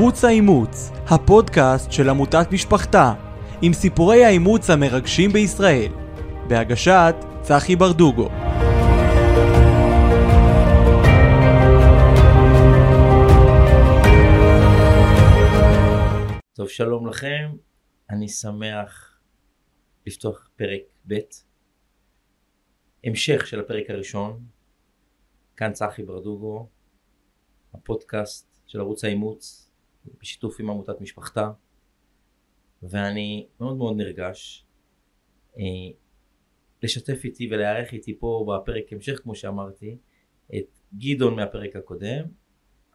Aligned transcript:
ערוץ 0.00 0.24
האימוץ, 0.24 0.90
הפודקאסט 1.06 1.92
של 1.92 2.08
עמותת 2.08 2.46
משפחתה, 2.52 3.14
עם 3.62 3.72
סיפורי 3.72 4.24
האימוץ 4.24 4.70
המרגשים 4.70 5.30
בישראל, 5.30 5.92
בהגשת 6.48 7.14
צחי 7.42 7.76
ברדוגו. 7.76 8.28
טוב, 16.52 16.68
שלום 16.68 17.06
לכם, 17.06 17.52
אני 18.10 18.28
שמח 18.28 19.20
לפתוח 20.06 20.50
פרק 20.56 20.82
ב', 21.06 21.14
המשך 23.04 23.46
של 23.46 23.60
הפרק 23.60 23.90
הראשון, 23.90 24.44
כאן 25.56 25.72
צחי 25.72 26.02
ברדוגו, 26.02 26.68
הפודקאסט 27.74 28.60
של 28.66 28.80
ערוץ 28.80 29.04
האימוץ, 29.04 29.69
בשיתוף 30.20 30.60
עם 30.60 30.70
עמותת 30.70 31.00
משפחתה, 31.00 31.52
ואני 32.82 33.48
מאוד 33.60 33.76
מאוד 33.76 33.96
נרגש 33.96 34.66
אה, 35.58 35.62
לשתף 36.82 37.20
איתי 37.24 37.48
ולארח 37.50 37.92
איתי 37.92 38.18
פה 38.18 38.46
בפרק 38.48 38.92
המשך, 38.92 39.20
כמו 39.22 39.34
שאמרתי, 39.34 39.98
את 40.56 40.80
גדעון 40.94 41.36
מהפרק 41.36 41.76
הקודם, 41.76 42.24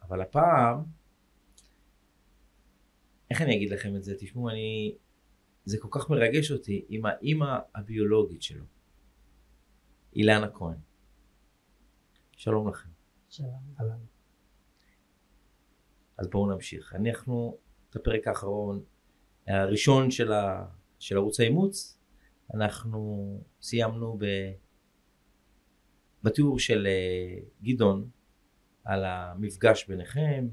אבל 0.02 0.20
הפעם, 0.20 0.82
איך 3.30 3.42
אני 3.42 3.56
אגיד 3.56 3.70
לכם 3.70 3.96
את 3.96 4.04
זה? 4.04 4.14
תשמעו, 4.18 4.50
אני... 4.50 4.96
זה 5.64 5.78
כל 5.80 5.88
כך 5.90 6.10
מרגש 6.10 6.50
אותי 6.50 6.84
עם 6.88 7.06
האימא 7.06 7.58
הביולוגית 7.74 8.42
שלו, 8.42 8.64
אילנה 10.16 10.50
כהן. 10.50 10.78
שלום 12.32 12.68
לכם. 12.68 12.88
שלום. 13.28 14.15
אז 16.18 16.28
בואו 16.28 16.46
נמשיך. 16.46 16.94
אנחנו, 16.94 17.58
את 17.90 17.96
הפרק 17.96 18.26
האחרון, 18.28 18.82
הראשון 19.46 20.10
של, 20.10 20.32
ה, 20.32 20.66
של 20.98 21.16
ערוץ 21.16 21.40
האימוץ, 21.40 21.98
אנחנו 22.54 23.40
סיימנו 23.62 24.18
ב, 24.18 24.24
בתיאור 26.22 26.58
של 26.58 26.86
אה, 26.86 27.38
גדעון 27.62 28.10
על 28.84 29.04
המפגש 29.04 29.86
ביניכם, 29.88 30.48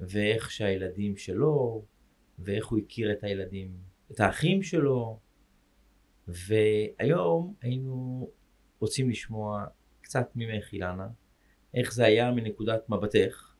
ואיך 0.00 0.50
שהילדים 0.50 1.16
שלו, 1.16 1.84
ואיך 2.38 2.66
הוא 2.66 2.78
הכיר 2.78 3.12
את 3.12 3.24
הילדים, 3.24 3.76
את 4.10 4.20
האחים 4.20 4.62
שלו, 4.62 5.20
והיום 6.28 7.54
היינו 7.60 8.28
רוצים 8.80 9.10
לשמוע 9.10 9.64
קצת 10.00 10.30
ממך 10.34 10.72
אילנה, 10.72 11.08
איך 11.74 11.92
זה 11.92 12.04
היה 12.04 12.30
מנקודת 12.30 12.88
מבטך 12.88 13.51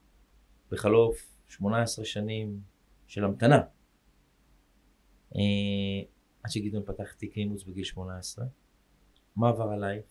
בחלוף 0.73 1.37
18 1.49 2.05
שנים 2.05 2.61
של 3.07 3.25
המתנה. 3.25 3.63
אה, 5.37 6.03
עד 6.43 6.51
שגדעון 6.51 6.83
פתח 6.87 7.13
תיק 7.13 7.37
אימוץ 7.37 7.65
בגיל 7.65 7.85
18, 7.85 8.45
מה 9.37 9.49
עבר 9.49 9.69
עלייך? 9.69 10.05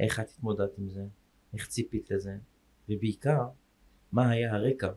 איך 0.00 0.20
את 0.20 0.28
התמודדת 0.28 0.78
עם 0.78 0.88
זה? 0.88 1.06
איך 1.54 1.68
ציפית 1.68 2.10
לזה? 2.10 2.38
ובעיקר, 2.88 3.48
מה 4.12 4.30
היה 4.30 4.54
הרקע 4.54 4.92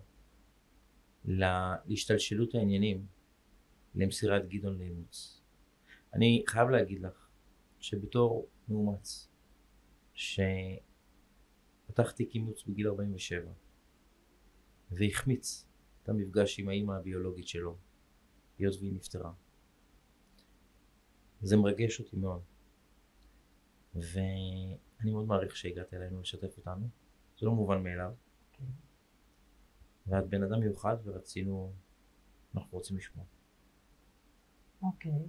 להשתלשלות 1.26 2.56
העניינים 2.56 3.06
למסירת 3.96 4.48
גדעון 4.50 4.78
לאימוץ? 4.78 5.42
אני 6.14 6.44
חייב 6.48 6.70
להגיד 6.70 7.02
לך 7.02 7.30
שבתור 7.80 8.50
מאומץ, 8.68 9.30
שפתח 10.14 10.82
תיק 12.12 12.36
אימוץ 12.36 12.64
בגיל 12.64 12.88
47, 12.88 13.52
והחמיץ 14.92 15.66
את 16.04 16.10
המפגש 16.10 16.60
עם 16.60 16.70
האימא 16.70 16.92
הביולוגית 16.94 17.48
שלו, 17.48 17.78
היות 18.58 18.76
והיא 18.80 18.94
נפטרה. 18.94 19.34
זה 21.42 21.58
מרגש 21.58 22.00
אותי 22.00 22.16
מאוד. 22.18 22.42
ואני 23.96 25.12
מאוד 25.12 25.26
מעריך 25.26 25.56
שהגעת 25.56 25.94
אלינו 25.94 26.22
לשתף 26.22 26.58
אותנו. 26.58 26.88
זה 27.40 27.46
לא 27.46 27.52
מובן 27.52 27.84
מאליו. 27.84 28.14
ואת 30.08 30.28
בן 30.30 30.44
אדם 30.44 30.60
מיוחד 30.60 30.98
ורצינו, 31.04 31.74
אנחנו 32.56 32.78
רוצים 32.78 32.98
לשמוע. 32.98 33.26
אוקיי. 34.82 35.28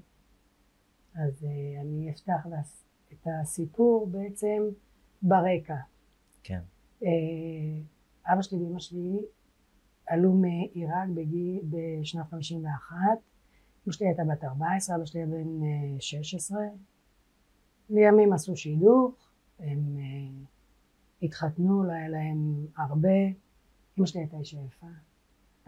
אז 1.15 1.43
uh, 1.45 1.47
אני 1.81 2.11
אפתח 2.11 2.47
לס- 2.61 2.85
את 3.13 3.27
הסיפור 3.43 4.07
בעצם 4.07 4.63
ברקע. 5.23 5.77
כן. 6.43 6.61
Uh, 7.01 7.05
אבא 8.25 8.43
שלי 8.43 8.59
ואמא 8.59 8.79
שלי 8.81 9.19
עלו 10.11 10.33
מעיראק 10.33 11.09
בשנת 11.71 12.31
51. 12.31 12.97
אמא 13.87 13.93
שלי 13.93 14.07
הייתה 14.07 14.23
בת 14.25 14.45
14, 14.45 14.97
אבא 14.97 15.05
שלי 15.05 15.21
היה 15.21 15.27
בן 15.27 15.63
uh, 15.63 16.01
16. 16.01 16.59
לימים 17.91 18.33
עשו 18.33 18.57
שידוך, 18.57 19.31
הם 19.59 19.79
uh, 19.97 20.47
התחתנו, 21.23 21.85
לא 21.85 21.93
היה 21.93 22.09
להם 22.09 22.67
הרבה. 22.77 23.19
אמא 23.99 24.07
שלי 24.07 24.21
הייתה 24.21 24.37
אישה 24.37 24.59
יפה, 24.67 24.87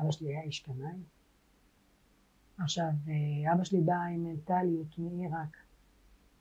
אבא 0.01 0.11
שלי 0.11 0.29
היה 0.29 0.43
איש 0.43 0.61
קנאי. 0.61 0.99
עכשיו, 2.59 2.91
אה, 3.09 3.53
אבא 3.53 3.65
שלי 3.65 3.81
בא 3.81 3.95
עם 4.15 4.25
מנטליות 4.25 4.99
מעיראק 4.99 5.57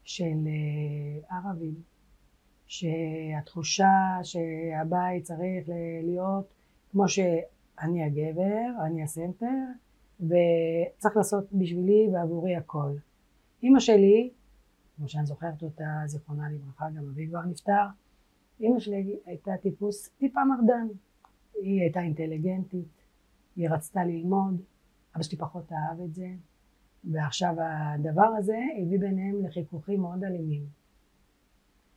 של 0.04 0.48
אה, 0.48 1.38
ערבים, 1.38 1.82
שהתחושה 2.68 4.20
שהבית 4.24 5.24
צריך 5.24 5.70
להיות 6.04 6.54
כמו 6.92 7.08
שאני 7.80 8.04
הגבר, 8.04 8.86
אני 8.86 9.04
הסנטר, 9.04 9.46
וצריך 10.20 11.18
לעשות 11.18 11.54
בשבילי 11.54 12.10
ועבורי 12.14 12.56
הכל. 12.56 12.92
אימא 13.64 13.80
שלי, 13.80 14.30
כמו 14.96 15.10
שאני 15.10 15.26
זוכרת 15.26 15.64
אותה, 15.64 16.02
זיכרונה 16.06 16.50
לברכה, 16.50 16.90
גם 16.90 17.04
אבי 17.10 17.28
כבר 17.28 17.42
נפטר, 17.42 17.86
אימא 18.60 18.80
שלי 18.80 19.20
הייתה 19.26 19.52
טיפוס 19.62 20.10
טיפה 20.10 20.40
מרדן. 20.46 20.88
היא 21.62 21.82
הייתה 21.82 22.00
אינטליגנטית, 22.00 23.02
היא 23.56 23.70
רצתה 23.70 24.04
ללמוד, 24.04 24.62
אבא 25.16 25.24
שלי 25.24 25.38
פחות 25.38 25.72
אהב 25.72 26.02
את 26.02 26.14
זה, 26.14 26.28
ועכשיו 27.12 27.56
הדבר 27.60 28.28
הזה 28.38 28.58
הביא 28.82 29.00
ביניהם 29.00 29.46
לחיכוכים 29.46 30.02
מאוד 30.02 30.24
אלימים. 30.24 30.81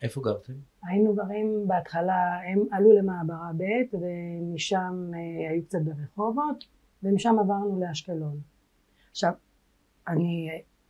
איפה 0.04 0.20
גרתם? 0.20 0.53
היינו 0.82 1.15
גרים 1.15 1.69
בהתחלה, 1.69 2.41
הם 2.47 2.65
עלו 2.70 2.92
למעברה 2.92 3.50
ב' 3.56 3.97
ומשם 3.97 5.10
אה, 5.15 5.50
היו 5.50 5.65
קצת 5.65 5.78
ברחובות, 5.84 6.65
ומשם 7.03 7.37
עברנו 7.38 7.81
לאשקלון. 7.81 8.41
עכשיו, 9.10 9.32
אני 10.09 10.48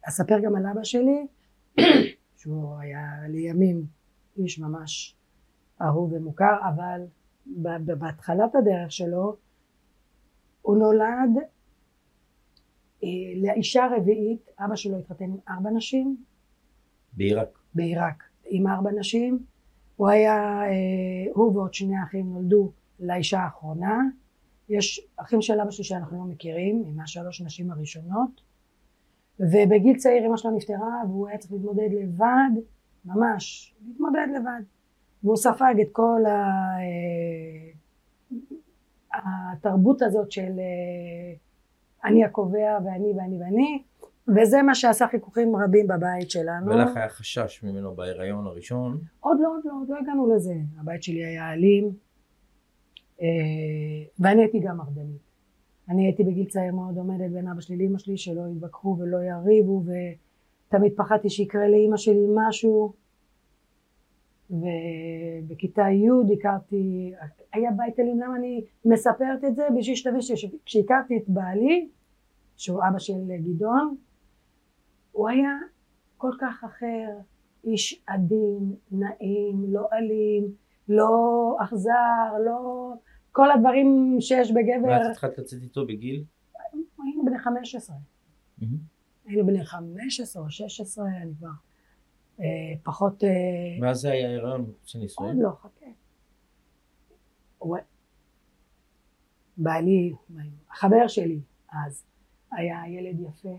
אספר 0.09 0.41
גם 0.41 0.57
על 0.57 0.67
אבא 0.67 0.85
שלי, 0.85 1.27
שהוא 2.39 2.79
היה 2.79 3.29
לימים 3.29 3.87
איש 4.37 4.59
ממש 4.59 5.17
אהוב 5.83 6.13
ומוכר, 6.13 6.57
אבל 6.75 7.01
בהתחלת 7.85 8.55
הדרך 8.55 8.93
שלו 8.93 9.37
הוא 10.63 10.77
נולד 10.77 11.43
אה, 13.05 13.09
לאישה 13.43 13.87
רביעית, 13.97 14.51
אבא 14.59 14.77
שלו 14.77 14.99
התחתן 14.99 15.25
עם 15.25 15.37
ארבע 15.49 15.71
נשים 15.71 16.17
בעיראק. 17.13 17.59
בעיראק 17.75 18.34
עם 18.47 18.67
ארבע 18.67 18.91
נשים, 18.91 19.39
הוא 19.97 20.09
היה, 20.09 20.63
אה, 20.63 21.33
הוא 21.35 21.57
ועוד 21.57 21.75
שני 21.75 22.03
אחים 22.05 22.33
נולדו 22.33 22.73
לאישה 23.01 23.41
האחרונה, 23.41 24.03
יש 24.69 25.07
אחים 25.17 25.43
של 25.43 25.61
אבא 25.61 25.71
שלי 25.71 25.85
שאנחנו 25.85 26.19
לא 26.19 26.25
מכירים, 26.25 26.83
עם 26.87 27.01
השלוש 27.01 27.41
נשים 27.41 27.71
הראשונות, 27.71 28.41
ובגיל 29.41 29.97
צעיר 29.97 30.27
אמא 30.27 30.37
שלו 30.37 30.51
נפטרה 30.51 31.03
והוא 31.09 31.29
היה 31.29 31.39
צריך 31.39 31.53
להתמודד 31.53 31.89
לבד, 31.93 32.51
ממש, 33.05 33.75
להתמודד 33.87 34.27
לבד, 34.37 34.63
והוא 35.25 35.37
ספג 35.37 35.75
את 35.81 35.89
כל 35.93 36.21
ה... 36.27 36.39
אה, 36.79 37.73
התרבות 39.53 40.03
הזאת 40.03 40.33
של 40.33 40.59
אה, 40.59 41.35
אני 42.05 42.25
הקובע 42.25 42.79
ואני 42.85 43.13
ואני 43.17 43.39
ואני, 43.41 43.83
וזה 44.29 44.63
מה 44.63 44.75
שעשה 44.75 45.07
חיכוכים 45.09 45.57
רבים 45.57 45.87
בבית 45.87 46.31
שלנו. 46.31 46.67
ולך 46.67 46.97
היה 46.97 47.09
חשש 47.09 47.63
ממנו 47.63 47.95
בהיריון 47.95 48.47
הראשון. 48.47 48.99
עוד 49.21 49.39
לא, 49.41 49.49
עוד 49.49 49.63
לא, 49.65 49.73
עוד 49.81 49.89
לא 49.89 49.97
הגענו 49.99 50.35
לזה. 50.35 50.55
הבית 50.81 51.03
שלי 51.03 51.25
היה 51.25 51.53
אלים, 51.53 51.93
אה, 53.21 53.27
ואני 54.19 54.43
הייתי 54.43 54.61
גם 54.61 54.77
מרדנית. 54.77 55.25
אני 55.89 56.07
הייתי 56.07 56.25
בגיל 56.25 56.47
צעיר 56.47 56.73
מאוד 56.73 56.97
עומדת 56.97 57.31
בין 57.31 57.49
אבא 57.49 57.61
שלי 57.61 57.77
לאמא 57.77 57.99
שלי, 57.99 58.17
שלא 58.17 58.43
יתווכחו 58.57 58.97
ולא 59.01 59.19
יריבו, 59.19 59.83
ותמיד 59.85 60.93
פחדתי 60.97 61.31
שיקרה 61.31 61.69
לאמא 61.69 61.97
שלי 61.97 62.27
משהו. 62.35 62.93
ובכיתה 64.51 65.83
י' 65.83 66.33
הכרתי, 66.33 67.13
היה 67.53 67.71
בית 67.71 68.01
אלים, 68.01 68.21
למה 68.21 68.37
אני 68.37 68.65
מספרת 68.85 69.45
את 69.45 69.57
זה? 69.57 69.67
בשביל 69.79 69.97
שתבין 69.97 70.21
שכשהכרתי 70.21 71.17
את 71.17 71.29
בעלי, 71.29 71.89
שהוא 72.57 72.81
אבא 72.89 72.99
של 72.99 73.13
גדעון, 73.29 73.97
הוא 75.15 75.29
היה 75.29 75.51
כל 76.17 76.31
כך 76.41 76.65
אחר, 76.65 77.09
איש 77.65 78.03
עדין, 78.07 78.75
נעים, 78.91 79.65
לא 79.69 79.89
אלים, 79.93 80.55
לא 80.89 81.57
אכזר, 81.65 81.93
לא 82.47 82.93
כל 83.33 83.51
הדברים 83.51 84.17
שיש 84.21 84.51
בגבר, 84.51 85.11
התחלת 85.11 85.39
לצאת 85.39 85.63
איתו 85.63 85.87
בגיל? 85.87 86.25
היינו 87.03 87.25
בני 87.25 87.39
15. 87.39 87.97
מהמם. 88.59 88.77
היינו 89.27 89.47
בני 89.47 89.65
15 89.65 90.43
או 90.43 90.51
16, 90.51 91.05
אני 91.23 91.33
כבר 91.39 91.49
אה, 92.41 92.45
פחות... 92.83 93.25
אה, 93.25 93.29
ואז 93.83 94.01
זה 94.01 94.11
היה 94.11 94.37
הריון 94.37 94.61
מחוץ 94.61 94.95
עוד 94.95 95.01
לנישואים? 95.01 95.43
לא, 95.43 95.51
חכה. 95.51 95.87
הוא- 97.59 97.77
בעלי, 99.57 100.13
החבר 100.71 101.07
שלי 101.09 101.41
אז, 101.87 102.05
היה 102.53 102.79
ילד 102.89 103.21
יפה, 103.21 103.59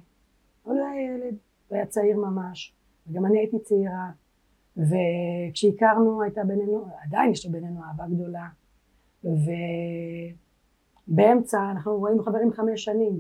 אבל 0.66 0.74
הוא 0.74 0.88
היה 0.88 1.16
ילד, 1.16 1.36
הוא 1.68 1.76
היה 1.76 1.86
צעיר 1.86 2.18
ממש, 2.18 2.76
וגם 3.08 3.26
אני 3.26 3.40
הייתי 3.40 3.60
צעירה, 3.60 4.12
וכשהכרנו 4.78 6.22
הייתה 6.22 6.44
בינינו, 6.44 6.88
עדיין 7.04 7.32
יש 7.32 7.46
בינינו 7.46 7.84
אהבה 7.84 8.04
גדולה, 8.08 8.48
ובאמצע 11.08 11.72
אנחנו 11.72 12.08
היינו 12.08 12.24
חברים 12.24 12.52
חמש 12.52 12.84
שנים, 12.84 13.20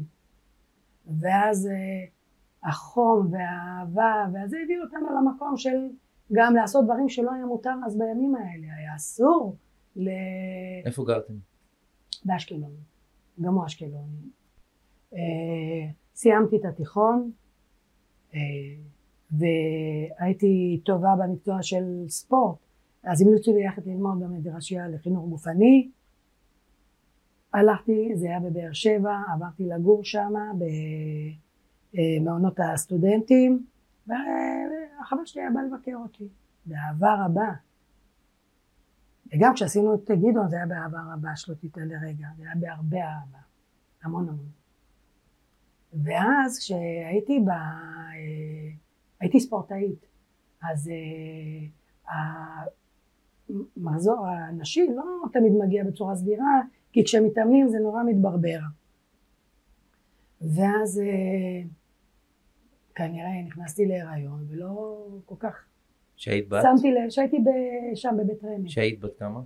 ואז 1.20 1.68
אה, 1.68 2.06
החום 2.70 3.32
והאהבה, 3.32 4.26
וזה 4.30 4.58
הביא 4.64 4.80
אותנו 4.84 5.08
למקום 5.18 5.58
של 5.58 5.90
גם 6.32 6.56
לעשות 6.56 6.86
דברים 6.86 7.10
שלא 7.10 7.32
היה 7.34 7.46
מותר 7.46 7.76
אז 7.86 7.98
בימים 7.98 8.36
האלה, 8.36 8.68
היה 8.78 8.96
אסור 8.96 9.56
ל... 9.96 10.10
איפה 10.86 11.04
גרתם? 11.06 11.34
באשקלון, 12.26 12.72
גם 13.42 13.54
הוא 13.54 13.66
אשקלוני. 13.66 14.30
סיימתי 16.16 16.56
את 16.58 16.66
התיכון 16.66 17.32
אה, 18.34 18.40
והייתי 19.32 20.82
טובה 20.86 21.16
במקצוע 21.20 21.62
של 21.62 22.06
ספורט, 22.08 22.58
אז 23.04 23.22
המליצו 23.22 23.54
לי 23.54 23.64
ללכת 23.64 23.88
ללמוד 23.88 24.20
במדרשייה 24.20 24.88
לחינוך 24.88 25.26
גופני. 25.30 25.90
הלכתי, 27.54 28.12
זה 28.16 28.28
היה 28.28 28.40
בבאר 28.40 28.74
שבע, 28.74 29.18
עברתי 29.34 29.66
לגור 29.66 30.04
שם 30.04 30.34
במעונות 31.94 32.60
הסטודנטים, 32.60 33.66
והחבר 34.08 35.26
שלי 35.26 35.42
היה 35.42 35.52
בא 35.52 35.60
לבקר 35.62 35.96
אותי, 35.96 36.28
באהבה 36.66 37.26
רבה. 37.26 37.54
וגם 39.34 39.54
כשעשינו 39.54 39.96
את 39.96 40.12
גדעון 40.12 40.50
זה 40.50 40.56
היה 40.56 40.66
באהבה 40.66 41.00
רבה, 41.14 41.36
שלא 41.36 41.56
תיתן 41.56 41.88
לרגע, 41.88 42.28
זה 42.38 42.44
היה 42.44 42.56
בהרבה 42.60 42.98
אהבה, 42.98 43.40
המון 44.04 44.30
המון. 44.30 44.65
ואז 46.04 46.60
כשהייתי 46.60 47.40
ב... 47.40 47.50
אה, 47.50 48.72
הייתי 49.20 49.40
ספורטאית, 49.40 50.06
אז 50.62 50.90
אה, 50.90 52.64
המחזור 53.78 54.28
הנשי 54.28 54.88
לא 54.96 55.04
תמיד 55.34 55.52
מגיע 55.66 55.84
בצורה 55.84 56.16
סדירה, 56.16 56.62
כי 56.92 57.04
כשמתאמנים 57.04 57.68
זה 57.68 57.78
נורא 57.80 58.04
מתברבר. 58.04 58.60
ואז 60.42 61.00
אה, 61.00 61.68
כנראה 62.96 63.42
נכנסתי 63.46 63.86
להיריון 63.86 64.46
ולא 64.50 65.06
כל 65.26 65.36
כך 65.40 65.66
שהיית 66.16 66.50
בת? 66.50 66.64
שמתי 66.64 66.92
לב 66.92 67.10
שהייתי 67.10 67.38
שם 67.96 68.16
בבית 68.20 68.44
רמי. 68.44 68.70
שהיית 68.70 69.00
בת 69.00 69.20
כמה? 69.20 69.42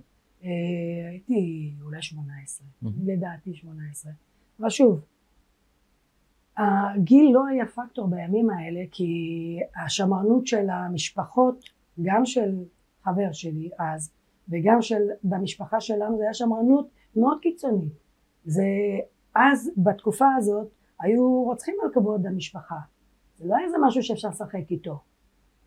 הייתי 1.10 1.72
אולי 1.82 2.02
18, 2.02 2.66
מהמם. 2.82 2.96
לדעתי 3.06 3.54
18. 3.54 4.12
אבל 4.60 4.70
שוב, 4.70 5.00
הגיל 6.60 7.30
לא 7.34 7.46
היה 7.46 7.66
פקטור 7.66 8.06
בימים 8.06 8.50
האלה 8.50 8.80
כי 8.90 9.14
השמרנות 9.84 10.46
של 10.46 10.70
המשפחות, 10.70 11.64
גם 12.02 12.24
של 12.24 12.54
חבר 13.04 13.32
שלי 13.32 13.70
אז, 13.78 14.12
וגם 14.48 14.82
של, 14.82 15.02
במשפחה 15.24 15.80
שלנו, 15.80 16.16
זה 16.18 16.22
היה 16.22 16.34
שמרנות 16.34 16.88
מאוד 17.16 17.38
קיצונית. 17.42 17.92
זה, 18.44 18.62
אז 19.34 19.70
בתקופה 19.76 20.26
הזאת 20.36 20.68
היו 21.00 21.42
רוצחים 21.42 21.74
על 21.82 21.90
כבוד 21.92 22.26
המשפחה. 22.26 22.78
זה 23.36 23.48
לא 23.48 23.56
היה 23.56 23.66
איזה 23.66 23.76
משהו 23.80 24.02
שאפשר 24.02 24.28
לשחק 24.28 24.70
איתו. 24.70 24.98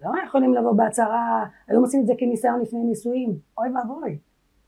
לא 0.01 0.12
יכולים 0.28 0.54
לבוא 0.54 0.74
בהצהרה, 0.74 1.45
היו 1.68 1.80
עושים 1.80 2.01
את 2.01 2.07
זה 2.07 2.13
כניסיון 2.18 2.62
לפני 2.62 2.80
נישואים, 2.80 3.38
אוי 3.57 3.69
ואבוי. 3.69 4.18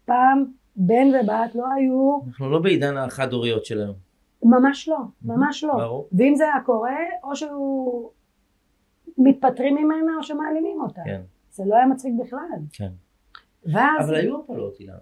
פעם 0.06 0.46
בן 0.76 1.08
ובת 1.08 1.56
לא 1.56 1.66
היו, 1.76 2.20
אנחנו 2.28 2.50
לא 2.50 2.60
בעידן 2.60 2.98
החד-הוריות 2.98 3.66
של 3.66 3.82
היום. 3.82 4.05
ממש 4.46 4.88
לא, 4.88 4.98
ממש 5.22 5.64
לא. 5.64 5.74
ברור. 5.74 6.10
ואם 6.12 6.36
זה 6.36 6.44
היה 6.44 6.64
קורה, 6.66 6.98
או 7.24 7.36
שהוא 7.36 8.12
מתפטרים 9.18 9.76
ממנה 9.76 10.18
או 10.18 10.24
שמעלימים 10.24 10.82
אותה. 10.82 11.02
כן, 11.06 11.22
זה 11.50 11.64
לא 11.66 11.76
היה 11.76 11.86
מצחיק 11.86 12.14
בכלל. 12.20 12.60
כן. 12.74 12.92
ואז, 13.74 14.06
אבל 14.06 14.16
היו 14.16 14.40
הפלות, 14.40 14.80
אילן. 14.80 14.98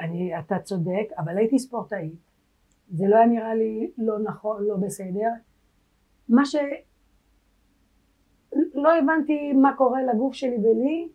אני, 0.00 0.38
אתה 0.38 0.58
צודק, 0.58 1.12
אבל 1.18 1.38
הייתי 1.38 1.58
ספורטאית. 1.58 2.32
זה 2.88 3.04
לא 3.08 3.16
היה 3.16 3.26
נראה 3.26 3.54
לי 3.54 3.90
לא 3.98 4.18
נכון, 4.18 4.64
לא 4.64 4.76
בסדר. 4.76 5.28
מה 6.28 6.44
ש... 6.44 6.56
לא 8.74 8.98
הבנתי 8.98 9.52
מה 9.52 9.76
קורה 9.76 10.02
לגוף 10.02 10.34
שלי 10.34 10.56
ולי, 10.56 11.08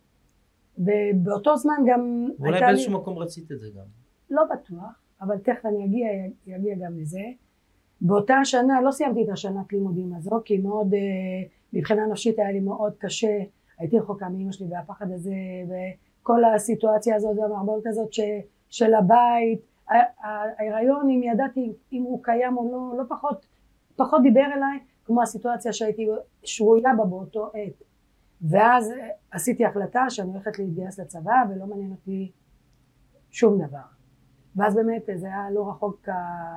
ובאותו 0.78 1.58
זמן 1.58 1.76
גם 1.88 2.28
ואולי 2.40 2.54
הייתה 2.54 2.66
לי... 2.68 2.74
באיזשהו 2.74 2.94
מקום 2.94 3.18
רצית 3.18 3.52
את 3.52 3.60
זה 3.60 3.68
גם. 3.76 3.86
לא 4.30 4.44
בטוח, 4.54 5.07
אבל 5.22 5.38
תכף 5.38 5.66
אני 5.66 5.86
אגיע, 5.86 6.08
אגיע 6.58 6.76
גם 6.76 7.00
לזה. 7.00 7.22
באותה 8.02 8.36
שנה, 8.44 8.82
לא 8.82 8.92
סיימתי 8.92 9.24
את 9.24 9.30
השנת 9.30 9.74
לימודים 9.74 10.14
הזו, 10.16 10.42
כי 10.46 10.58
מאוד, 10.58 10.94
אה, 10.94 11.00
מבחינה 11.74 12.08
נפשית 12.08 12.40
היה 12.40 12.52
לי 12.52 12.60
מאוד 12.60 12.94
קשה, 12.98 13.38
הייתי 13.78 14.00
רחוקה 14.00 14.30
מאמא 14.30 14.52
שלי 14.52 14.68
והפחד 14.72 15.12
הזה, 15.12 15.34
וכל 15.68 16.46
הסיטואציה 16.46 17.16
הזאת 17.16 17.38
והמערבולת 17.38 17.88
הזאת 17.88 18.14
ש, 18.14 18.20
של 18.70 18.94
הבית, 18.94 19.62
ההיריון, 20.58 21.10
אם 21.10 21.22
ידעתי 21.24 21.74
אם 21.94 22.04
הוא 22.04 22.24
קיים 22.24 22.58
או 22.58 22.72
לא, 22.72 22.98
לא 22.98 23.04
פחות, 23.10 23.46
פחות 23.96 24.22
דיבר 24.22 24.46
אליי, 24.56 24.80
כמו 25.06 25.22
הסיטואציה 25.22 25.74
שהייתי 25.74 26.08
שרויה 26.44 26.94
בה 26.98 27.06
באותו 27.06 27.52
עת. 27.54 27.84
ואז 28.42 28.92
אה, 28.92 29.08
עשיתי 29.32 29.66
החלטה 29.66 30.06
שאני 30.10 30.32
הולכת 30.32 30.60
להתגייס 30.60 31.00
לצבא 31.00 31.44
ולא 31.50 31.66
מעניין 31.66 31.92
אותי 31.92 32.32
שום 33.32 33.62
דבר. 33.68 33.97
ואז 34.58 34.76
באמת 34.76 35.10
זה 35.16 35.28
היה 35.28 35.52
לא 35.52 35.70
רחוק, 35.70 36.10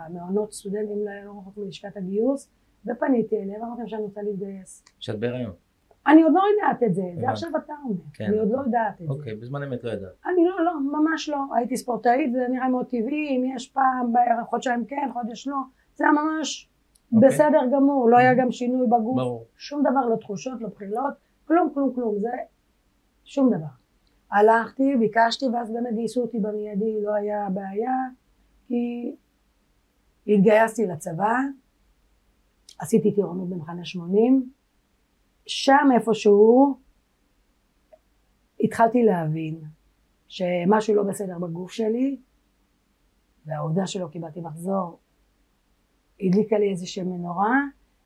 המעונות 0.07 0.53
סטודנטים 0.53 0.99
לא 1.07 1.25
לא 1.25 1.31
רחוק 1.39 1.57
מלשכת 1.57 1.97
הגיוס, 1.97 2.51
ופניתי 2.87 3.37
אליהם 3.43 3.63
ואמרתי 3.63 3.83
שאני 3.87 4.03
רוצה 4.03 4.23
להתגייס. 4.23 4.85
שאת 4.99 5.19
בהיריון. 5.19 5.53
אני 6.07 6.23
עוד 6.23 6.33
לא 6.35 6.43
יודעת 6.53 6.83
את 6.83 6.95
זה. 6.95 7.03
זה 7.21 7.31
עכשיו 7.31 7.51
אתה 7.65 7.73
אומר, 7.85 8.01
כן. 8.15 8.25
אני 8.25 8.39
עוד 8.39 8.51
לא 8.51 8.59
יודעת 8.59 9.01
את 9.01 9.07
זה. 9.07 9.13
אוקיי, 9.13 9.35
בזמן 9.35 9.63
אמת 9.63 9.85
לא 9.85 9.91
ידעת. 9.91 10.13
אני 10.27 10.45
לא, 10.45 10.65
לא, 10.65 10.73
ממש 10.81 11.29
לא, 11.29 11.39
הייתי 11.55 11.77
ספורטאית, 11.77 12.33
זה 12.33 12.47
נראה 12.51 12.69
מאוד 12.69 12.87
טבעי, 12.87 13.37
אם 13.37 13.45
יש 13.57 13.69
פעם, 13.69 14.13
חודשיים 14.51 14.85
כן, 14.85 15.11
חודש 15.13 15.49
לא, 15.49 15.57
זה 15.95 16.05
היה 16.05 16.13
ממש 16.13 16.71
אוקיי. 17.13 17.29
בסדר 17.29 17.61
גמור, 17.73 18.11
לא 18.11 18.17
היה 18.17 18.35
גם 18.35 18.53
שינוי 18.53 18.87
בגוף, 18.87 19.17
ברור. 19.17 19.47
שום 19.57 19.81
דבר, 19.81 20.07
לא 20.07 20.17
תחושות, 20.17 20.61
לא 20.61 20.69
בחילות, 20.69 21.15
כלום, 21.45 21.71
כלום, 21.75 21.95
כלום, 21.95 22.19
זה 22.19 22.31
שום 23.25 23.49
דבר. 23.49 23.80
הלכתי, 24.33 24.97
ביקשתי, 24.97 25.47
ואז 25.47 25.71
באמת 25.71 25.95
גייסו 25.95 26.23
אותי 26.23 26.39
במיידי, 26.39 27.03
לא 27.03 27.15
היה 27.15 27.49
בעיה, 27.51 27.97
כי 28.67 29.15
התגייסתי 30.27 30.87
לצבא, 30.87 31.37
עשיתי 32.79 33.15
טירונות 33.15 33.49
במחנה 33.49 33.85
80, 33.85 34.51
שם 35.47 35.89
איפשהו 35.95 36.77
התחלתי 38.61 39.03
להבין 39.03 39.61
שמשהו 40.29 40.95
לא 40.95 41.03
בסדר 41.03 41.39
בגוף 41.39 41.73
שלי, 41.73 42.17
והעובדה 43.47 43.87
שלא 43.87 44.09
קיבלתי 44.09 44.41
מחזור 44.41 44.99
הדליקה 46.21 46.59
לי 46.59 46.71
איזושהי 46.71 47.03
מנורה, 47.03 47.61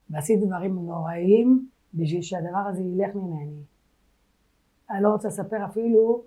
ועשיתי 0.09 0.45
דברים 0.45 0.75
נוראיים 0.75 1.69
בשביל 1.93 2.21
שהדבר 2.21 2.57
הזה 2.69 2.83
ילך 2.83 3.15
ממני. 3.15 3.61
אני 4.89 5.03
לא 5.03 5.09
רוצה 5.09 5.27
לספר 5.27 5.65
אפילו 5.65 6.23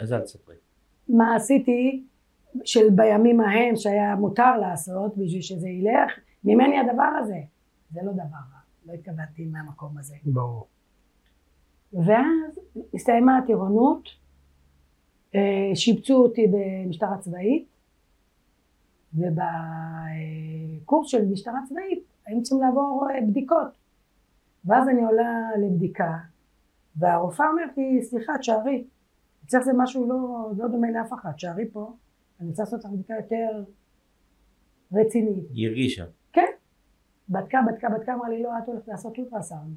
אז 0.00 0.12
אל 0.12 0.20
תספרי. 0.20 0.56
מה 1.08 1.36
עשיתי 1.36 2.04
של 2.64 2.90
בימים 2.90 3.40
ההם 3.40 3.76
שהיה 3.76 4.16
מותר 4.16 4.56
לעשות 4.58 5.16
בשביל 5.16 5.42
שזה 5.42 5.68
ילך 5.68 6.18
ממני 6.44 6.78
הדבר 6.78 7.10
הזה. 7.20 7.38
זה 7.90 8.00
לא 8.02 8.12
דבר 8.12 8.22
רע, 8.22 8.60
לא 8.86 8.92
התכוונתי 8.92 9.46
מהמקום 9.46 9.98
הזה. 9.98 10.14
ברור. 10.24 10.66
ואז 11.92 12.58
הסתיימה 12.94 13.38
הטירונות, 13.38 14.08
אה, 15.34 15.70
שיבצו 15.74 16.14
אותי 16.14 16.46
במשטרה 16.46 17.18
צבאית, 17.18 17.66
ובקורס 19.14 21.08
של 21.08 21.26
משטרה 21.26 21.58
צבאית 21.68 22.04
היינו 22.26 22.42
צריכים 22.42 22.66
לעבור 22.66 23.08
אה, 23.14 23.20
בדיקות. 23.20 23.68
ואז 24.64 24.88
אני 24.88 25.04
עולה 25.04 25.48
לבדיקה, 25.60 26.18
והרופאה 26.96 27.48
אומרת 27.48 27.76
לי, 27.76 28.02
סליחה, 28.02 28.32
תשארי. 28.38 28.84
אצלך 29.46 29.62
זה 29.62 29.72
משהו 29.76 30.08
לא, 30.08 30.50
לא 30.56 30.68
דומה 30.68 30.90
לאף 30.90 31.12
אחד, 31.12 31.32
תשארי 31.32 31.68
פה, 31.72 31.92
אני 32.40 32.48
רוצה 32.48 32.62
לעשות 32.62 32.84
לך 32.84 32.90
בדיקה 32.90 33.14
יותר 33.14 33.64
רצינית. 34.92 35.44
היא 35.50 35.68
הרגישה. 35.68 36.04
כן. 36.32 36.46
בדקה, 37.28 37.58
בדקה, 37.66 37.88
בדקה, 37.88 38.14
אמרה 38.14 38.28
לי, 38.28 38.42
לא, 38.42 38.58
את 38.58 38.68
הולכת 38.68 38.88
לעשות 38.88 39.18
אולטרסאונד 39.18 39.76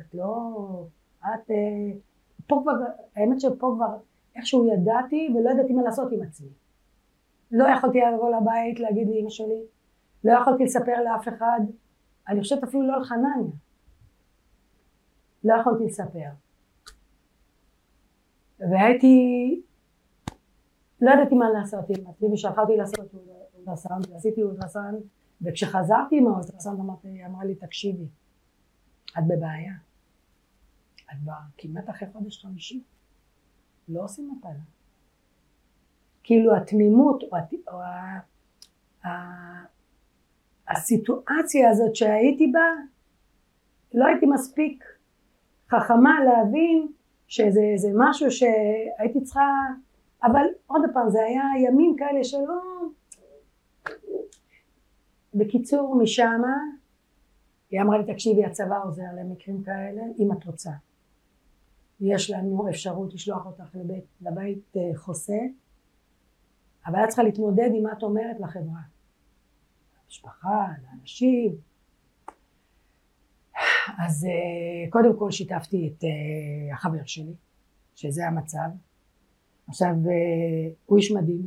את 0.00 0.14
לא... 0.14 0.86
את... 1.20 1.50
אה, 1.50 1.98
פה 2.46 2.60
כבר, 2.62 2.72
האמת 3.16 3.40
שפה 3.40 3.74
כבר 3.76 3.96
איכשהו 4.36 4.68
ידעתי 4.72 5.28
ולא 5.34 5.50
ידעתי 5.50 5.72
מה 5.72 5.82
לעשות 5.82 6.12
עם 6.12 6.22
עצמי. 6.22 6.48
לא 7.50 7.64
יכולתי 7.68 7.98
לבוא 8.14 8.36
לבית 8.36 8.80
להגיד 8.80 9.08
לאמא 9.08 9.30
שלי, 9.30 9.62
לא 10.24 10.32
יכולתי 10.32 10.64
לספר 10.64 11.02
לאף 11.04 11.28
אחד, 11.28 11.60
אני 12.28 12.40
חושבת 12.40 12.62
אפילו 12.62 12.86
לא 12.86 13.00
לחנניה. 13.00 13.52
לא 15.44 15.54
יכולתי 15.54 15.84
לספר. 15.84 16.28
והייתי, 18.60 19.60
לא 21.00 21.10
ידעתי 21.10 21.34
מה 21.34 21.50
לעשות 21.50 21.84
עם 21.90 22.06
עצמי, 22.06 22.28
ושלחה 22.32 22.62
לעשות 22.76 23.14
אולטרסאונד, 23.54 24.10
ועשיתי 24.10 24.42
אולטרסאונד, 24.42 25.02
וכשחזרתי 25.42 26.18
עם 26.18 26.26
האולטרסאונד 26.26 26.80
אמרתי, 26.80 27.26
אמרה 27.26 27.44
לי, 27.44 27.54
תקשיבי, 27.54 28.06
את 29.18 29.26
בבעיה. 29.28 29.72
את 31.12 31.20
באה 31.24 31.40
כמעט 31.58 31.90
אחרי 31.90 32.08
חודש 32.12 32.44
חמישי, 32.44 32.82
לא 33.88 34.04
עושים 34.04 34.30
מפלה. 34.38 34.50
כאילו 36.22 36.56
התמימות 36.56 37.22
או, 37.22 37.36
הת... 37.36 37.52
או 37.72 37.80
ה... 37.80 38.18
ה... 39.06 39.10
הסיטואציה 40.68 41.70
הזאת 41.70 41.96
שהייתי 41.96 42.52
בה, 42.52 42.60
לא 43.94 44.06
הייתי 44.06 44.26
מספיק 44.26 44.84
חכמה 45.70 46.24
להבין 46.24 46.88
שזה 47.28 47.88
משהו 47.94 48.30
שהייתי 48.30 49.20
צריכה, 49.24 49.50
אבל 50.22 50.44
עוד 50.66 50.82
פעם 50.92 51.10
זה 51.10 51.18
היה 51.24 51.44
ימים 51.68 51.96
כאלה 51.98 52.24
שלא, 52.24 52.60
בקיצור 55.34 55.96
משמה 56.02 56.56
היא 57.70 57.80
אמרה 57.82 57.98
לי 57.98 58.12
תקשיבי 58.12 58.44
הצבא 58.44 58.82
עוזר 58.84 59.02
למקרים 59.16 59.62
כאלה 59.62 60.02
אם 60.18 60.32
את 60.32 60.44
רוצה. 60.44 60.70
יש 62.00 62.30
לנו 62.30 62.68
אפשרות 62.68 63.14
לשלוח 63.14 63.46
אותך 63.46 63.74
לבית, 63.74 64.04
לבית 64.20 64.76
אה, 64.76 64.90
חוסה 64.94 65.38
אבל 66.86 67.04
את 67.04 67.08
צריכה 67.08 67.22
להתמודד 67.22 67.70
עם 67.74 67.82
מה 67.82 67.92
את 67.92 68.02
אומרת 68.02 68.40
לחברה. 68.40 68.80
למשפחה, 70.04 70.66
לאנשים 70.82 71.56
אז 73.98 74.24
אה, 74.24 74.90
קודם 74.90 75.18
כל 75.18 75.30
שיתפתי 75.30 75.92
את 75.92 76.04
אה, 76.04 76.74
החבר 76.74 77.04
שלי 77.04 77.34
שזה 77.94 78.26
המצב. 78.26 78.68
עכשיו 79.68 79.94
הוא 80.86 80.98
איש 80.98 81.12
מדהים 81.12 81.46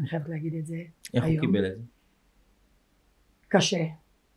אני 0.00 0.08
חייבת 0.08 0.28
להגיד 0.28 0.54
את 0.54 0.66
זה 0.66 0.76
איך 1.14 1.24
היום. 1.24 1.44
הוא 1.44 1.52
קיבל 1.52 1.66
את 1.66 1.76
זה? 1.76 1.82
קשה, 3.48 3.84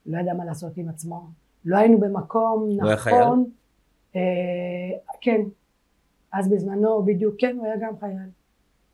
לא 0.06 0.20
ידע 0.20 0.34
מה 0.34 0.46
לעשות 0.46 0.78
עם 0.78 0.90
עצמו, 0.90 1.28
לא 1.66 1.78
היינו 1.78 2.00
במקום 2.00 2.62
הוא 2.62 2.86
היה 2.86 2.96
נכון, 2.96 3.52
אה, 4.16 4.22
כן, 5.22 5.42
אז 6.34 6.52
בזמנו 6.52 7.06
בדיוק, 7.06 7.36
כן 7.40 7.56
הוא 7.58 7.66
היה 7.66 7.76
גם 7.82 8.00
חייל, 8.00 8.30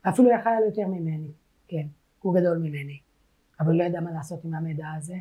אפילו 0.08 0.28
היה 0.28 0.42
חייל 0.42 0.62
יותר 0.66 0.86
ממני, 0.86 1.30
כן, 1.68 1.86
הוא 2.20 2.34
גדול 2.34 2.58
ממני, 2.58 2.98
אבל 3.60 3.74
לא 3.74 3.84
ידע 3.84 4.00
מה 4.00 4.12
לעשות 4.12 4.44
עם 4.44 4.54
המידע 4.54 4.86
הזה, 4.96 5.16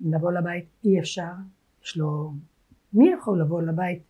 לבוא 0.00 0.32
לבית 0.32 0.66
אי 0.84 1.00
אפשר, 1.00 1.32
יש 1.84 1.96
לו, 1.96 2.32
מי 2.92 3.10
יכול 3.10 3.40
לבוא 3.40 3.62
לבית 3.62 4.02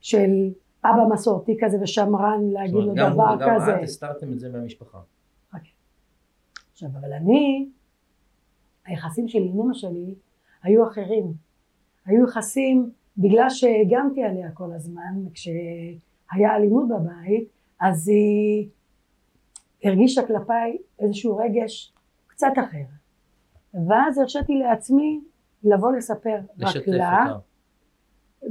של 0.00 0.50
אבא 0.84 1.14
מסורתי 1.14 1.56
כזה 1.60 1.76
ושמרן 1.82 2.40
להגיד 2.52 2.74
לו 2.74 2.94
גם 2.94 3.12
דבר 3.12 3.28
הוא 3.28 3.40
כזה, 3.54 3.76
את 3.76 3.82
הסתרתם 3.82 4.32
את 4.32 4.40
זה 4.40 4.48
מהמשפחה. 4.48 4.98
עכשיו 6.72 6.88
אבל 7.00 7.12
אני 7.12 7.68
היחסים 8.86 9.28
שלי 9.28 9.48
עם 9.48 9.60
אמא 9.60 9.74
שלי 9.74 10.14
היו 10.62 10.88
אחרים. 10.88 11.32
היו 12.06 12.24
יחסים 12.24 12.90
בגלל 13.18 13.50
שהגנתי 13.50 14.24
עליה 14.24 14.50
כל 14.50 14.72
הזמן, 14.72 15.24
כשהיה 15.34 16.56
אלימות 16.56 16.88
בבית, 16.88 17.48
אז 17.80 18.08
היא 18.08 18.68
הרגישה 19.84 20.26
כלפיי 20.26 20.78
איזשהו 20.98 21.36
רגש 21.36 21.92
קצת 22.26 22.52
אחר. 22.64 22.84
ואז 23.88 24.18
הרשיתי 24.18 24.54
לעצמי 24.54 25.20
לבוא 25.64 25.92
לספר 25.92 26.38
רק 26.60 26.76
לה, 26.86 27.22
אותה. 27.22 27.38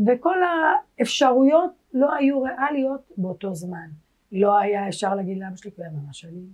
וכל 0.07 0.37
האפשרויות 0.43 1.71
לא 1.93 2.13
היו 2.13 2.41
ריאליות 2.41 3.11
באותו 3.17 3.55
זמן. 3.55 3.89
לא 4.31 4.57
היה 4.57 4.87
אפשר 4.87 5.15
להגיד 5.15 5.37
לאבא 5.37 5.55
שלי 5.55 5.71
כואב 5.71 5.87
ממש 6.03 6.21
שלי, 6.21 6.45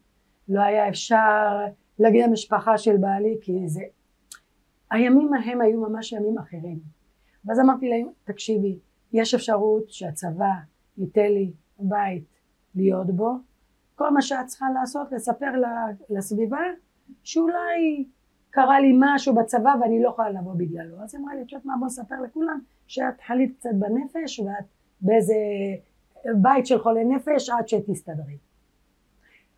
לא 0.49 0.61
היה 0.61 0.89
אפשר 0.89 1.65
להגיד 1.99 2.25
למשפחה 2.25 2.77
של 2.77 2.97
בעלי 2.97 3.37
כי 3.41 3.67
זה... 3.67 3.81
הימים 4.91 5.33
ההם 5.33 5.61
היו 5.61 5.81
ממש 5.81 6.11
ימים 6.11 6.37
אחרים. 6.37 6.79
ואז 7.45 7.59
אמרתי 7.59 7.89
להם, 7.89 8.07
תקשיבי, 8.23 8.79
יש 9.13 9.33
אפשרות 9.33 9.89
שהצבא 9.89 10.53
ייתן 10.97 11.31
לי 11.31 11.51
בית 11.79 12.23
להיות 12.75 13.07
בו, 13.07 13.33
כל 13.95 14.09
מה 14.09 14.21
שאת 14.21 14.45
צריכה 14.45 14.65
לעשות 14.79 15.11
לספר 15.11 15.51
לסביבה 16.09 16.59
שאולי 17.23 18.05
קרה 18.51 18.79
לי 18.79 18.93
משהו 18.99 19.35
בצבא 19.35 19.73
ואני 19.81 20.01
לא 20.03 20.09
יכולה 20.09 20.29
לבוא 20.29 20.53
בגללו. 20.53 21.01
אז 21.03 21.15
היא 21.15 21.23
אמרה 21.23 21.35
לי, 21.35 21.41
את 21.41 21.51
יודעת 21.51 21.65
מה, 21.65 21.73
בוא 21.79 21.87
נספר 21.87 22.21
לכולם 22.21 22.59
שאת 22.87 23.21
חלית 23.21 23.57
קצת 23.59 23.69
בנפש 23.73 24.39
ואת 24.39 24.65
באיזה 25.01 25.33
בית 26.41 26.65
של 26.65 26.79
חולי 26.79 27.03
נפש 27.03 27.49
עד 27.49 27.67
שתסתדרי. 27.67 28.37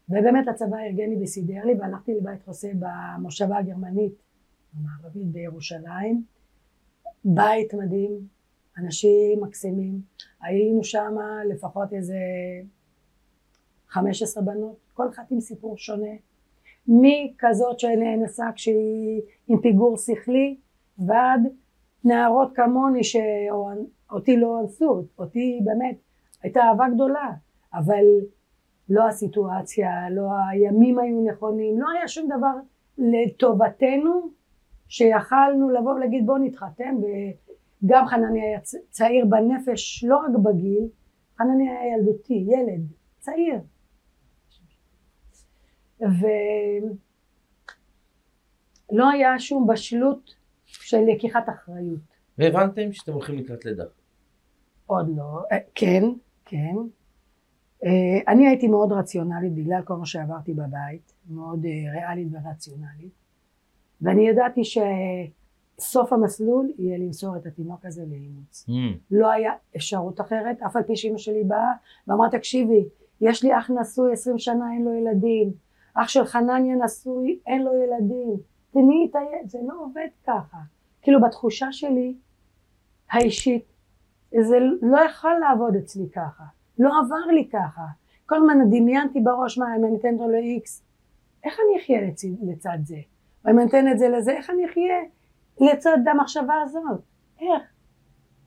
ובאמת 0.10 0.48
הצבא 0.48 0.78
ארגן 0.78 1.10
לי 1.10 1.24
וסידר 1.24 1.66
לי 1.66 1.74
והלכתי 1.80 2.14
לבית 2.16 2.44
חוסה 2.46 2.72
במושבה 2.80 3.58
הגרמנית 3.58 4.14
המערבית 4.74 5.28
בירושלים. 5.28 6.24
בית 7.26 7.74
מדהים, 7.74 8.28
אנשים 8.78 9.44
מקסימים. 9.44 10.02
היינו 10.42 10.84
שם 10.84 11.16
לפחות 11.50 11.94
איזה 11.94 12.18
15 13.88 14.44
בנות, 14.44 14.78
כל 14.94 15.10
אחת 15.10 15.32
עם 15.32 15.40
סיפור 15.40 15.78
שונה. 15.78 16.12
מכזאת 16.88 17.80
שנאנסה 17.80 18.46
כשהיא 18.56 19.22
עם 19.48 19.62
פיגור 19.62 19.98
שכלי 19.98 20.58
ועד 21.08 21.42
נערות 22.04 22.56
כמוני 22.56 23.04
שאותי 23.04 24.38
לא 24.38 24.60
אנסו, 24.62 25.06
אותי 25.20 25.60
באמת 25.64 25.98
הייתה 26.44 26.62
אהבה 26.64 26.86
גדולה, 26.94 27.32
אבל 27.74 28.06
לא 28.90 29.08
הסיטואציה, 29.08 30.10
לא 30.10 30.30
הימים 30.50 31.00
היו 31.00 31.24
נכונים, 31.24 31.80
לא 31.80 31.88
היה 31.90 32.08
שום 32.08 32.26
דבר 32.26 32.54
לטובתנו 32.98 34.30
שיכלנו 34.88 35.70
לבוא 35.70 35.94
ולהגיד 35.94 36.26
בוא 36.26 36.38
נתחתן. 36.38 36.96
וגם 37.84 38.06
חנני 38.08 38.42
היה 38.42 38.60
צעיר 38.90 39.26
בנפש 39.26 40.04
לא 40.04 40.18
רק 40.18 40.32
בגיל, 40.44 40.88
חנני 41.38 41.70
היה 41.70 41.98
ילדותי, 41.98 42.46
ילד, 42.48 42.82
צעיר 43.20 43.60
ולא 48.92 49.10
היה 49.10 49.40
שום 49.40 49.68
בשלות 49.68 50.36
של 50.66 50.98
לקיחת 51.08 51.50
אחריות. 51.50 52.00
והבנתם 52.38 52.94
שאתם 52.94 53.14
הולכים 53.14 53.38
לקראת 53.38 53.66
לידה. 53.66 53.84
עוד 54.86 55.18
לא, 55.18 55.44
אה, 55.52 55.58
כן, 55.76 56.04
כן. 56.46 56.76
אה, 57.86 58.34
אני 58.34 58.48
הייתי 58.48 58.68
מאוד 58.68 58.92
רציונלית 58.92 59.54
בגלל 59.54 59.82
כל 59.82 59.96
מה 59.96 60.06
שעברתי 60.06 60.54
בבית, 60.54 61.14
מאוד 61.30 61.66
אה, 61.66 61.92
ריאלית 61.94 62.28
ורציונלית, 62.32 63.14
ואני 64.02 64.28
ידעתי 64.30 64.62
שסוף 64.64 66.14
המסלול 66.14 66.72
יהיה 66.78 66.98
למסור 66.98 67.38
את 67.38 67.46
התינוק 67.46 67.86
הזה 67.86 68.06
לאימוץ. 68.10 68.66
Mm. 68.70 68.72
לא 69.12 69.32
היה 69.32 69.52
אפשרות 69.76 70.22
אחרת, 70.22 70.62
אף 70.62 70.76
על 70.76 70.84
פי 70.84 70.96
שאימא 70.96 71.18
שלי 71.18 71.44
באה 71.44 71.74
ואמרה 72.08 72.30
תקשיבי, 72.30 72.86
יש 73.22 73.44
לי 73.44 73.58
אח 73.58 73.70
נשוי 73.70 74.14
עשרים 74.14 74.38
שנה 74.38 74.74
אין 74.74 74.86
לו 74.86 74.94
ילדים, 74.94 75.54
אח 75.94 76.08
של 76.08 76.26
חנניה 76.26 76.76
נשוי 76.76 77.40
אין 77.48 77.62
לו 77.64 77.72
ילדים, 77.84 78.38
תני 78.72 79.08
את 79.10 79.16
הילד, 79.16 79.50
זה 79.50 79.60
לא 79.68 79.74
עובד 79.80 80.08
ככה. 80.28 80.58
כאילו 81.02 81.22
בתחושה 81.22 81.72
שלי 81.72 82.16
האישית 83.12 83.66
זה 84.42 84.58
לא 84.82 85.00
יכול 85.00 85.34
לעבוד 85.40 85.76
אצלי 85.76 86.10
ככה, 86.10 86.44
לא 86.80 86.90
עבר 87.06 87.26
לי 87.36 87.50
ככה. 87.54 87.86
כל 88.26 88.36
הזמן 88.36 88.70
דמיינתי 88.70 89.20
בראש 89.20 89.58
מה 89.58 89.76
אם 89.76 89.86
אני 89.86 89.98
אתן 89.98 90.14
אותו 90.14 90.28
ל-X, 90.28 90.82
איך 91.44 91.58
אני 91.60 91.82
אחיה 91.84 92.02
לצד, 92.02 92.28
לצד 92.42 92.78
זה? 92.84 92.98
או 93.46 93.52
אם 93.52 93.60
אני 93.60 93.68
אתן 93.68 93.88
את 93.92 94.00
זה 94.00 94.10
לזה, 94.10 94.32
איך 94.32 94.50
אני 94.50 94.66
אחיה 94.66 94.96
לצד 95.62 95.98
המחשבה 96.12 96.62
הזאת? 96.64 97.02
איך? 97.42 97.64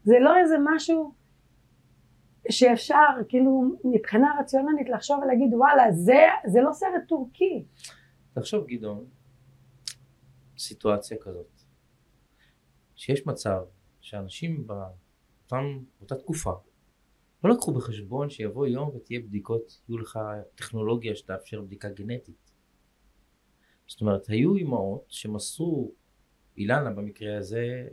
זה 0.04 0.18
לא 0.20 0.36
איזה 0.36 0.56
משהו 0.60 1.12
שאפשר 2.50 3.08
כאילו 3.28 3.62
מבחינה 3.84 4.36
רציונלית 4.40 4.88
לחשוב 4.88 5.18
ולהגיד 5.22 5.54
וואלה 5.54 5.92
זה, 5.92 6.26
זה 6.46 6.60
לא 6.60 6.72
סרט 6.72 7.02
טורקי. 7.08 7.64
תחשוב 8.34 8.66
גדעון, 8.66 9.04
סיטואציה 10.58 11.16
כזאת, 11.20 11.62
שיש 12.94 13.26
מצב 13.26 13.62
שאנשים 14.00 14.66
באותם, 14.66 15.78
באותה 15.98 16.16
תקופה 16.16 16.52
לא 17.44 17.54
לקחו 17.54 17.72
בחשבון 17.72 18.30
שיבוא 18.30 18.66
יום 18.66 18.90
ותהיה 18.96 19.20
בדיקות, 19.20 19.80
יהיו 19.88 19.98
לך 19.98 20.18
טכנולוגיה 20.54 21.16
שתאפשר 21.16 21.60
בדיקה 21.62 21.88
גנטית. 21.88 22.52
זאת 23.86 24.00
אומרת, 24.00 24.28
היו 24.28 24.56
אימהות 24.56 25.04
שמסרו, 25.08 25.92
אילנה 26.56 26.90
במקרה 26.90 27.38
הזה 27.38 27.88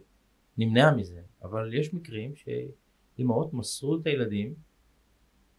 נמנעה 0.58 0.96
מזה, 0.96 1.22
אבל 1.44 1.74
יש 1.74 1.94
מקרים 1.94 2.36
שאימהות 3.15 3.53
מסרו 3.53 3.96
את 3.96 4.08
הילדים 4.08 4.53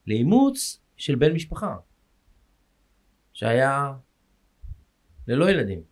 לאימוץ 0.07 0.81
של 0.97 1.15
בן 1.15 1.33
משפחה, 1.33 1.77
שהיה 3.33 3.93
ללא 5.29 5.51
ילדים. 5.51 5.83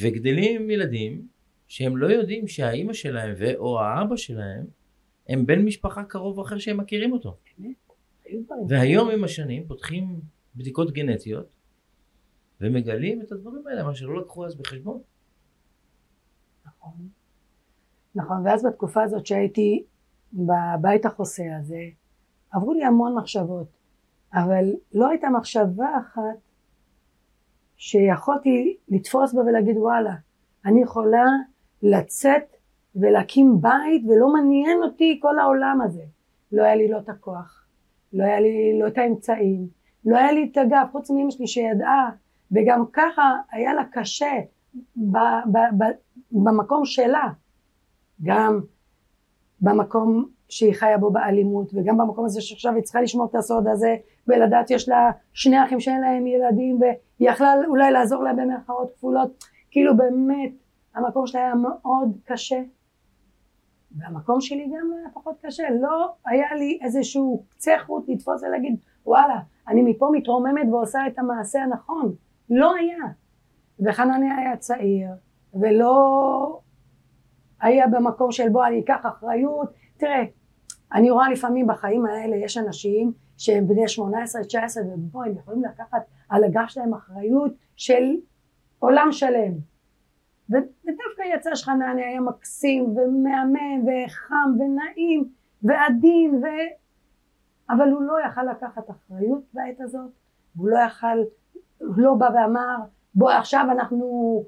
וגדלים 0.00 0.70
ילדים 0.70 1.28
שהם 1.68 1.96
לא 1.96 2.06
יודעים 2.06 2.48
שהאימא 2.48 2.92
שלהם 2.92 3.34
ו/או 3.38 3.80
האבא 3.80 4.16
שלהם 4.16 4.66
הם 5.28 5.46
בן 5.46 5.64
משפחה 5.64 6.04
קרוב 6.04 6.40
אחר 6.40 6.58
שהם 6.58 6.76
מכירים 6.76 7.12
אותו. 7.12 7.36
והיום. 8.68 9.10
עם 9.10 9.24
השנים 9.24 9.66
פותחים 9.66 10.20
בדיקות 10.56 10.92
גנטיות 10.92 11.56
ומגלים 12.60 13.22
את 13.22 13.32
הדברים 13.32 13.66
האלה, 13.66 13.82
מה 13.82 13.94
שלא 13.94 14.20
לקחו 14.20 14.46
אז 14.46 14.54
בחשבון. 14.54 15.02
נכון. 16.66 17.08
נכון, 18.14 18.46
ואז 18.46 18.66
בתקופה 18.66 19.02
הזאת 19.02 19.26
שהייתי 19.26 19.84
בבית 20.32 21.06
החוסה 21.06 21.42
הזה, 21.58 21.80
עברו 22.50 22.72
לי 22.72 22.84
המון 22.84 23.14
מחשבות, 23.14 23.66
אבל 24.34 24.64
לא 24.94 25.08
הייתה 25.08 25.30
מחשבה 25.30 25.88
אחת 25.98 26.38
שיכולתי 27.76 28.76
לתפוס 28.88 29.34
בה 29.34 29.40
ולהגיד 29.40 29.76
וואלה, 29.76 30.14
אני 30.64 30.82
יכולה 30.82 31.24
לצאת 31.82 32.56
ולהקים 32.96 33.60
בית 33.60 34.02
ולא 34.08 34.32
מעניין 34.32 34.82
אותי 34.82 35.18
כל 35.22 35.38
העולם 35.38 35.80
הזה. 35.84 36.02
לא 36.52 36.62
היה 36.62 36.74
לי 36.74 36.88
לא 36.88 36.98
את 36.98 37.08
הכוח, 37.08 37.66
לא 38.12 38.24
היה 38.24 38.40
לי 38.40 38.78
לא 38.80 38.86
את 38.86 38.98
האמצעים, 38.98 39.68
לא 40.04 40.16
היה 40.16 40.32
לי 40.32 40.48
את 40.52 40.56
הגב, 40.56 40.86
חוץ 40.92 41.10
מאמא 41.10 41.30
שלי 41.30 41.46
שידעה, 41.46 42.10
וגם 42.52 42.84
ככה 42.92 43.36
היה 43.50 43.74
לה 43.74 43.82
קשה 43.92 44.32
ב, 44.96 45.16
ב, 45.52 45.58
ב, 45.78 45.84
במקום 46.32 46.84
שלה, 46.84 47.28
גם 48.22 48.60
במקום 49.60 50.28
שהיא 50.48 50.74
חיה 50.74 50.98
בו 50.98 51.10
באלימות, 51.10 51.70
וגם 51.74 51.98
במקום 51.98 52.24
הזה 52.24 52.40
שעכשיו 52.40 52.74
היא 52.74 52.82
צריכה 52.82 53.00
לשמור 53.00 53.26
את 53.30 53.34
הסוד 53.34 53.68
הזה, 53.68 53.96
ולדעת 54.28 54.70
יש 54.70 54.88
לה 54.88 55.10
שני 55.32 55.64
אחים 55.64 55.80
שאין 55.80 56.00
להם 56.00 56.26
ילדים, 56.26 56.80
והיא 56.80 57.30
יכלה 57.30 57.54
אולי 57.66 57.90
לעזור 57.90 58.22
להם 58.22 58.36
במרכאות 58.36 58.92
כפולות, 58.94 59.44
כאילו 59.70 59.96
באמת 59.96 60.52
המקום 60.94 61.26
שלה 61.26 61.40
היה 61.40 61.54
מאוד 61.54 62.16
קשה, 62.24 62.62
והמקום 63.96 64.40
שלי 64.40 64.64
גם 64.66 64.90
היה 64.98 65.08
פחות 65.14 65.34
קשה, 65.42 65.62
לא 65.80 66.12
היה 66.26 66.54
לי 66.54 66.78
איזשהו 66.82 67.44
קצה 67.48 67.72
חוט 67.86 68.08
לתפוס 68.08 68.42
ולהגיד 68.42 68.76
וואלה, 69.06 69.40
אני 69.68 69.82
מפה 69.82 70.10
מתרוממת 70.12 70.66
ועושה 70.70 71.06
את 71.06 71.18
המעשה 71.18 71.62
הנכון, 71.62 72.14
לא 72.50 72.74
היה. 72.74 73.04
וחנניה 73.80 74.36
היה 74.36 74.56
צעיר, 74.56 75.08
ולא 75.54 76.60
היה 77.64 77.86
במקום 77.88 78.32
של 78.32 78.48
בוא 78.48 78.66
אני 78.66 78.80
אקח 78.80 79.06
אחריות, 79.06 79.72
תראה, 79.96 80.24
אני 80.94 81.10
רואה 81.10 81.30
לפעמים 81.30 81.66
בחיים 81.66 82.06
האלה 82.06 82.36
יש 82.36 82.58
אנשים 82.58 83.12
שהם 83.38 83.68
בני 83.68 83.88
18, 83.88 84.44
19 84.44 84.82
ובוא 84.84 85.24
הם 85.24 85.32
יכולים 85.38 85.64
לקחת 85.64 86.02
על 86.28 86.44
הגב 86.44 86.64
שלהם 86.68 86.94
אחריות 86.94 87.52
של 87.76 88.16
עולם 88.78 89.08
שלם. 89.12 89.52
ודווקא 90.50 91.22
יצא 91.34 91.54
שחנניה 91.54 92.08
היה 92.08 92.20
מקסים 92.20 92.84
ומהמם 92.84 93.86
וחם 93.86 94.50
ונעים 94.58 95.28
ועדין 95.62 96.34
ו... 96.34 96.46
אבל 97.70 97.90
הוא 97.90 98.02
לא 98.02 98.14
יכל 98.26 98.42
לקחת 98.42 98.90
אחריות 98.90 99.42
בעת 99.52 99.80
הזאת, 99.80 100.10
והוא 100.56 100.68
לא 100.68 100.78
יכל, 100.78 101.18
הוא 101.78 101.94
לא 101.96 102.14
בא 102.14 102.28
ואמר 102.34 102.76
בוא 103.14 103.30
עכשיו 103.30 103.66
אנחנו 103.70 104.44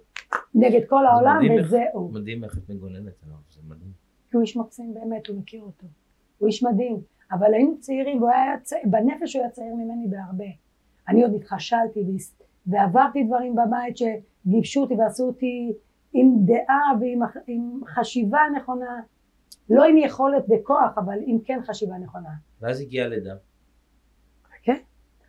נגד 0.56 0.80
כל 0.88 1.06
העולם 1.06 1.40
וזהו. 1.60 2.08
מדהים 2.12 2.44
איך 2.44 2.58
את 2.58 2.70
מגוננת 2.70 3.14
עליו, 3.24 3.36
זה 3.50 3.60
מדהים. 3.68 3.92
כי 4.30 4.36
הוא 4.36 4.42
איש 4.42 4.56
מקסים 4.56 4.94
באמת, 4.94 5.26
הוא 5.26 5.38
מכיר 5.38 5.62
אותו. 5.62 5.86
הוא 6.38 6.46
איש 6.46 6.62
מדהים. 6.62 7.00
אבל 7.32 7.54
היינו 7.54 7.78
צעירים, 7.80 8.22
והוא 8.22 8.30
היה 8.30 8.60
צעיר, 8.62 8.82
בנפש 8.86 9.36
הוא 9.36 9.42
היה 9.42 9.50
צעיר 9.50 9.74
ממני 9.74 10.08
בהרבה. 10.08 10.44
אני 11.08 11.22
עוד 11.22 11.34
התחשלתי 11.34 12.04
ועברתי 12.66 13.24
דברים 13.24 13.54
בבית 13.56 13.96
שגיבשו 13.96 14.80
אותי 14.80 14.94
ועשו 14.94 15.24
אותי 15.24 15.72
עם 16.12 16.36
דעה 16.44 16.92
ועם 17.00 17.20
עם 17.46 17.80
חשיבה 17.86 18.40
נכונה. 18.56 19.00
לא 19.70 19.84
עם 19.84 19.96
יכולת 19.96 20.44
וכוח, 20.48 20.98
אבל 20.98 21.18
עם 21.26 21.38
כן 21.44 21.60
חשיבה 21.66 21.98
נכונה. 21.98 22.30
ואז 22.60 22.80
הגיעה 22.80 23.08
לידה. 23.08 23.34
כן? 24.62 24.76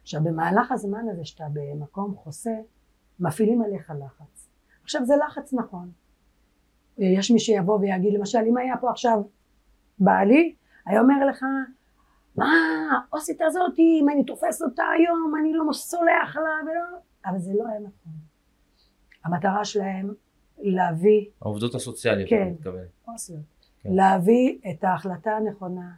עכשיו 0.01 0.21
במהלך 0.23 0.71
הזמן 0.71 1.05
הזה 1.11 1.25
שאתה 1.25 1.45
במקום 1.53 2.15
חוסה, 2.15 2.55
מפעילים 3.19 3.61
עליך 3.61 3.93
לחץ. 4.05 4.36
עכשיו 4.87 5.05
זה 5.05 5.13
לחץ 5.27 5.53
נכון. 5.53 5.91
יש 6.97 7.31
מי 7.31 7.39
שיבוא 7.39 7.79
ויגיד 7.79 8.13
למשל 8.13 8.39
אם 8.49 8.57
היה 8.57 8.77
פה 8.77 8.89
עכשיו 8.89 9.21
בעלי, 9.99 10.55
היה 10.85 11.01
אומר 11.01 11.25
לך 11.29 11.43
מה 12.35 12.45
עושית 13.09 13.41
הזאתי 13.41 13.99
אם 14.01 14.09
אני 14.09 14.23
תופס 14.23 14.61
אותה 14.61 14.83
היום 14.97 15.33
אני 15.41 15.53
לא 15.53 15.73
סולח 15.73 16.35
לה 16.35 16.71
ולא 16.71 16.99
אבל 17.25 17.39
זה 17.39 17.53
לא 17.53 17.67
היה 17.67 17.79
נכון. 17.79 18.13
המטרה 19.23 19.65
שלהם 19.65 20.13
להביא 20.57 21.25
העובדות 21.41 21.75
הסוציאליות, 21.75 22.29
כן. 22.29 22.53
אוסלו. 23.07 23.37
כן. 23.81 23.89
להביא 23.93 24.59
את 24.71 24.83
ההחלטה 24.83 25.31
הנכונה, 25.31 25.91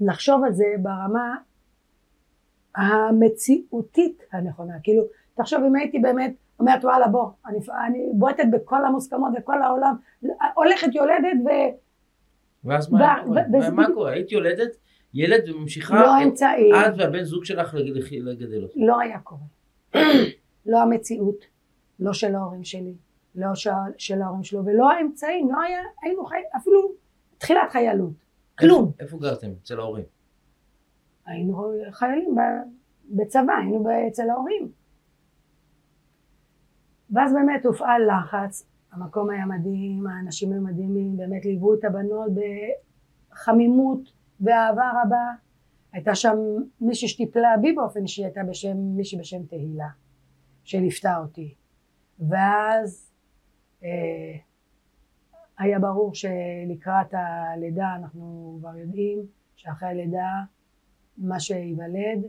לחשוב 0.00 0.44
על 0.44 0.52
זה 0.52 0.64
ברמה 0.82 1.36
המציאותית 2.74 4.22
הנכונה, 4.32 4.80
כאילו 4.82 5.02
תחשוב 5.34 5.60
אם 5.66 5.76
הייתי 5.76 5.98
באמת 5.98 6.34
אומרת 6.60 6.84
וואלה 6.84 7.08
בוא, 7.08 7.30
אני, 7.46 7.58
אני 7.86 8.06
בועטת 8.14 8.44
בכל 8.52 8.84
המוסכמות 8.84 9.32
וכל 9.38 9.62
העולם, 9.62 9.94
הולכת 10.54 10.94
יולדת 10.94 11.36
ו... 11.44 11.48
ואז 12.64 12.92
מה 12.92 12.98
ו- 12.98 13.02
היה 13.02 13.24
קורה? 13.24 13.42
ו- 13.68 13.74
מה 13.74 13.86
קורה? 13.94 14.10
היית 14.12 14.32
יולדת 14.32 14.76
ילד 15.14 15.48
וממשיכה 15.50 15.94
לא 16.00 16.22
אמצעים, 16.22 16.74
את 16.74 16.92
והבן 16.98 17.22
זוג 17.22 17.44
שלך 17.44 17.74
לג- 17.74 18.14
לגדל 18.22 18.62
אותו. 18.62 18.74
לא 18.86 19.00
היה 19.00 19.18
קורה. 19.18 19.40
לא 20.66 20.82
המציאות, 20.82 21.44
לא 22.00 22.12
של 22.12 22.34
ההורים 22.34 22.64
שלי, 22.64 22.94
לא 23.34 23.54
של, 23.54 23.70
של 23.98 24.22
ההורים 24.22 24.42
שלו, 24.44 24.64
ולא 24.64 24.90
האמצעים, 24.90 25.50
לא 25.52 25.60
היה, 25.62 25.80
היינו 26.02 26.24
חי... 26.24 26.36
אפילו 26.56 26.92
תחילת 27.38 27.70
חיילות, 27.70 28.12
כלום. 28.58 28.84
איפה- 28.88 29.02
איפה 29.02 29.18
גרתם? 29.18 29.48
אצל 29.62 29.80
ההורים. 29.80 30.04
היינו 31.26 31.72
חיילים 31.90 32.34
ב- 32.34 32.68
בצבא, 33.22 33.52
היינו 33.58 33.84
אצל 34.08 34.30
ההורים. 34.30 34.68
ואז 37.10 37.32
באמת 37.32 37.66
הופעל 37.66 38.02
לחץ, 38.08 38.66
המקום 38.92 39.30
היה 39.30 39.46
מדהים, 39.46 40.06
האנשים 40.06 40.52
היו 40.52 40.62
מדהימים, 40.62 41.16
באמת 41.16 41.44
ליוו 41.44 41.74
את 41.74 41.84
הבנות 41.84 42.32
בחמימות 43.32 44.12
ואהבה 44.40 44.90
רבה. 45.02 45.32
הייתה 45.92 46.14
שם 46.14 46.36
מישהי 46.80 47.08
שטיפלה 47.08 47.56
בי 47.60 47.72
באופן 47.72 48.02
אישי, 48.02 48.24
הייתה 48.24 48.40
בשם, 48.44 48.76
מישהי 48.76 49.18
בשם 49.18 49.46
תהילה, 49.46 49.88
שליוותה 50.64 51.18
אותי. 51.18 51.54
ואז 52.18 53.12
אה, 53.82 54.36
היה 55.58 55.78
ברור 55.78 56.14
שלקראת 56.14 57.14
הלידה 57.14 57.94
אנחנו 57.96 58.56
כבר 58.60 58.76
יודעים 58.76 59.18
שאחרי 59.56 59.88
הלידה 59.88 60.30
מה 61.18 61.40
שייוולד 61.40 62.24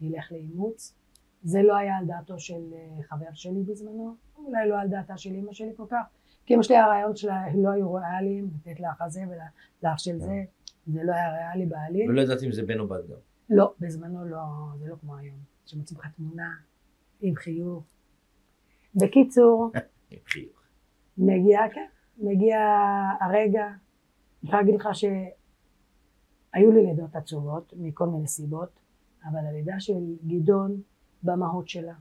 ילך 0.00 0.32
לאימוץ. 0.32 0.94
זה 1.42 1.62
לא 1.62 1.76
היה 1.76 1.96
על 1.96 2.06
דעתו 2.06 2.38
של 2.38 2.74
אה, 2.74 3.02
חבר 3.02 3.32
שלי 3.34 3.62
בזמנו, 3.62 4.14
אולי 4.36 4.68
לא 4.68 4.80
על 4.80 4.88
דעתה 4.88 5.16
של 5.16 5.34
אמא 5.34 5.52
שלי 5.52 5.72
כל 5.76 5.86
כך, 5.90 6.06
כי 6.46 6.54
אמא 6.54 6.62
שלי 6.62 6.76
הרעיון 6.76 7.16
שלה 7.16 7.44
לא 7.54 7.70
היו 7.70 7.92
ריאליים, 7.94 8.50
לתת 8.54 8.80
לאח 8.80 9.02
הזה 9.02 9.20
ולאח 9.28 9.98
של 9.98 10.18
זה, 10.18 10.44
זה 10.86 11.00
לא 11.04 11.12
היה 11.12 11.32
ריאלי 11.32 11.66
בעליל. 11.66 12.10
ולא 12.10 12.20
ידעתי 12.20 12.46
אם 12.46 12.52
זה 12.52 12.62
בן 12.62 12.78
או 12.78 12.88
בת 12.88 13.08
גם. 13.08 13.16
לא, 13.50 13.74
בזמנו 13.80 14.24
לא, 14.24 14.38
זה 14.78 14.88
לא 14.88 14.96
כמו 15.00 15.16
היום, 15.16 15.38
שמוצאים 15.66 16.00
לך 16.00 16.06
תמונה 16.16 16.50
עם 17.20 17.34
חיוך. 17.34 17.84
בקיצור, 18.94 19.70
עם 20.10 20.18
חיוך. 20.26 20.62
מגיע, 21.18 21.60
כן, 21.74 21.86
מגיע 22.18 22.58
הרגע, 23.20 23.66
אני 23.66 24.48
יכולה 24.48 24.62
להגיד 24.62 24.74
לך 24.74 24.88
שהיו 24.92 26.72
לי 26.72 26.86
לידות 26.86 27.16
עצובות 27.16 27.72
מכל 27.76 28.06
מיני 28.06 28.26
סיבות, 28.26 28.80
אבל 29.24 29.46
הלידה 29.48 29.80
של 29.80 30.16
גדעון 30.26 30.82
במהות 31.22 31.68
שלה, 31.68 31.94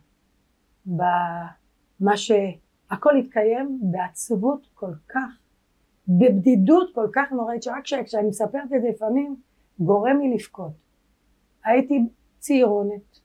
במה 0.86 2.18
שהכל 2.18 3.18
התקיים 3.18 3.80
בעצבות 3.92 4.68
כל 4.74 4.94
כך, 5.10 5.40
בבדידות 6.08 6.96
כל 6.96 7.08
כך 7.14 7.32
נוראית, 7.32 7.64
שרק 7.64 7.84
כש- 7.84 7.94
כשאני 7.94 8.28
מספרת 8.28 8.64
את 8.76 8.82
זה 8.82 8.90
לפעמים 8.90 9.42
גורם 9.80 10.20
לי 10.20 10.34
לבכות. 10.34 10.72
הייתי 11.64 12.00
צעירונת, 12.40 13.20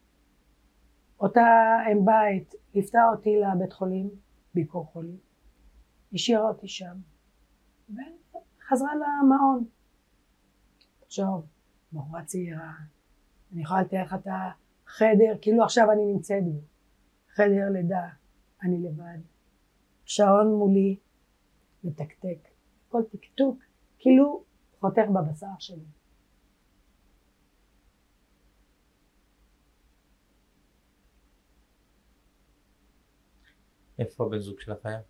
אותה 1.20 1.76
אם 1.92 2.04
בית 2.04 2.54
ליוותה 2.74 3.00
אותי 3.12 3.36
לבית 3.40 3.72
חולים, 3.72 4.10
ביקור 4.54 4.86
חולים, 4.86 5.16
השאירה 6.12 6.48
אותי 6.48 6.68
שם, 6.68 6.96
וחזרה 7.90 8.90
למעון. 8.94 9.64
תחשוב, 11.00 11.46
בחורה 11.92 12.24
צעירה, 12.24 12.72
אני 13.52 13.62
יכולה 13.62 13.82
לתאר 13.82 14.02
לך 14.02 14.14
את 14.14 14.26
חדר, 14.96 15.38
כאילו 15.40 15.64
עכשיו 15.64 15.92
אני 15.92 16.12
נמצאת 16.12 16.44
בו. 16.44 16.60
חדר 17.34 17.68
לידה, 17.72 18.08
אני 18.62 18.78
לבד. 18.88 19.18
שעון 20.04 20.54
מולי, 20.58 20.96
מתקתק. 21.84 22.48
כל 22.88 23.02
טקטוק, 23.12 23.58
כאילו 23.98 24.44
חותך 24.80 25.02
בבשר 25.14 25.46
שלי. 25.58 25.84
איפה 33.98 34.24
הבן 34.26 34.38
זוג 34.38 34.60
שלך 34.60 34.86
היה? 34.86 35.00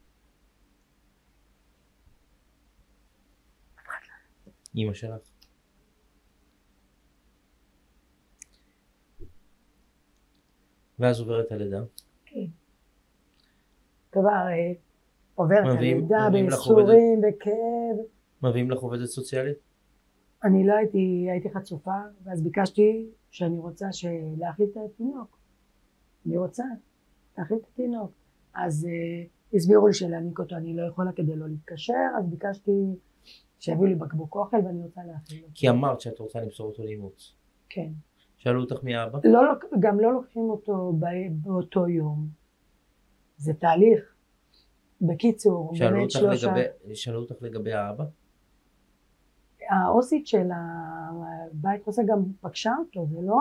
לא 3.87 4.53
אימא 4.75 4.95
שלך? 4.95 5.32
ואז 11.03 11.21
עוברת 11.21 11.53
הלידה. 11.53 11.83
כבר 14.13 14.29
אה, 14.31 14.73
עוברת 15.35 15.79
הלידה 15.79 16.29
בייסורים, 16.33 17.21
בכאב. 17.21 18.05
מביאים 18.43 18.71
לך 18.71 18.81
עובדת 18.81 19.07
סוציאלית? 19.07 19.57
אני 20.45 20.67
לא 20.67 20.75
הייתי, 20.75 21.27
הייתי 21.31 21.51
חצופה, 21.51 21.95
ואז 22.25 22.43
ביקשתי 22.43 23.07
שאני 23.31 23.59
רוצה 23.59 23.87
להאכיל 24.37 24.67
את 24.73 24.77
התינוק. 24.77 25.39
אני 26.27 26.37
רוצה 26.37 26.65
להאכיל 27.39 27.57
את 27.57 27.67
התינוק. 27.73 28.11
אז 28.55 28.87
uh, 28.87 29.57
הסבירו 29.57 29.87
לי 29.87 29.95
שלהעניק 29.95 30.39
אותו 30.39 30.57
אני 30.57 30.77
לא 30.77 30.83
יכולה 30.83 31.13
כדי 31.13 31.37
לא 31.37 31.49
להתקשר, 31.49 31.95
אז 32.19 32.27
ביקשתי 32.27 32.71
שיביאו 33.59 33.87
לי 33.87 33.95
בקבוק 33.95 34.35
אוכל 34.35 34.57
ואני 34.57 34.83
רוצה 34.83 35.01
להאכיל 35.07 35.43
אותו. 35.43 35.53
כי 35.55 35.69
אמרת 35.69 36.01
שאת 36.01 36.19
רוצה 36.19 36.41
למסור 36.41 36.67
אותו 36.67 36.85
לאימוץ. 36.85 37.35
כן. 37.69 37.89
שאלו 38.43 38.61
אותך 38.61 38.85
מי 38.85 38.97
האבא? 38.97 39.19
לא, 39.25 39.41
גם 39.81 40.01
לא 40.01 40.13
לוקחים 40.13 40.51
אותו 40.51 40.93
באותו 41.43 41.89
יום. 41.89 42.27
זה 43.37 43.55
תהליך. 43.55 44.15
בקיצור, 45.01 45.73
באמת 45.79 46.11
שלושה... 46.11 46.47
לגבי- 46.47 46.95
שאלו 46.97 47.21
אותך 47.21 47.35
לגבי 47.43 47.73
האבא? 47.73 48.05
העו"סית 49.69 50.27
של 50.27 50.49
הבית 50.55 51.85
חוסה 51.85 52.03
גם 52.07 52.19
פגשה 52.41 52.73
אותו, 52.79 53.07
זה 53.07 53.19
לא... 53.23 53.39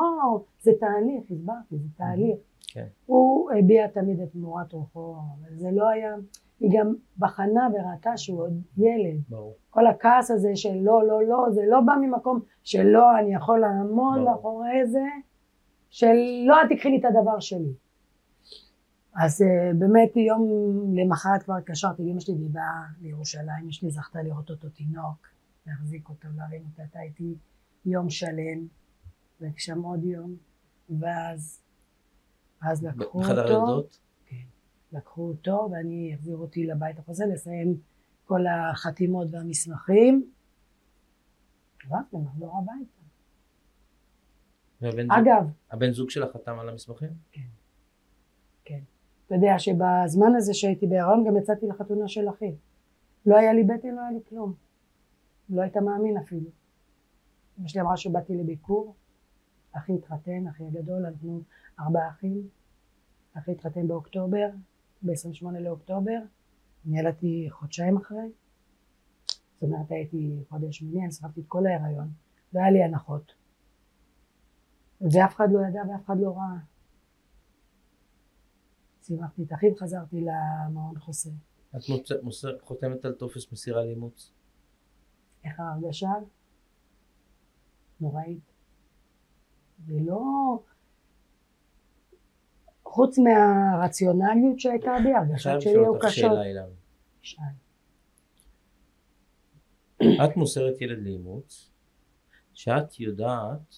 זה 0.61 0.71
תהליך, 0.79 1.23
הסברתי, 1.31 1.77
זה 1.77 1.87
תהליך. 1.97 2.37
כן. 2.73 2.85
הוא 3.05 3.51
הביע 3.51 3.87
תמיד 3.87 4.19
את 4.19 4.35
מורת 4.35 4.73
רוחו, 4.73 5.15
אבל 5.39 5.55
זה 5.57 5.71
לא 5.71 5.89
היה... 5.89 6.15
היא 6.59 6.69
גם 6.79 6.93
בחנה 7.17 7.67
וראתה 7.73 8.17
שהוא 8.17 8.41
עוד 8.41 8.61
ילד. 8.77 9.21
ברור. 9.29 9.55
כל 9.69 9.87
הכעס 9.87 10.31
הזה 10.31 10.55
של 10.55 10.75
לא, 10.81 11.07
לא, 11.07 11.23
לא, 11.23 11.45
זה 11.51 11.61
לא 11.69 11.81
בא 11.81 11.93
ממקום 12.01 12.39
של 12.63 12.83
לא, 12.83 13.19
אני 13.19 13.35
יכול 13.35 13.59
לעמוד. 13.59 14.19
מאחורי 14.19 14.87
זה, 14.87 15.05
של 15.89 16.13
לא, 16.47 16.61
אל 16.61 16.75
תקחי 16.75 16.89
לי 16.89 16.99
את 16.99 17.05
הדבר 17.05 17.39
שלי. 17.39 17.73
אז 19.15 19.41
uh, 19.41 19.75
באמת 19.77 20.15
יום 20.15 20.45
למחרת 20.95 21.43
כבר 21.43 21.55
התקשרתי 21.55 22.03
לאמא 22.03 22.19
שלי 22.19 22.35
והיא 22.35 22.49
באה 22.49 22.83
לירושלים, 23.01 23.63
אמא 23.63 23.71
שלי 23.71 23.91
זכתה 23.91 24.21
לראות 24.21 24.49
אותו 24.49 24.69
תינוק, 24.69 25.27
להחזיק 25.67 26.09
אותו, 26.09 26.27
להרים 26.37 26.61
אותו, 26.71 26.81
הייתה 26.81 27.01
איתי 27.01 27.35
יום 27.85 28.09
שלם, 28.09 28.67
ושם 29.41 29.81
עוד 29.81 30.03
יום, 30.03 30.35
ואז, 30.99 31.60
אז 32.61 32.83
לקחו 32.85 33.19
בחדר 33.19 33.41
אותו, 33.41 33.53
הילדות? 33.67 33.99
לקחו 34.91 35.21
אותו 35.27 35.69
ואני 35.71 36.13
החזירו 36.13 36.41
אותי 36.41 36.65
לבית 36.67 36.99
החוזה 36.99 37.25
לסיים 37.25 37.77
כל 38.25 38.41
החתימות 38.47 39.27
והמסמכים. 39.31 40.31
ואז 41.89 42.03
נחזור 42.13 42.57
הביתה. 42.57 43.01
זוג- 45.07 45.11
אגב, 45.11 45.47
הבן 45.71 45.91
זוג 45.91 46.09
שלך 46.09 46.31
חתם 46.33 46.59
על 46.59 46.69
המסמכים? 46.69 47.09
אתה 49.27 49.35
יודע 49.35 49.59
שבזמן 49.59 50.35
הזה 50.37 50.53
שהייתי 50.53 50.87
בהיריון 50.87 51.23
גם 51.27 51.37
יצאתי 51.37 51.67
לחתונה 51.67 52.07
של 52.07 52.29
אחי. 52.29 52.55
לא 53.25 53.37
היה 53.37 53.53
לי 53.53 53.63
בטן, 53.63 53.87
לא 53.95 54.01
היה 54.01 54.11
לי 54.11 54.19
כלום. 54.29 54.53
לא 55.49 55.61
היית 55.61 55.77
מאמין 55.77 56.17
אפילו. 56.17 56.49
אמא 57.59 57.67
שלי 57.67 57.81
אמרה 57.81 57.97
שבאתי 57.97 58.35
לביקור, 58.35 58.95
אחי 59.71 59.93
התחתן, 59.95 60.47
אחי 60.47 60.63
הגדול, 60.63 61.05
אנחנו 61.05 61.41
ארבעה 61.81 62.09
אחים. 62.09 62.49
אחי 63.33 63.51
התחתן 63.51 63.87
באוקטובר, 63.87 64.49
ב-28 65.01 65.45
לאוקטובר, 65.59 66.19
אני 66.85 66.99
ילדתי 66.99 67.47
חודשיים 67.49 67.97
אחרי. 67.97 68.31
זאת 69.53 69.63
אומרת 69.63 69.91
הייתי 69.91 70.43
חודש 70.49 70.77
שמיני, 70.77 71.03
אני 71.03 71.11
סחבתי 71.11 71.41
את 71.41 71.45
כל 71.47 71.67
ההיריון, 71.67 72.11
לא 72.53 72.59
היה 72.59 72.71
לי 72.71 72.83
הנחות. 72.83 73.33
וזה 75.01 75.25
אף 75.25 75.35
אחד 75.35 75.47
לא 75.53 75.59
ידע 75.59 75.81
ואף 75.89 76.05
אחד 76.05 76.15
לא 76.19 76.37
ראה. 76.37 76.57
צימחתי 78.99 79.43
את 79.43 79.53
אחיו, 79.53 79.75
חזרתי 79.75 80.21
למעון 80.21 80.99
חוסה. 80.99 81.29
את 81.77 81.89
מוצא, 81.89 82.15
מוסר, 82.23 82.59
חותמת 82.61 83.05
על 83.05 83.13
טופס 83.13 83.51
מסירה 83.51 83.85
לאימוץ? 83.85 84.31
איך 85.43 85.59
ההרגשה? 85.59 86.09
נוראית. 88.01 88.53
ולא... 89.85 90.19
חוץ 92.91 93.17
מהרציונליות 93.17 94.59
שהייתה 94.59 94.91
בי, 95.03 95.03
חייב 95.03 95.17
הרגשות 95.17 95.61
שלי 95.61 95.71
היו 95.71 95.99
קשות. 95.99 96.31
שאל. 97.21 97.41
את 100.25 100.37
מוסרת 100.37 100.81
ילד 100.81 101.03
לאימוץ, 101.03 101.71
שאת 102.53 102.99
יודעת 102.99 103.75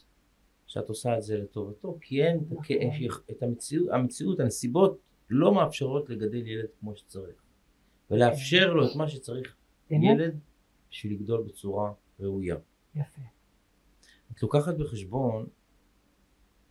שאת 0.67 0.89
עושה 0.89 1.17
את 1.17 1.23
זה 1.23 1.37
לטובתו, 1.37 1.97
כי 2.01 2.23
אין, 2.23 2.39
נכון. 2.51 3.23
את 3.31 3.43
המציאות, 3.43 3.89
המציאות, 3.91 4.39
הנסיבות 4.39 4.99
לא 5.29 5.53
מאפשרות 5.53 6.09
לגדל 6.09 6.47
ילד 6.47 6.69
כמו 6.79 6.95
שצריך, 6.95 7.35
ולאפשר 8.11 8.73
לו 8.73 8.85
את 8.85 8.95
מה 8.95 9.09
שצריך? 9.09 9.55
ילד 9.89 10.39
בשביל 10.91 11.13
לגדול 11.13 11.43
בצורה 11.43 11.93
ראויה. 12.19 12.55
יפה. 12.95 13.21
את 14.31 14.43
לוקחת 14.43 14.77
בחשבון 14.77 15.47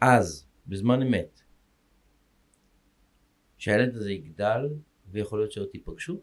אז, 0.01 0.47
בזמן 0.67 1.03
אמת, 1.03 1.42
שהילד 3.63 3.97
הזה 3.97 4.13
יגדל 4.13 4.69
ויכול 5.11 5.39
להיות 5.39 5.53
שעוד 5.53 5.69
תיפגשו, 5.69 6.17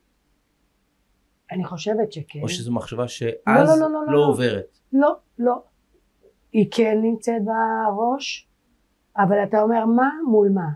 אני 1.51 1.65
חושבת 1.65 2.11
שכן. 2.11 2.39
או 2.41 2.49
שזו 2.49 2.71
מחשבה 2.73 3.07
שאז 3.07 3.69
לא, 3.69 3.75
לא, 3.75 3.91
לא, 3.91 3.91
לא, 3.91 4.07
לא 4.07 4.13
לא. 4.13 4.25
עוברת. 4.25 4.77
לא, 4.93 5.15
לא. 5.39 5.63
היא 6.51 6.67
כן 6.71 6.97
נמצאת 7.01 7.41
בראש, 7.45 8.47
אבל 9.17 9.43
אתה 9.43 9.61
אומר 9.61 9.85
מה 9.85 10.09
מול 10.27 10.49
מה? 10.49 10.69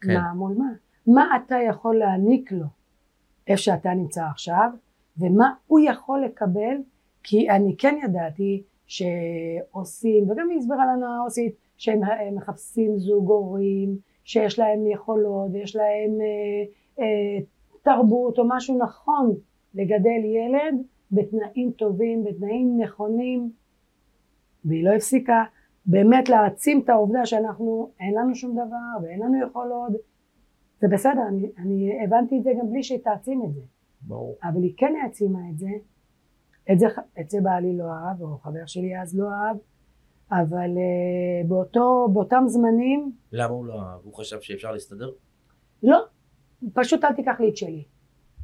כן. 0.00 0.14
מה 0.14 0.34
מול 0.34 0.54
מה? 0.58 0.72
מה 1.06 1.36
אתה 1.36 1.56
יכול 1.68 1.98
להעניק 1.98 2.52
לו 2.52 2.66
איפה 3.46 3.62
שאתה 3.62 3.90
נמצא 3.90 4.24
עכשיו, 4.30 4.70
ומה 5.16 5.54
הוא 5.66 5.80
יכול 5.80 6.24
לקבל, 6.24 6.76
כי 7.22 7.50
אני 7.50 7.76
כן 7.78 7.98
ידעתי 8.04 8.62
שעושים, 8.86 10.30
וגם 10.30 10.48
היא 10.50 10.58
הסבירה 10.58 10.86
לנו 10.86 11.06
העו"סית, 11.06 11.54
שהם 11.76 12.04
אה, 12.04 12.30
מחפשים 12.30 12.98
זוג 12.98 13.28
הורים, 13.28 14.11
שיש 14.24 14.58
להם 14.58 14.86
יכולות 14.86 15.50
ויש 15.52 15.76
להם 15.76 16.20
אה, 16.20 16.64
אה, 17.04 17.44
תרבות 17.82 18.38
או 18.38 18.44
משהו 18.48 18.78
נכון 18.78 19.34
לגדל 19.74 20.24
ילד 20.24 20.82
בתנאים 21.12 21.70
טובים, 21.70 22.24
בתנאים 22.24 22.80
נכונים, 22.80 23.50
והיא 24.64 24.84
לא 24.84 24.90
הפסיקה 24.90 25.44
באמת 25.86 26.28
להעצים 26.28 26.80
את 26.80 26.88
העובדה 26.88 27.26
שאנחנו, 27.26 27.90
אין 28.00 28.14
לנו 28.14 28.34
שום 28.34 28.52
דבר 28.52 29.02
ואין 29.02 29.20
לנו 29.20 29.46
יכולות, 29.46 29.92
זה 30.80 30.88
בסדר, 30.88 31.22
אני, 31.28 31.50
אני 31.58 32.04
הבנתי 32.04 32.38
את 32.38 32.44
זה 32.44 32.50
גם 32.60 32.70
בלי 32.70 32.82
שהיא 32.82 32.98
תעצים 32.98 33.42
את 33.44 33.54
זה, 33.54 33.60
ברור. 34.02 34.36
אבל 34.42 34.62
היא 34.62 34.74
כן 34.76 34.94
העצימה 35.02 35.38
את 35.50 35.58
זה, 35.58 35.68
את 36.72 36.78
זה, 36.78 36.86
את 37.20 37.30
זה 37.30 37.38
בעלי 37.42 37.76
לא 37.76 37.84
אהב, 37.84 38.22
או 38.22 38.38
חבר 38.38 38.66
שלי 38.66 39.00
אז 39.00 39.18
לא 39.18 39.28
אהב, 39.30 39.56
אבל 40.32 40.70
uh, 40.70 41.46
באותו, 41.48 42.08
באותם 42.12 42.44
זמנים, 42.46 43.12
למה 43.32 43.54
הוא 43.54 43.66
לא 43.66 43.82
אהב? 43.82 44.00
הוא 44.04 44.14
חשב 44.14 44.40
שאפשר 44.40 44.72
להסתדר? 44.72 45.10
לא, 45.82 45.98
פשוט 46.72 47.04
אל 47.04 47.12
תיקח 47.12 47.40
לי 47.40 47.48
את 47.48 47.56
שלי. 47.56 47.84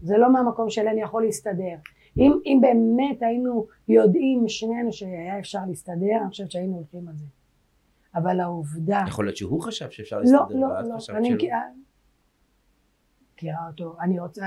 זה 0.03 0.19
לא 0.19 0.33
מהמקום 0.33 0.71
של 0.71 0.89
אני 0.89 1.03
יכול 1.03 1.25
להסתדר. 1.25 1.77
אם, 2.17 2.33
אם 2.47 2.59
באמת 2.61 3.23
היינו 3.23 3.67
יודעים 3.89 4.49
שנינו 4.49 4.93
שהיה 4.93 5.39
אפשר 5.39 5.59
להסתדר, 5.69 6.19
אני 6.23 6.31
חושבת 6.31 6.51
שהיינו 6.51 6.77
הולכים 6.77 7.09
על 7.09 7.17
זה. 7.17 7.27
אבל 8.15 8.41
העובדה... 8.41 9.05
יכול 9.09 9.25
להיות 9.25 9.37
שהוא 9.37 9.63
חשב 9.63 9.91
שאפשר 9.91 10.17
לא, 10.17 10.23
להסתדר, 10.23 10.59
לא, 10.59 10.67
ואת 10.67 10.87
לא. 10.89 10.97
חשבת 10.97 11.17
אני 11.17 11.29
שלא. 11.29 11.37
מכירה 11.37 11.61
מכירה 13.35 13.67
אותו, 13.71 13.97
אני 14.01 14.21
רוצה... 14.21 14.47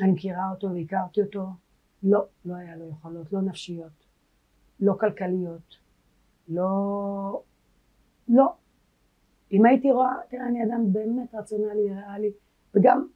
אני 0.00 0.10
מכירה 0.10 0.50
אותו 0.50 0.68
והכרתי 0.74 1.22
אותו. 1.22 1.46
לא, 2.02 2.24
לא 2.44 2.54
היה 2.54 2.76
לו 2.76 2.88
יכולות, 2.88 3.32
לא 3.32 3.40
נפשיות, 3.42 4.06
לא 4.80 4.94
כלכליות, 5.00 5.76
לא... 6.48 7.42
לא. 8.28 8.52
אם 9.52 9.66
הייתי 9.66 9.92
רואה, 9.92 10.14
תראה, 10.28 10.46
אני 10.46 10.64
אדם 10.64 10.92
באמת 10.92 11.34
רציונלי, 11.34 11.94
ריאלי, 11.94 12.32
וגם 12.74 13.06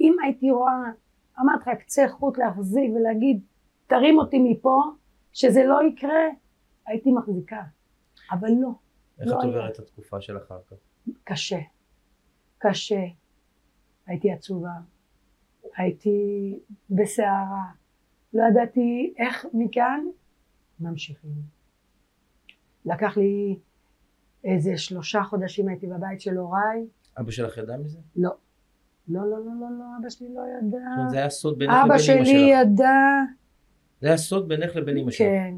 אם 0.00 0.16
הייתי 0.24 0.50
רואה, 0.50 0.82
אמרתי 1.40 1.70
לך, 1.70 1.78
קצה 1.78 2.08
חוט 2.08 2.38
להחזיק 2.38 2.90
ולהגיד, 2.94 3.40
תרים 3.86 4.18
אותי 4.18 4.38
מפה, 4.38 4.82
שזה 5.32 5.64
לא 5.64 5.82
יקרה, 5.88 6.24
הייתי 6.86 7.12
מחזיקה. 7.12 7.62
אבל 8.30 8.48
לא, 8.60 8.70
איך 9.20 9.28
לא 9.28 9.38
את. 9.40 9.44
עוברת 9.44 9.74
את 9.74 9.78
התקופה 9.78 10.20
של 10.20 10.36
אחר 10.36 10.58
כך? 10.70 10.76
קשה. 11.24 11.60
קשה. 12.58 13.04
הייתי 14.06 14.32
עצובה, 14.32 14.74
הייתי 15.76 16.58
בסערה, 16.90 17.64
לא 18.34 18.42
ידעתי 18.50 19.14
איך 19.18 19.46
מכאן 19.54 20.06
ממשיכים. 20.80 21.55
לקח 22.86 23.16
לי 23.16 23.58
איזה 24.44 24.76
שלושה 24.76 25.22
חודשים 25.22 25.68
הייתי 25.68 25.86
בבית 25.86 26.20
של 26.20 26.36
הוריי, 26.36 26.86
אבא 27.20 27.30
שלך 27.30 27.58
ידע 27.58 27.76
מזה? 27.76 27.98
לא. 28.16 28.30
לא, 29.08 29.20
לא, 29.20 29.30
לא, 29.30 29.52
לא, 29.60 29.66
לא, 29.78 29.84
אבא 30.00 30.10
שלי 30.10 30.34
לא 30.34 30.40
ידע. 30.58 30.78
זאת 30.78 30.98
אומרת, 30.98 31.10
זה 31.10 31.16
היה 31.16 31.30
סוד 31.30 31.58
בינך 31.58 31.72
לבין 31.72 31.84
אבא 31.84 31.94
אמא 31.94 31.98
שלי 31.98 32.24
שלך. 32.24 32.36
ידע, 32.50 32.88
זה 34.00 34.08
היה 34.08 34.16
סוד 34.16 34.48
בינך 34.48 34.76
לבין 34.76 34.96
אמא 34.96 35.10
שלך. 35.10 35.26
כן. 35.26 35.54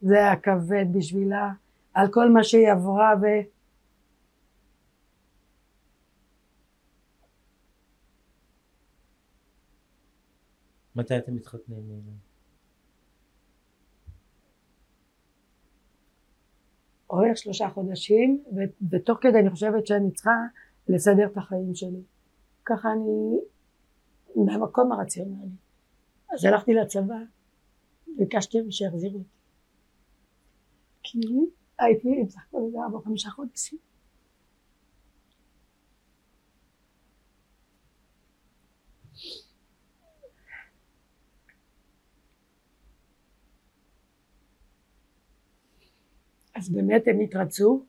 זה 0.00 0.14
היה 0.14 0.36
כבד 0.36 0.86
בשבילה, 0.92 1.52
על 1.94 2.08
כל 2.10 2.30
מה 2.30 2.44
שהיא 2.44 2.72
עברה 2.72 3.14
ו... 3.22 3.26
מתי 10.96 11.18
אתם 11.18 11.34
מתחתנים? 11.34 11.80
הולך 17.06 17.36
שלושה 17.36 17.68
חודשים, 17.68 18.44
ותוך 18.90 19.18
כדי 19.20 19.38
אני 19.38 19.50
חושבת 19.50 19.86
שאני 19.86 20.10
צריכה 20.12 20.36
לסדר 20.88 21.26
את 21.26 21.36
החיים 21.36 21.74
שלי. 21.74 22.02
ככה 22.64 22.88
אני 22.92 23.38
מהמקום 24.36 24.92
הרציונלי. 24.92 25.48
אז 26.32 26.44
הלכתי 26.44 26.74
לצבא, 26.74 27.18
ביקשתי 28.16 28.58
שיחזירו 28.70 29.18
אותי. 29.18 29.28
כי 31.02 31.18
הייתי 31.78 32.24
בסך 32.26 32.40
הכל 32.48 32.58
איזה 32.66 32.78
ארבע 32.78 32.98
חמישה 33.04 33.30
חודשים. 33.30 33.78
אז 46.64 46.70
באמת 46.70 47.08
הם 47.08 47.20
התרצו 47.20 47.82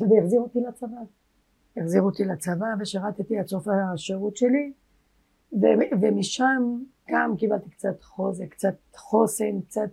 והחזירו 0.00 0.44
אותי 0.44 0.60
לצבא. 0.60 0.96
החזירו 1.76 2.06
אותי 2.06 2.24
לצבא 2.24 2.66
ושירתתי 2.80 3.38
עד 3.38 3.46
סוף 3.46 3.68
השירות 3.68 4.36
שלי 4.36 4.72
ו- 5.52 5.96
ומשם 6.00 6.78
גם 7.10 7.36
קיבלתי 7.36 7.70
קצת 7.70 8.02
חוזק, 8.02 8.48
קצת 8.48 8.74
חוסן, 8.94 9.60
קצת 9.60 9.88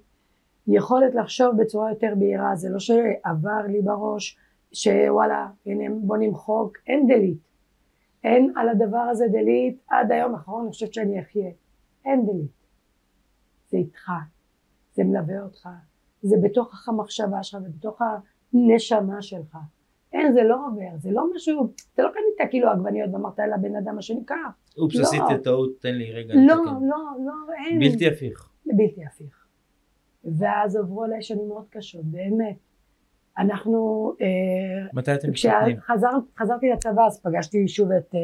יכולת 0.68 1.16
לחשוב 1.16 1.62
בצורה 1.62 1.90
יותר 1.90 2.14
בהירה, 2.20 2.56
זה 2.56 2.70
לא 2.70 2.80
שעבר 2.80 3.68
לי 3.68 3.82
בראש 3.82 4.38
שוואלה 4.72 5.50
הנה 5.66 5.96
בוא 6.02 6.18
נמחוק, 6.18 6.78
אין 6.88 7.08
דלית, 7.08 7.48
אין 8.24 8.54
על 8.56 8.70
הדבר 8.70 8.98
הזה 9.12 9.26
דלית. 9.32 9.82
עד 9.88 10.12
היום 10.12 10.36
האחרון 10.36 10.62
אני 10.62 10.72
חושבת 10.72 10.94
שאני 10.94 11.22
אחיה, 11.22 11.52
אין 12.06 12.26
דלית, 12.26 12.68
זה 13.70 13.78
איתך, 13.78 14.12
זה 14.94 15.04
מלווה 15.04 15.44
אותך, 15.44 15.70
זה 16.24 16.36
בתוך 16.44 16.90
המחשבה 16.90 17.44
שלך 17.44 17.62
ובתוך 17.66 18.02
הנשמה 18.54 19.22
שלך. 19.22 19.58
אין, 20.14 20.34
זה 20.34 20.44
לא 20.44 20.58
עובר, 20.68 20.98
זה 20.98 21.12
לא 21.12 21.24
משהו, 21.36 21.74
אתה 21.94 22.04
לא 22.04 22.10
קנית 22.10 22.50
כאילו 22.52 22.70
עגבניות 22.70 23.10
ואמרת 23.14 23.40
לבן 23.40 23.76
אדם 23.76 23.98
השני 23.98 24.26
קח. 24.26 24.36
אופס, 24.78 24.96
לא. 24.96 25.02
עשיתי 25.02 25.44
טעות, 25.44 25.70
תן 25.80 25.96
לי 25.96 26.12
רגע 26.12 26.34
לא, 26.36 26.42
לתקן. 26.42 26.66
לא, 26.66 26.98
לא, 27.26 27.54
אין. 27.66 27.80
בלתי 27.80 28.08
הפיך. 28.08 28.50
בלתי 28.66 29.06
הפיך. 29.06 29.48
ואז 30.24 30.76
עברו 30.76 31.04
עליי 31.04 31.22
שנים 31.22 31.48
מאוד 31.48 31.66
קשות, 31.70 32.06
באמת. 32.06 32.58
אנחנו, 33.38 34.14
אה, 34.22 34.88
מתי 34.94 35.14
אתם 35.14 35.30
מתחתנים? 35.30 35.78
כשחזרתי 35.78 36.70
לצבא 36.70 37.06
אז 37.06 37.22
פגשתי 37.22 37.68
שוב 37.68 37.92
את... 37.92 38.16
אה, 38.16 38.20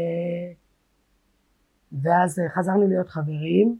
ואז 1.91 2.39
אה, 2.39 2.49
חזרנו 2.49 2.87
להיות 2.87 3.09
חברים, 3.09 3.77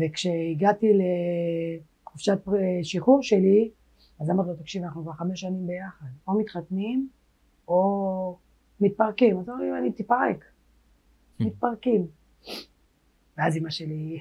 וכשהגעתי 0.00 0.86
לחופשת 0.92 1.97
פר- 2.44 2.52
שחרור 2.82 3.22
שלי, 3.22 3.70
אז 4.20 4.30
אמרתי 4.30 4.48
לו, 4.50 4.56
תקשיב, 4.56 4.82
אנחנו 4.84 5.02
כבר 5.02 5.12
חמש 5.12 5.40
שנים 5.40 5.66
ביחד, 5.66 6.06
או 6.28 6.38
מתחתנים, 6.38 7.08
או 7.68 8.36
מתפרקים. 8.80 9.38
אז 9.38 9.48
הוא 9.48 9.56
אמר 9.56 9.64
לי, 9.64 9.78
אני 9.78 9.92
תתפרק. 9.92 10.44
מתפרקים. 11.40 12.06
ואז 13.38 13.56
אמא 13.56 13.70
שלי, 13.70 14.18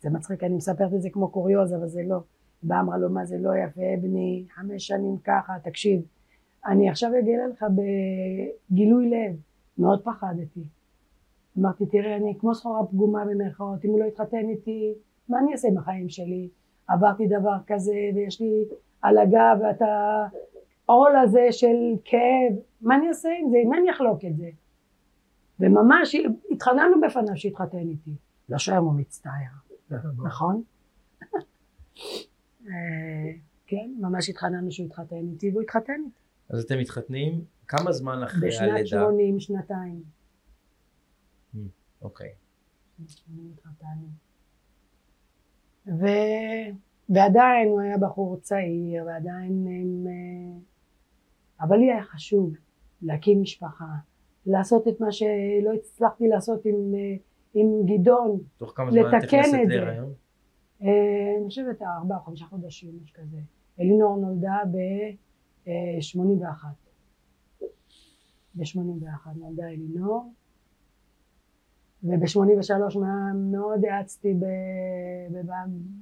זה 0.00 0.10
מצחיק, 0.10 0.44
אני 0.44 0.54
מספרת 0.54 0.94
את 0.94 1.02
זה 1.02 1.10
כמו 1.10 1.28
קוריוז, 1.28 1.74
אבל 1.74 1.88
זה 1.88 2.02
לא. 2.06 2.18
באה 2.62 2.80
אמרה 2.80 2.98
לו, 2.98 3.10
מה 3.10 3.24
זה 3.24 3.38
לא 3.38 3.50
יפה, 3.56 3.80
בני, 4.02 4.44
חמש 4.54 4.86
שנים 4.86 5.16
ככה, 5.24 5.52
תקשיב, 5.64 6.02
אני 6.66 6.90
עכשיו 6.90 7.10
אגלה 7.10 7.46
לך 7.52 7.64
בגילוי 8.70 9.10
לב, 9.10 9.36
מאוד 9.78 10.02
פחדתי. 10.04 10.60
אמרתי, 11.58 11.86
תראה, 11.86 12.16
אני 12.16 12.34
כמו 12.38 12.54
סחורה 12.54 12.86
פגומה 12.86 13.24
במרכאות, 13.24 13.84
אם 13.84 13.90
הוא 13.90 14.00
לא 14.00 14.04
יתחתן 14.04 14.48
איתי, 14.48 14.94
מה 15.28 15.38
אני 15.38 15.52
אעשה 15.52 15.68
בחיים 15.76 16.08
שלי? 16.08 16.48
עברתי 16.88 17.26
דבר 17.26 17.56
כזה, 17.66 17.94
ויש 18.14 18.40
לי 18.40 18.64
על 19.02 19.18
הגב, 19.18 19.58
ואתה 19.62 20.26
עול 20.86 21.16
הזה 21.16 21.46
של 21.50 21.76
כאב, 22.04 22.58
מה 22.80 22.96
אני 22.96 23.08
אעשה 23.08 23.28
עם 23.40 23.50
זה? 23.50 23.56
עם 23.62 23.68
מה 23.68 23.76
אני 23.78 23.90
אחלוק 23.90 24.24
את 24.24 24.36
זה? 24.36 24.50
וממש 25.60 26.16
התחננו 26.50 27.00
בפניו 27.06 27.36
שיתחתן 27.36 27.78
איתי. 27.78 28.14
לא 28.48 28.58
שהיום 28.58 28.84
הוא 28.84 28.94
מצטער, 28.94 29.52
נכון? 30.24 30.62
אה, 32.66 32.70
כן, 33.66 33.90
ממש 33.98 34.28
התחננו 34.28 34.72
שהוא 34.72 34.86
יתחתן 34.86 35.16
איתי, 35.32 35.50
והוא 35.50 35.62
התחתן 35.62 35.92
איתי. 36.06 36.18
אז 36.50 36.64
אתם 36.64 36.78
מתחתנים 36.78 37.44
כמה 37.68 37.92
זמן 37.92 38.22
אחרי 38.22 38.48
בשנת 38.48 38.70
הלידה? 38.70 38.86
80, 38.86 39.40
שנתיים. 39.40 40.02
אוקיי. 42.02 42.30
בשנת 42.98 43.58
התחתנו. 43.58 44.27
ו... 45.88 46.06
ועדיין 47.08 47.68
הוא 47.68 47.80
היה 47.80 47.98
בחור 47.98 48.36
צעיר, 48.36 49.04
ועדיין 49.06 49.66
הם... 49.66 50.06
אה, 50.06 50.58
אבל 51.60 51.76
לי 51.76 51.92
היה 51.92 52.02
חשוב 52.02 52.54
להקים 53.02 53.42
משפחה, 53.42 53.94
לעשות 54.46 54.88
את 54.88 55.00
מה 55.00 55.12
שלא 55.12 55.72
הצלחתי 55.74 56.28
לעשות 56.28 56.64
עם, 56.64 56.94
אה, 56.94 57.16
עם 57.54 57.66
גדעון. 57.86 58.38
תוך 58.56 58.72
כמה 58.76 58.90
זמן 58.90 59.00
את 59.00 59.24
נכנסת. 59.24 59.52
להיריון? 59.68 60.12
אה, 60.82 60.88
אני 61.40 61.48
חושבת 61.48 61.82
ארבעה 61.82 62.18
או 62.18 62.22
חמישה 62.22 62.44
חודשים, 62.44 62.90
משהו 63.02 63.16
כזה. 63.16 63.38
אלינור 63.80 64.16
נולדה 64.16 64.58
ב-81. 64.72 66.64
ב-81 68.54 69.28
נולדה 69.36 69.68
אלינור. 69.68 70.32
וב-83 72.02 72.98
מאוד 73.34 73.84
האצתי 73.84 74.34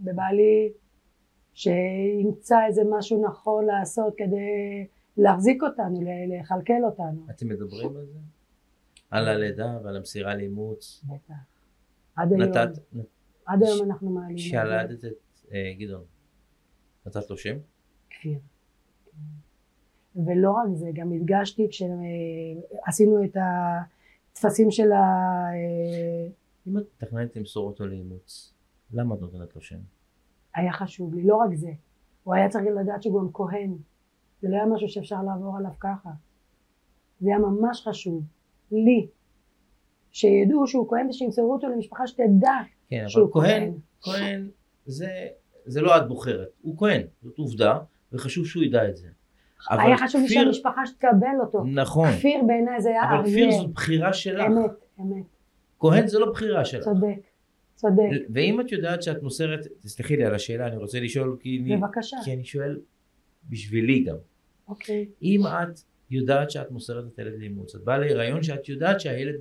בבעלי 0.04 0.72
שימצא 1.54 2.66
איזה 2.66 2.82
משהו 2.90 3.22
נכון 3.22 3.64
לעשות 3.64 4.14
כדי 4.16 4.86
להחזיק 5.16 5.62
אותנו, 5.62 6.00
לכלכל 6.28 6.84
אותנו. 6.84 7.26
אתם 7.30 7.48
מדברים 7.48 7.96
על 7.96 8.06
זה? 8.06 8.18
על 9.10 9.28
הלידה 9.28 9.78
ועל 9.82 9.96
המסירה 9.96 10.34
לאימוץ? 10.34 11.04
בטח. 11.04 11.34
עד 12.16 12.32
היום, 12.32 12.42
נתת, 12.42 12.68
עד 13.46 13.62
היום 13.62 13.90
אנחנו 13.90 14.10
מעלים. 14.10 14.36
כשילדת 14.36 15.04
את 15.04 15.12
אה, 15.52 15.72
גדעון, 15.78 16.04
נתת 17.06 17.30
לו 17.30 17.36
שם? 17.36 17.56
כפיר. 18.10 18.32
כן. 18.34 18.38
ולא 20.26 20.50
רק 20.50 20.68
זה, 20.74 20.90
גם 20.94 21.12
הדגשתי 21.12 21.68
כשעשינו 21.68 23.24
את 23.24 23.36
הטפסים 24.36 24.70
של 24.70 24.92
ה... 24.92 24.96
אה, 25.54 26.28
אם 26.66 26.78
את 26.78 26.82
מתכננת 27.02 27.36
למסור 27.36 27.66
אותו 27.66 27.86
לאימוץ, 27.86 28.54
למה 28.92 29.14
את 29.14 29.20
נותנת 29.20 29.56
לו 29.56 29.62
שם? 29.62 29.78
היה 30.54 30.72
חשוב 30.72 31.14
לי, 31.14 31.26
לא 31.26 31.36
רק 31.36 31.54
זה, 31.54 31.70
הוא 32.24 32.34
היה 32.34 32.48
צריך 32.48 32.64
לדעת 32.80 33.02
שהוא 33.02 33.20
גם 33.20 33.28
כהן, 33.32 33.74
זה 34.42 34.48
לא 34.48 34.56
היה 34.56 34.66
משהו 34.66 34.88
שאפשר 34.88 35.22
לעבור 35.22 35.56
עליו 35.56 35.70
ככה, 35.80 36.10
זה 37.20 37.28
היה 37.28 37.38
ממש 37.38 37.88
חשוב, 37.88 38.24
לי, 38.72 39.08
שידעו 40.10 40.66
שהוא 40.66 40.88
כהן 40.88 41.08
ושימסרו 41.08 41.52
אותו 41.52 41.68
למשפחה 41.68 42.06
שתדע 42.06 42.56
כן, 42.88 43.00
אבל 43.00 43.08
שהוא 43.08 43.32
כהן, 43.32 43.72
כהן. 44.00 44.14
כהן 44.14 44.48
זה, 44.86 45.08
זה 45.66 45.80
לא 45.80 45.96
את 45.96 46.08
בוחרת, 46.08 46.48
הוא 46.62 46.78
כהן, 46.78 47.02
זאת 47.22 47.38
עובדה, 47.38 47.78
וחשוב 48.12 48.46
שהוא 48.46 48.62
ידע 48.62 48.88
את 48.88 48.96
זה. 48.96 49.08
אבל 49.70 49.80
היה 49.80 49.98
חשוב 49.98 50.22
לי 50.22 50.28
שהמשפחה 50.28 50.86
שתקבל 50.86 51.36
אותו, 51.40 51.64
נכון, 51.64 52.08
כפיר 52.12 52.40
בעיניי 52.46 52.80
זה 52.80 52.88
היה 52.88 53.02
אבל 53.04 53.14
אריה, 53.14 53.32
כפיר 53.32 53.50
זאת 53.50 53.70
בחירה 53.70 54.12
שלך, 54.12 54.46
אמת, 54.46 54.70
אמת, 55.00 55.24
כהן 55.78 56.06
זה 56.06 56.18
לא 56.18 56.32
בחירה 56.32 56.64
שלך. 56.64 56.84
צודק, 56.84 57.20
צודק, 57.74 58.02
ואם 58.34 58.60
את 58.60 58.72
יודעת 58.72 59.02
שאת 59.02 59.22
מוסרת, 59.22 59.66
תסלחי 59.80 60.16
לי 60.16 60.24
על 60.24 60.34
השאלה, 60.34 60.66
אני 60.66 60.76
רוצה 60.76 61.00
לשאול 61.00 61.36
כי 61.40 61.60
אני, 61.62 61.76
בבקשה, 61.76 62.16
כי 62.24 62.34
אני 62.34 62.44
שואל 62.44 62.80
בשבילי 63.50 64.04
גם. 64.04 64.16
אוקיי, 64.68 65.08
אם 65.22 65.40
את 65.46 65.80
יודעת 66.10 66.50
שאת 66.50 66.70
מוסרת 66.70 67.04
את 67.06 67.18
הילד 67.18 67.38
לאימוץ, 67.38 67.74
את 67.74 67.84
באה 67.84 67.98
להיריון 67.98 68.42
שאת 68.42 68.68
יודעת 68.68 69.00
שהילד 69.00 69.40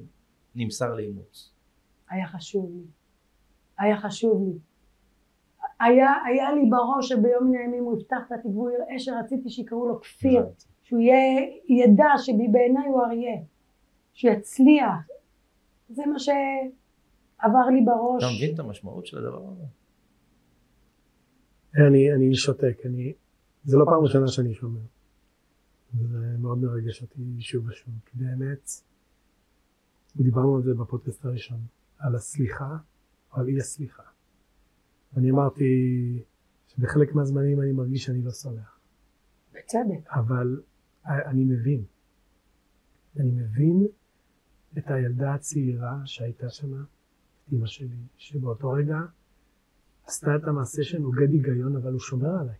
נמסר 0.56 0.96
לאימוץ. 0.96 1.52
היה 2.10 2.28
חשוב 2.28 2.72
לי, 2.76 2.84
היה 3.80 3.98
חשוב 3.98 4.44
לי. 4.48 4.60
היה, 5.80 6.14
היה 6.26 6.52
לי 6.52 6.70
בראש 6.70 7.10
שביום 7.10 7.48
מן 7.48 7.56
הימים 7.56 7.84
הוא 7.84 8.00
יפתח 8.00 8.18
את 8.28 8.32
התיק 8.32 8.46
והוא 8.46 8.72
יראה 8.72 9.00
שרציתי 9.00 9.50
שיקראו 9.50 9.88
לו 9.88 10.02
כפיר, 10.02 10.40
הבנתי. 10.40 10.66
שהוא 10.84 11.00
יהיה, 11.00 11.48
ידע 11.70 12.10
שבעיניי 12.18 12.88
הוא 12.88 13.06
אריה, 13.06 13.42
שהוא 14.14 14.32
יצליח. 14.32 15.08
זה 15.90 16.04
מה 16.06 16.20
שעבר 16.20 17.66
לי 17.74 17.82
בראש. 17.86 18.24
אתה 18.24 18.34
מבין 18.36 18.54
את 18.54 18.60
המשמעות 18.60 19.06
של 19.06 19.18
הדבר 19.18 19.50
הזה? 19.52 19.64
אני, 21.88 22.14
אני 22.14 22.36
שותק, 22.36 22.78
אני, 22.86 23.14
זה 23.64 23.78
לא 23.78 23.86
פעם 23.86 24.04
ראשונה 24.04 24.28
שאני 24.28 24.54
שומע. 24.54 24.80
זה 25.94 26.38
מאוד 26.40 26.58
מרגש 26.58 27.02
אותי 27.02 27.22
שוב 27.40 27.68
ושוב, 27.68 27.94
כי 28.06 28.18
באמת, 28.18 28.70
דיברנו 30.16 30.56
על 30.56 30.64
זה 30.64 30.74
בפודקאסט 30.74 31.26
הראשון, 31.26 31.60
על 32.00 32.16
הסליחה 32.16 32.78
או 33.34 33.40
על 33.40 33.48
אי 33.48 33.58
הסליחה. 33.58 34.04
ואני 35.16 35.32
אמרתי 35.32 35.64
שבחלק 36.68 37.16
מהזמנים 37.16 37.62
אני 37.62 37.72
מרגיש 37.72 38.04
שאני 38.04 38.22
לא 38.22 38.32
סולח, 38.32 38.80
בצדק. 39.54 40.10
אבל 40.10 40.62
אני 41.06 41.44
מבין. 41.44 41.84
אני 43.20 43.32
מבין 43.32 43.88
את 44.78 44.84
הילדה 44.88 45.34
הצעירה 45.34 46.02
שהייתה 46.06 46.50
שמה, 46.50 46.84
את 47.46 47.52
אימא 47.52 47.68
שלי, 47.68 47.98
שבאותו 48.18 48.70
רגע 48.70 48.98
עשתה 50.06 50.36
את 50.36 50.44
המעשה 50.48 50.84
שנוגד 50.84 51.32
היגיון, 51.32 51.76
אבל 51.76 51.92
הוא 51.92 52.00
שומר 52.00 52.40
עליי. 52.42 52.56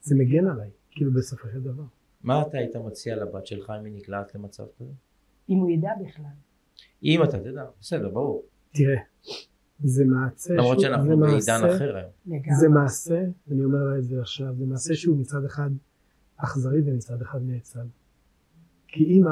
זה 0.00 0.14
מגן 0.18 0.46
עליי, 0.46 0.70
כאילו 0.90 1.12
בסופו 1.12 1.48
של 1.48 1.62
דבר. 1.62 1.84
מה 2.22 2.42
אתה 2.42 2.58
היית 2.58 2.76
מציע 2.76 3.16
לבת 3.16 3.46
שלך 3.46 3.72
אם 3.80 3.84
היא 3.84 3.94
נקלעת 3.94 4.34
למצב 4.34 4.64
כזה? 4.78 4.92
אם 5.48 5.56
הוא 5.56 5.70
ידע 5.70 5.90
בכלל. 6.04 6.24
אם 7.02 7.22
אתה 7.22 7.38
תדע, 7.38 7.64
בסדר, 7.80 8.10
ברור. 8.10 8.46
תראה, 8.72 9.00
זה 9.78 10.04
מעשה 10.04 10.54
למרות 10.54 10.80
שהוא- 10.80 10.90
שאנחנו 10.92 11.16
בעידן 11.18 11.60
אחר 11.76 11.96
היום. 11.96 12.42
זה 12.60 12.68
מעשה, 12.68 13.24
אני 13.50 13.64
אומר 13.64 13.84
לה 13.84 13.98
את 13.98 14.04
זה 14.04 14.20
עכשיו, 14.20 14.54
זה 14.58 14.66
מעשה 14.66 14.94
שהוא 14.94 15.18
מצד 15.18 15.44
אחד 15.44 15.70
אכזרי 16.36 16.80
ומצד 16.86 17.22
אחד 17.22 17.38
נאצל. 17.42 17.86
כי 18.88 19.04
אימא, 19.04 19.30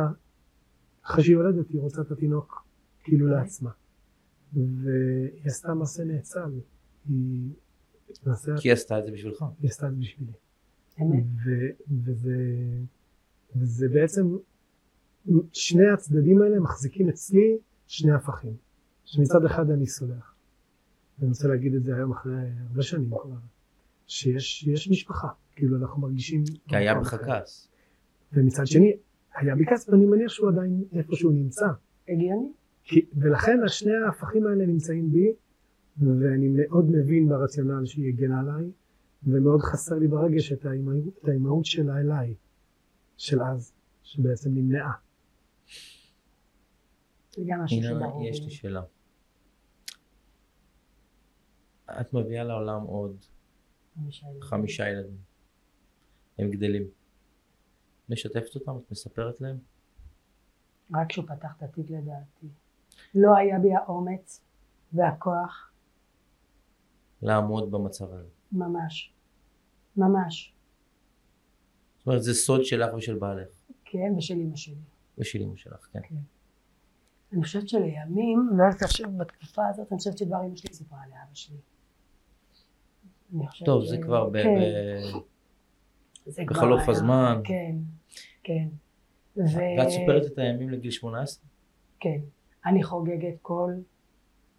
אחרי 1.02 1.24
שהיא 1.24 1.35
יולדת, 1.37 1.68
היא 1.68 1.81
רוצה 1.81 2.00
את 2.00 2.11
התינוק 2.11 2.64
כאילו 3.05 3.26
לעצמה. 3.26 3.70
והיא 4.52 4.66
עשתה 5.44 5.74
מעשה 5.74 6.05
נאצל. 6.05 6.50
היא 7.09 7.48
מעשה, 8.26 8.57
כי 8.57 8.68
היא 8.68 8.72
עשתה 8.72 8.98
את 8.98 9.05
זה 9.05 9.11
בשבילך. 9.12 9.44
היא 9.62 9.70
עשתה 9.70 9.87
את 9.88 9.92
זה 9.94 10.00
בשבילי. 10.00 10.33
אמת. 11.02 11.24
ו- 11.44 11.94
וזה, 12.05 12.37
וזה 13.57 13.88
בעצם, 13.88 14.37
שני 15.52 15.88
הצדדים 15.94 16.42
האלה 16.42 16.61
מחזיקים 16.61 17.09
אצלי 17.09 17.57
שני 17.87 18.12
הפכים. 18.12 18.57
שמצד 19.05 19.44
אחד 19.44 19.70
אני 19.70 19.87
סולח. 19.87 20.31
ואני 21.22 21.30
רוצה 21.30 21.48
להגיד 21.48 21.74
את 21.74 21.85
זה 21.85 21.94
היום 21.96 22.12
אחרי 22.12 22.35
הרבה 22.68 22.82
שנים 22.82 23.08
כבר, 23.08 23.35
שיש 24.06 24.64
יש 24.66 24.90
משפחה, 24.90 25.28
כאילו 25.56 25.76
אנחנו 25.76 26.00
מרגישים... 26.02 26.44
כי 26.68 26.76
היה 26.76 26.94
בך. 26.94 27.14
כעס. 27.14 27.68
ומצד 28.32 28.66
שני, 28.66 28.92
היה 29.35 29.54
בי 29.54 29.66
כעס, 29.66 29.88
ואני 29.88 30.06
מניח 30.06 30.32
שהוא 30.32 30.48
עדיין 30.48 30.85
איפה 30.92 31.16
שהוא 31.16 31.32
נמצא. 31.32 31.66
הגיוני. 32.08 32.52
ולכן 33.14 33.61
השני 33.64 33.92
ההפכים 34.06 34.46
האלה 34.46 34.66
נמצאים 34.66 35.12
בי, 35.12 35.32
ואני 35.96 36.48
מאוד 36.48 36.90
מבין 36.90 37.28
ברציונל 37.28 37.87
שהיא 37.87 38.08
הגנה 38.08 38.40
עליי, 38.40 38.70
ומאוד 39.22 39.61
חסר 39.61 39.94
לי 39.94 40.08
ברגש 40.08 40.52
את 40.52 40.66
האימהות, 41.28 41.64
שלה 41.64 42.00
אליי, 42.00 42.35
של 43.16 43.42
אז, 43.42 43.72
שבעצם 44.02 44.50
נמנעה. 44.54 44.92
יש 47.37 48.44
לי 48.44 48.50
שאלה. 48.50 48.82
את 52.00 52.12
מביאה 52.14 52.44
לעולם 52.44 52.83
עוד 52.83 53.16
חמישה 53.94 54.26
ילדים. 54.26 54.42
חמישה 54.42 54.88
ילדים. 54.88 55.18
הם 56.38 56.50
גדלים. 56.50 56.83
משתפת 58.09 58.55
אותם? 58.55 58.76
את 58.76 58.90
מספרת 58.90 59.40
להם? 59.40 59.59
רק 60.94 61.09
כשהוא 61.09 61.26
פתח 61.26 61.55
את 61.57 61.62
התיק 61.62 61.90
לדעתי. 61.90 62.46
לא 63.14 63.37
היה 63.37 63.59
בי 63.59 63.74
האומץ 63.74 64.40
והכוח, 64.92 65.72
לעמוד 67.22 67.70
במצב 67.70 68.12
הזה. 68.12 68.28
ממש. 68.52 69.12
ממש. 69.96 70.55
זאת 71.98 72.07
אומרת, 72.07 72.22
זה 72.22 72.35
סוד 72.35 72.64
שלך 72.64 72.94
ושל 72.94 73.18
בעלך. 73.18 73.48
כן, 73.85 74.12
ושל 74.18 74.35
אמא 74.35 74.57
שלי. 74.57 74.74
ושל 75.18 75.42
אמא 75.42 75.57
שלך, 75.57 75.88
כן. 75.92 76.00
אני 77.33 77.42
חושבת 77.42 77.68
שלימים, 77.68 78.50
ואז 78.59 78.83
עכשיו 78.83 79.18
בתקופה 79.18 79.68
הזאת, 79.68 79.92
אני 79.92 79.98
חושבת 79.98 80.18
שדבר 80.18 80.46
אמא 80.46 80.57
שלי 80.57 80.74
סיפרה 80.74 81.00
לאבא 81.07 81.35
שלי. 81.35 81.57
טוב, 83.64 83.84
זה 83.84 83.98
כבר 84.02 84.30
ב- 84.30 84.42
כן, 84.42 84.54
ב- 86.26 86.44
בחלוף 86.46 86.88
הזמן. 86.88 87.40
כן, 87.44 87.76
כן. 88.42 88.68
ו... 89.36 89.58
ואת 89.78 89.88
סופרת 89.88 90.26
את 90.26 90.38
הימים 90.38 90.70
לגיל 90.70 90.90
18? 90.90 91.44
כן. 92.00 92.18
אני 92.66 92.82
חוגגת 92.82 93.34
כל 93.42 93.72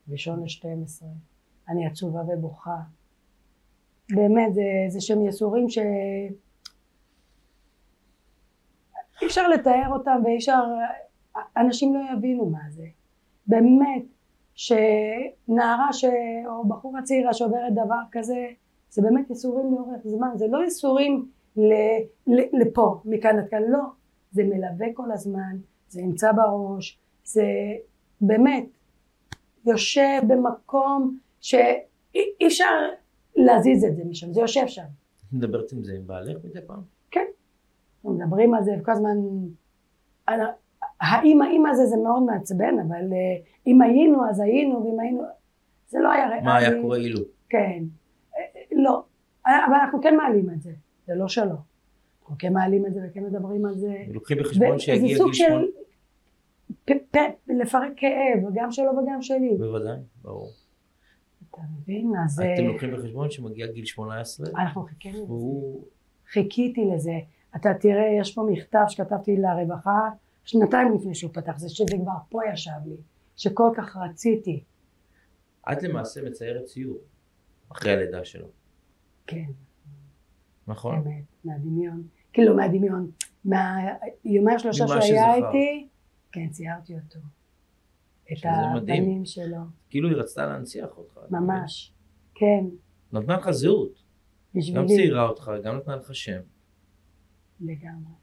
ראשון 0.10 0.44
ל-12. 0.44 1.06
אני 1.70 1.88
עצובה 1.88 2.22
ובוכה. 2.22 2.78
באמת, 4.10 4.54
זה, 4.54 4.62
זה 4.88 5.02
שהם 5.02 5.26
יסורים 5.26 5.70
ש... 5.70 5.78
אי 9.22 9.28
אפשר 9.28 9.48
לתאר 9.48 9.90
אותם 9.94 10.22
ואי 10.26 10.38
אפשר... 10.38 10.64
אנשים 11.58 11.96
לא 11.96 12.00
יבינו 12.18 12.46
מה 12.46 12.70
זה. 12.70 12.86
באמת, 13.48 14.04
שנערה 14.56 15.94
ש... 15.94 16.06
או 16.48 16.68
בחורה 16.68 17.02
צעירה 17.02 17.34
שעוברת 17.34 17.74
דבר 17.74 18.02
כזה, 18.12 18.48
זה 18.94 19.02
באמת 19.02 19.30
יסורים 19.30 19.74
לאורך 19.76 20.02
זמן. 20.04 20.30
זה 20.36 20.46
לא 20.48 20.66
יסורים 20.68 21.26
ל... 21.58 21.74
ל... 22.28 22.62
לפה, 22.62 23.02
מכאן 23.06 23.40
עד 23.40 23.50
כאן, 23.50 23.62
לא. 23.70 23.84
זה 24.32 24.44
מלווה 24.44 24.88
כל 24.94 25.12
הזמן, 25.12 25.58
זה 25.88 26.02
נמצא 26.02 26.32
בראש, 26.32 27.00
זה 27.24 27.44
באמת 28.22 28.66
יושב 29.66 30.22
במקום 30.28 31.18
שאי 31.42 31.70
אי 32.16 32.48
אפשר 32.48 32.90
להזיז 33.36 33.86
את 33.86 33.96
זה 33.96 34.04
משם, 34.06 34.34
זה 34.34 34.42
יושב 34.42 34.68
שם. 34.68 34.84
מדברת 35.34 35.72
עם 35.72 35.84
זה 35.84 35.94
עם 35.94 36.08
בעלך 36.08 36.38
מדי 36.46 36.60
פעם? 36.68 36.82
אנחנו 38.06 38.18
מדברים 38.18 38.54
על 38.54 38.64
זה 38.64 38.72
כל 38.84 38.92
הזמן, 38.92 39.18
על 40.26 40.40
האם 41.02 41.42
האם 41.42 41.66
הזה 41.66 41.86
זה 41.86 41.98
מאוד 41.98 42.24
מעצבן, 42.24 42.80
אבל 42.88 43.14
אה, 43.14 43.44
אם 43.68 43.82
היינו 43.82 44.30
אז 44.30 44.40
היינו, 44.40 44.86
ואם 44.86 45.00
היינו, 45.00 45.24
זה 45.88 46.00
לא 46.00 46.12
היה 46.12 46.28
ריאלי. 46.28 46.46
מה 46.46 46.58
היה 46.58 46.82
קורה 46.82 46.98
אילו? 46.98 47.20
כן, 47.50 47.84
אבל 49.46 49.76
אנחנו 49.84 50.02
כן 50.02 50.16
מעלים 50.16 50.50
את 50.50 50.62
זה, 50.62 50.72
זה 51.08 51.16
לא 51.16 51.28
שלא. 51.28 51.56
אנחנו 52.22 52.36
כן 52.40 52.54
מעלים 52.54 52.86
את 52.86 52.94
זה 52.94 53.00
וכן 53.10 53.24
מדברים 53.24 53.66
על 53.66 53.78
זה. 53.78 53.96
לוקחים 54.14 54.38
בחשבון 54.38 54.80
שיגיע 54.80 55.18
גיל 55.18 55.34
של 55.34 55.44
8? 55.44 55.66
פ- 56.86 56.92
פ- 57.18 57.50
לפרק 57.62 57.92
כאב, 57.98 58.54
גם 58.54 58.72
שלו 58.72 58.92
וגם 58.92 59.22
שלי. 59.22 59.58
בוודאי, 59.58 59.98
ברור. 60.22 60.50
אתה 61.52 61.62
מבין? 61.82 62.12
אז 62.26 62.40
אתם 62.40 62.64
אה, 62.64 62.68
לוקחים 62.68 62.92
בחשבון 62.92 63.32
שמגיע 63.32 63.68
גיל 63.68 63.86
18 63.86 64.48
אנחנו 64.56 64.84
חיכינו 64.84 65.18
לזה. 65.18 65.26
והוא... 65.32 65.84
חיכיתי 66.28 66.86
לזה. 66.96 67.20
אתה 67.56 67.70
תראה, 67.80 68.06
יש 68.22 68.36
פה 68.36 68.48
מכתב 68.52 68.84
שכתבתי 68.88 69.38
לרווחה 69.38 70.10
שנתיים 70.44 70.94
לפני 70.94 71.16
שהוא 71.16 71.32
פתח, 71.34 71.58
זה 71.58 71.70
שזה 71.70 71.96
כבר 72.02 72.14
פה 72.30 72.40
ישב 72.54 72.72
לי, 72.86 72.96
שכל 73.36 73.70
כך 73.78 73.98
רציתי. 73.98 74.64
את 75.72 75.84
למעשה 75.84 76.22
מציירת 76.22 76.66
ציור 76.66 76.98
אחרי 77.72 77.92
הלידה 77.92 78.26
שלו, 78.26 78.48
כן, 79.28 79.46
נכון? 80.68 81.04
באמת, 81.04 81.24
מהדמיון. 81.46 82.04
כאילו 82.34 82.56
מהדמיון. 82.56 83.12
מהיומיים 83.46 84.60
שלושה 84.60 84.86
ממה 84.86 85.02
שהיה. 85.02 85.36
איתי, 85.36 85.88
כן, 86.32 86.50
ציירתי 86.50 86.94
אותו. 86.96 87.20
את. 88.32 88.46
הבנים 88.46 89.26
שלו, 89.26 89.58
כאילו 89.90 90.10
היא 90.10 90.18
רצתה 90.18 90.46
להנציח 90.46 90.98
אותך. 90.98 91.20
ממש. 91.30 91.94
כן, 92.36 92.66
נתנה 93.14 93.38
לך 93.38 93.52
זהות. 93.52 93.94
גם 93.94 94.60
בשבילי. 94.60 94.88
ציירה 94.88 95.30
אותך, 95.30 95.52
גם 95.64 95.78
נתנה 95.78 95.96
לך 95.96 96.16
שם. 96.16 96.42
לגמרי. 97.60 98.14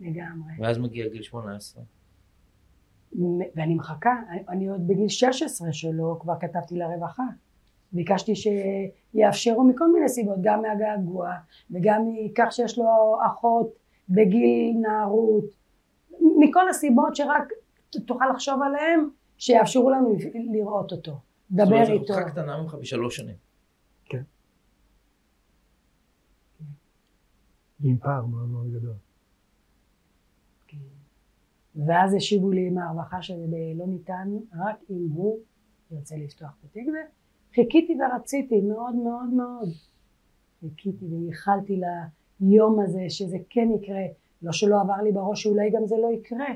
לגמרי. 0.00 0.52
ואז 0.60 0.78
מגיע 0.78 1.08
גיל 1.08 1.22
18. 1.22 1.82
ואני 3.56 3.74
מחכה, 3.74 4.10
אני 4.48 4.68
עוד 4.68 4.86
בגיל 4.86 5.08
16 5.08 5.72
שלו 5.72 6.18
כבר 6.20 6.34
כתבתי 6.40 6.74
לרווחה. 6.76 7.22
ביקשתי 7.92 8.32
שיאפשרו 8.36 9.64
מכל 9.64 9.92
מיני 9.92 10.08
סיבות, 10.08 10.36
גם 10.42 10.62
מהגעגוע 10.62 11.32
וגם 11.70 12.02
מכך 12.06 12.46
שיש 12.50 12.78
לו 12.78 13.16
אחות 13.26 13.72
בגיל 14.08 14.76
נערות, 14.80 15.44
מכל 16.38 16.68
הסיבות 16.68 17.16
שרק 17.16 17.48
תוכל 18.06 18.24
לחשוב 18.34 18.62
עליהן, 18.62 19.00
שיאפשרו 19.38 19.90
לנו 19.90 20.16
לראות 20.52 20.92
אותו, 20.92 21.12
זאת 21.12 21.20
לדבר 21.50 21.74
אומרת, 21.74 21.88
איתו. 21.88 22.14
אחותך 22.14 22.30
קטנה 22.30 22.62
ממך 22.62 22.74
בשלוש 22.74 23.16
שנים. 23.16 23.36
עם 27.82 27.98
פער 27.98 28.26
מאוד 28.26 28.48
מאוד 28.48 28.72
גדול. 28.72 28.94
כן. 30.66 30.76
ואז 31.86 32.14
השיבו 32.14 32.50
לי 32.50 32.70
מהרווחה 32.70 33.22
שזה 33.22 33.46
לא 33.74 33.86
ניתן, 33.86 34.28
רק 34.58 34.76
אם 34.90 35.08
הוא 35.12 35.38
ירצה 35.90 36.16
לפתוח 36.16 36.50
את 36.60 36.64
התיק, 36.64 36.88
וחיכיתי 37.50 37.96
ורציתי 38.00 38.60
מאוד 38.60 38.94
מאוד 38.94 39.28
מאוד. 39.28 39.68
חיכיתי 40.60 41.04
וייחלתי 41.04 41.80
ליום 42.40 42.80
הזה 42.80 43.04
שזה 43.08 43.36
כן 43.50 43.68
יקרה, 43.82 44.04
לא 44.42 44.52
שלא 44.52 44.80
עבר 44.80 45.02
לי 45.02 45.12
בראש 45.12 45.42
שאולי 45.42 45.70
גם 45.70 45.86
זה 45.86 45.96
לא 46.02 46.08
יקרה, 46.12 46.48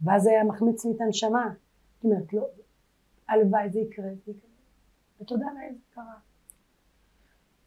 ואז 0.00 0.22
זה 0.22 0.30
היה 0.30 0.44
מחמיץ 0.44 0.84
לי 0.84 0.90
את 0.96 1.00
הנשמה. 1.00 1.54
זאת 1.96 2.04
אומרת, 2.04 2.32
לא, 2.32 2.46
הלוואי 3.28 3.70
זה 3.70 3.80
יקרה, 3.80 4.08
זה 4.24 4.30
יקרה, 4.30 4.50
ותודה 5.20 5.46
לאל 5.46 5.74
זה 5.74 5.80
קרה. 5.94 6.14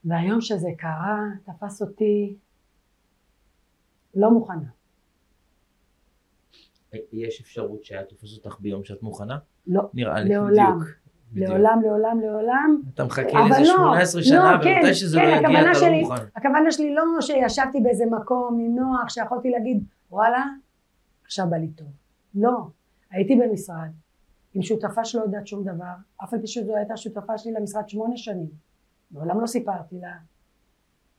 והיום 0.05 0.41
שזה 0.41 0.69
קרה, 0.77 1.19
תפס 1.43 1.81
אותי 1.81 2.35
לא 4.15 4.31
מוכנה. 4.31 4.69
יש 7.11 7.41
אפשרות 7.41 7.83
שהיה 7.83 8.05
תופס 8.05 8.37
אותך 8.37 8.59
ביום 8.59 8.83
שאת 8.83 9.01
מוכנה? 9.01 9.37
לא, 9.67 9.81
נראה 9.93 10.19
לי, 10.19 10.29
לעולם. 10.29 10.79
בדיוק. 10.79 11.02
בדיוק. 11.33 11.49
לעולם, 11.49 11.79
לעולם, 11.83 12.19
לעולם. 12.19 12.81
אתה 12.93 13.03
מחכה 13.03 13.21
לזה 13.49 13.59
לא, 13.59 13.65
18 13.65 14.23
שנה, 14.23 14.51
לא, 14.57 14.63
כן, 14.63 14.79
ומתי 14.83 14.93
שזה 14.93 15.17
כן, 15.19 15.25
לא 15.43 15.47
יגיע 15.47 15.59
אתה 15.61 15.67
לא 15.67 15.73
שלי- 15.73 16.01
מוכן. 16.01 16.23
הכוונה 16.35 16.71
שלי 16.71 16.95
לא 16.95 17.03
שישבתי 17.21 17.79
באיזה 17.79 18.05
מקום 18.05 18.57
נינוח, 18.57 19.09
שיכולתי 19.09 19.49
להגיד, 19.49 19.83
וואלה, 20.11 20.43
עכשיו 21.25 21.45
בא 21.49 21.57
לי 21.57 21.67
טוב. 21.67 21.87
לא. 22.35 22.57
הייתי 23.11 23.35
במשרד, 23.35 23.89
עם 24.53 24.61
שותפה 24.61 25.05
שלא 25.05 25.21
יודעת 25.21 25.47
שום 25.47 25.63
דבר, 25.63 25.85
אף 26.23 26.33
על 26.33 26.39
פי 26.41 26.47
שזו 26.47 26.75
הייתה 26.75 26.97
שותפה 26.97 27.37
שלי 27.37 27.51
למשרד 27.51 27.89
שמונה 27.89 28.17
שנים. 28.17 28.47
מעולם 29.11 29.41
לא 29.41 29.47
סיפרתי 29.47 29.95
לה. 30.01 30.13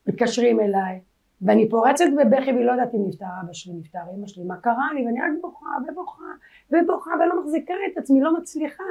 מתקשרים 0.06 0.60
אליי, 0.60 1.00
ואני 1.42 1.68
פורצת 1.70 2.04
בבכי 2.18 2.52
והיא 2.52 2.64
לא 2.64 2.72
יודעת 2.72 2.94
אם 2.94 3.08
נפטר 3.08 3.26
אבא 3.44 3.52
שלי, 3.52 3.72
נפטר 3.74 3.98
אמא 4.18 4.26
שלי, 4.26 4.44
מה 4.44 4.56
קרה 4.56 4.88
לי, 4.94 5.06
ואני 5.06 5.20
רק 5.20 5.28
בוכה 5.42 5.66
ובוכה 5.88 6.22
ובוכה 6.70 7.10
ולא 7.24 7.42
מחזיקה 7.42 7.74
את 7.92 7.98
עצמי, 7.98 8.20
לא 8.20 8.38
מצליחה. 8.38 8.82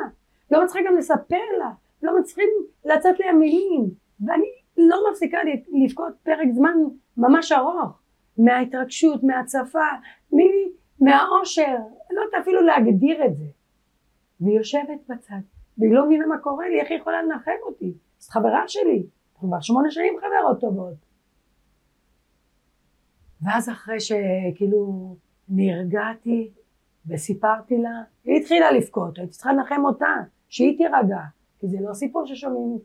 לא 0.51 0.63
מצליחה 0.63 0.89
גם 0.89 0.97
לספר 0.97 1.57
לה, 1.59 1.71
לא 2.03 2.19
מצליחים 2.19 2.49
לצאת 2.85 3.19
לי 3.19 3.29
המילים, 3.29 3.89
ואני 4.25 4.47
לא 4.77 4.97
מפסיקה 5.11 5.37
לבכות 5.83 6.13
פרק 6.23 6.47
זמן 6.53 6.73
ממש 7.17 7.51
ארוך, 7.51 7.99
מההתרגשות, 8.37 9.23
מההצפה, 9.23 9.87
מ- 10.33 10.73
מהאושר, 11.05 11.77
לא 12.11 12.21
יודעת 12.21 12.41
אפילו 12.41 12.61
להגדיר 12.61 13.25
את 13.25 13.35
זה. 13.35 13.45
והיא 14.41 14.57
יושבת 14.57 14.99
בצד, 15.09 15.35
והיא 15.77 15.93
לא 15.93 16.05
מבינה 16.05 16.25
מה 16.27 16.37
קורה 16.37 16.69
לי, 16.69 16.81
איך 16.81 16.89
היא 16.91 16.97
יכולה 16.99 17.21
לנחם 17.21 17.51
אותי? 17.63 17.93
זאת 18.17 18.31
חברה 18.31 18.63
שלי, 18.67 19.03
כבר 19.39 19.61
שמונה 19.61 19.91
שנים 19.91 20.13
חברות 20.17 20.59
טובות. 20.59 20.93
ואז 23.41 23.69
אחרי 23.69 23.99
שכאילו 23.99 25.15
נרגעתי 25.49 26.51
וסיפרתי 27.07 27.77
לה, 27.77 28.03
היא 28.23 28.41
התחילה 28.41 28.71
לבכות, 28.71 29.17
הייתי 29.17 29.33
צריכה 29.33 29.53
לנחם 29.53 29.81
אותה, 29.85 30.13
שהיא 30.49 30.77
תירגע, 30.77 31.19
כי 31.59 31.67
זה 31.67 31.77
לא 31.81 31.93
סיפור 31.93 32.25
ששומעים 32.25 32.79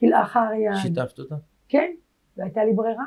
כלאחר 0.00 0.52
יד. 0.52 0.74
שיתפת 0.82 1.18
אותה? 1.18 1.34
כן, 1.68 1.92
לא 2.36 2.44
הייתה 2.44 2.64
לי 2.64 2.72
ברירה. 2.72 3.06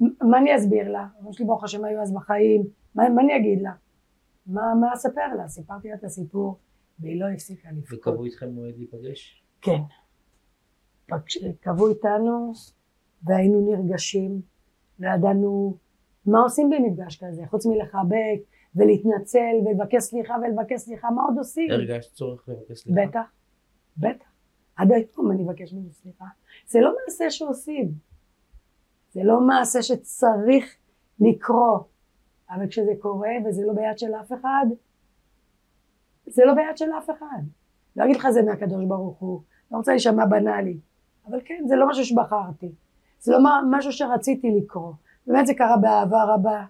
מה 0.00 0.38
אני 0.38 0.56
אסביר 0.56 0.92
לה? 0.92 1.06
אמרו 1.20 1.32
שלי 1.32 1.44
ברוך 1.46 1.64
השם 1.64 1.84
היו 1.84 2.02
אז 2.02 2.14
בחיים, 2.14 2.62
מה, 2.94 3.08
מה 3.08 3.22
אני 3.22 3.36
אגיד 3.36 3.62
לה? 3.62 3.72
מה, 4.46 4.74
מה 4.80 4.92
אספר 4.94 5.34
לה? 5.36 5.48
סיפרתי 5.48 5.88
לה 5.88 5.94
את 5.94 6.04
הסיפור, 6.04 6.58
והיא 6.98 7.20
לא 7.20 7.26
הפסיקה 7.26 7.68
לבכות. 7.72 7.98
וקבעו 7.98 8.24
איתכם 8.24 8.48
מועד 8.48 8.74
להיפגש? 8.76 9.42
כן. 9.60 9.80
קבעו 11.60 11.88
איתנו 11.88 12.52
והיינו 13.22 13.70
נרגשים, 13.70 14.40
לא 14.98 15.10
ידענו 15.10 15.76
מה 16.26 16.38
עושים 16.40 16.70
במפגש 16.70 17.24
כזה, 17.24 17.42
חוץ 17.46 17.66
מלחבק 17.66 18.40
ולהתנצל 18.76 19.54
ולבקש 19.66 20.02
סליחה 20.02 20.34
ולבקש 20.42 20.80
סליחה, 20.80 21.10
מה 21.10 21.22
עוד 21.22 21.38
עושים? 21.38 21.70
הרגשת 21.70 22.12
צורך 22.12 22.48
לבקש 22.48 22.78
סליחה? 22.78 23.00
בטח, 23.06 23.32
בטח. 23.96 24.26
עד 24.76 24.92
היום 24.92 25.30
אני 25.30 25.42
מבקש 25.42 25.72
ממנו 25.72 25.92
סליחה. 25.92 26.24
זה 26.66 26.80
לא 26.80 26.94
מעשה 27.04 27.30
שעושים. 27.30 27.92
זה 29.12 29.20
לא 29.24 29.40
מעשה 29.40 29.82
שצריך 29.82 30.76
לקרות. 31.20 31.88
אבל 32.50 32.68
כשזה 32.68 32.92
קורה 32.98 33.30
וזה 33.44 33.66
לא 33.66 33.72
ביד 33.72 33.98
של 33.98 34.14
אף 34.14 34.32
אחד, 34.32 34.66
זה 36.26 36.44
לא 36.44 36.54
ביד 36.54 36.76
של 36.76 36.90
אף 36.98 37.10
אחד. 37.10 37.42
לא 37.96 38.04
אגיד 38.04 38.16
לך 38.16 38.28
זה 38.30 38.42
מהקדוש 38.42 38.84
ברוך 38.84 39.18
הוא, 39.18 39.42
לא 39.70 39.76
רוצה 39.76 39.92
להישמע 39.92 40.26
בנאלי. 40.26 40.78
אבל 41.26 41.40
כן, 41.44 41.64
זה 41.66 41.76
לא 41.76 41.88
משהו 41.88 42.04
שבחרתי. 42.04 42.72
זה 43.18 43.32
לא 43.32 43.38
משהו 43.70 43.92
שרציתי 43.92 44.50
לקרוא. 44.50 44.92
באמת 45.26 45.46
זה 45.46 45.54
קרה 45.54 45.76
באהבה 45.76 46.24
רבה. 46.24 46.64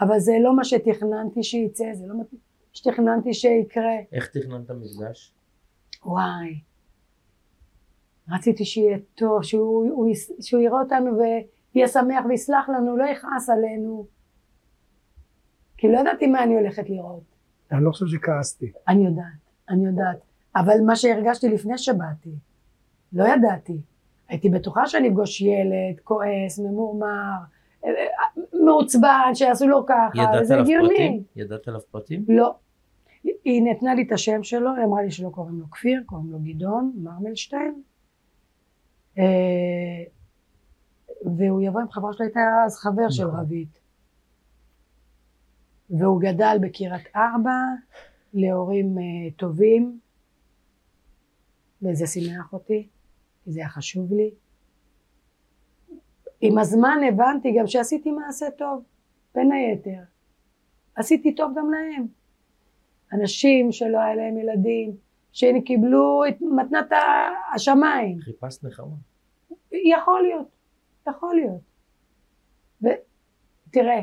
אבל 0.00 0.18
זה 0.18 0.32
לא 0.42 0.56
מה 0.56 0.64
שתכננתי 0.64 1.42
שייצא, 1.42 1.84
זה 1.94 2.06
לא 2.06 2.18
מה 2.18 2.24
שתכננתי 2.72 3.34
שיקרה. 3.34 3.96
איך 4.12 4.26
תכננת 4.26 4.70
מפגש? 4.70 5.34
וואי, 6.04 6.60
רציתי 8.28 8.64
שיהיה 8.64 8.98
טוב, 9.14 9.42
שהוא, 9.42 9.90
הוא, 9.90 10.10
שהוא 10.40 10.60
יראה 10.60 10.80
אותנו 10.80 11.18
ויהיה 11.18 11.88
שמח 11.88 12.24
ויסלח 12.28 12.68
לנו, 12.68 12.96
לא 12.96 13.04
יכעס 13.04 13.50
עלינו. 13.50 14.06
כי 15.76 15.92
לא 15.92 15.98
ידעתי 15.98 16.26
מה 16.26 16.42
אני 16.42 16.54
הולכת 16.54 16.90
לראות. 16.90 17.22
אני 17.72 17.84
לא 17.84 17.90
חושב 17.90 18.06
שכעסתי. 18.06 18.72
אני 18.88 19.04
יודעת, 19.06 19.24
אני 19.68 19.86
יודעת. 19.86 20.18
אבל 20.56 20.74
מה 20.86 20.96
שהרגשתי 20.96 21.48
לפני 21.48 21.78
שבאתי, 21.78 22.30
לא 23.12 23.24
ידעתי. 23.24 23.80
הייתי 24.28 24.50
בטוחה 24.50 24.86
שאני 24.86 25.08
אפגוש 25.08 25.40
ילד, 25.40 26.00
כועס, 26.04 26.58
ממורמר, 26.58 27.38
מעוצבן, 28.64 29.30
שיעשו 29.34 29.68
לו 29.68 29.86
ככה, 29.86 30.22
עליו 30.22 30.60
הגיוני. 30.60 31.22
ידעת 31.36 31.68
עליו 31.68 31.80
פרטים? 31.90 32.24
לא. 32.28 32.54
היא 33.44 33.62
נתנה 33.62 33.94
לי 33.94 34.02
את 34.02 34.12
השם 34.12 34.42
שלו, 34.42 34.74
היא 34.76 34.84
אמרה 34.84 35.02
לי 35.02 35.10
שלא 35.10 35.28
קוראים 35.28 35.60
לו 35.60 35.70
כפיר, 35.70 36.02
קוראים 36.06 36.32
לו 36.32 36.38
גדעון 36.42 36.92
מרמלשטיין. 36.96 37.82
אה, 39.18 39.24
והוא 41.24 41.62
יבוא 41.62 41.80
עם 41.80 41.90
חברה 41.90 42.12
שלו, 42.12 42.26
הייתה 42.26 42.40
אז 42.66 42.76
חבר 42.76 43.10
של 43.10 43.26
נכון. 43.26 43.40
רבית. 43.40 43.80
והוא 45.90 46.20
גדל 46.20 46.56
בקריית 46.60 47.02
ארבע, 47.16 47.58
להורים 48.34 48.98
אה, 48.98 49.30
טובים, 49.36 49.98
וזה 51.82 52.06
שימח 52.06 52.52
אותי, 52.52 52.88
כי 53.44 53.52
זה 53.52 53.60
היה 53.60 53.68
חשוב 53.68 54.12
לי. 54.12 54.30
עם 56.46 56.58
הזמן 56.58 56.98
הבנתי 57.08 57.52
גם 57.58 57.66
שעשיתי 57.66 58.10
מעשה 58.10 58.50
טוב, 58.50 58.82
בין 59.34 59.52
היתר. 59.52 60.00
עשיתי 60.96 61.34
טוב 61.34 61.52
גם 61.56 61.70
להם. 61.70 62.06
אנשים 63.12 63.72
שלא 63.72 63.98
היה 63.98 64.14
להם 64.14 64.38
ילדים, 64.38 64.92
שקיבלו 65.32 66.22
את 66.28 66.36
מתנת 66.56 66.92
השמיים. 67.54 68.18
חיפשת 68.20 68.64
נחמה. 68.64 68.94
יכול 69.72 70.22
להיות, 70.22 70.46
יכול 71.08 71.34
להיות. 71.34 71.60
ותראה, 73.68 74.00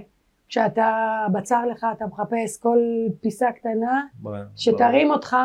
כשאתה, 0.49 1.07
בצר 1.33 1.65
לך, 1.65 1.85
אתה 1.97 2.05
מחפש 2.05 2.57
כל 2.59 2.79
פיסה 3.21 3.51
קטנה, 3.51 4.03
ב- 4.23 4.29
שתרים 4.55 5.11
אותך 5.11 5.35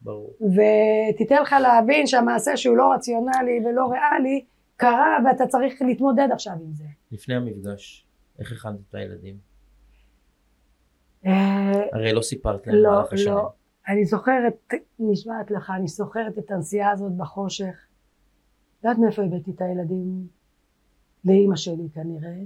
ברור. 0.00 0.32
ותיתן 0.40 1.42
לך 1.42 1.56
להבין 1.62 2.06
שהמעשה 2.06 2.56
שהוא 2.56 2.76
לא 2.76 2.92
רציונלי 2.92 3.60
ולא 3.64 3.86
ריאלי, 3.86 4.44
קרה 4.76 5.16
ואתה 5.24 5.46
צריך 5.46 5.82
להתמודד 5.82 6.28
עכשיו 6.32 6.52
עם 6.52 6.72
זה. 6.72 6.84
לפני 7.12 7.34
המפגש, 7.34 8.06
איך 8.38 8.52
הכנת 8.52 8.80
את 8.88 8.94
הילדים? 8.94 9.36
אה, 11.26 11.72
הרי 11.92 12.12
לא 12.12 12.22
סיפרת 12.22 12.66
להם 12.66 12.76
לא, 12.76 12.90
במהלך 12.90 13.12
השנים. 13.12 13.34
לא. 13.34 13.52
אני 13.88 14.04
זוכרת, 14.04 14.72
נשמעת 14.98 15.50
לך, 15.50 15.72
אני 15.76 15.88
זוכרת 15.88 16.38
את 16.38 16.50
הנסיעה 16.50 16.90
הזאת 16.90 17.12
בחושך. 17.12 17.86
לא 18.84 18.88
יודעת 18.88 19.02
מאיפה 19.04 19.22
הבאתי 19.22 19.50
את 19.50 19.60
הילדים 19.60 20.26
לאימא 21.24 21.56
שלי 21.56 21.88
כנראה. 21.94 22.36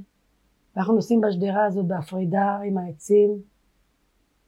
ואנחנו 0.76 0.95
נוסעים 0.95 1.20
בשדרה 1.20 1.66
הזאת 1.66 1.87
בהפרידה 1.87 2.59
עם 2.64 2.79
העצים. 2.79 3.31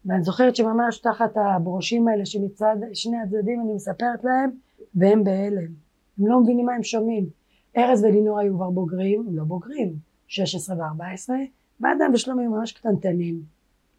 ואני 0.05 0.22
זוכרת 0.22 0.57
שממש 0.57 0.99
תחת 0.99 1.37
הברושים 1.37 2.09
האלה 2.09 2.26
שמצד 2.26 2.76
שני 2.93 3.16
הצדדים 3.16 3.61
אני 3.61 3.74
מספרת 3.74 4.24
להם, 4.24 4.51
והם 4.95 5.24
בהלם. 5.24 5.72
הם 6.18 6.26
לא 6.26 6.41
מבינים 6.41 6.66
מה 6.66 6.74
הם 6.74 6.83
שומעים. 6.83 7.39
ארז 7.76 8.04
ולינור 8.04 8.38
היו 8.38 8.56
כבר 8.56 8.70
בוגרים, 8.70 9.26
לא 9.30 9.44
בוגרים, 9.44 9.94
16 10.28 10.76
ו-14, 10.76 11.30
ואדם 11.80 12.10
ושלומי 12.14 12.42
היו 12.42 12.50
ממש 12.50 12.72
קטנטנים. 12.72 13.42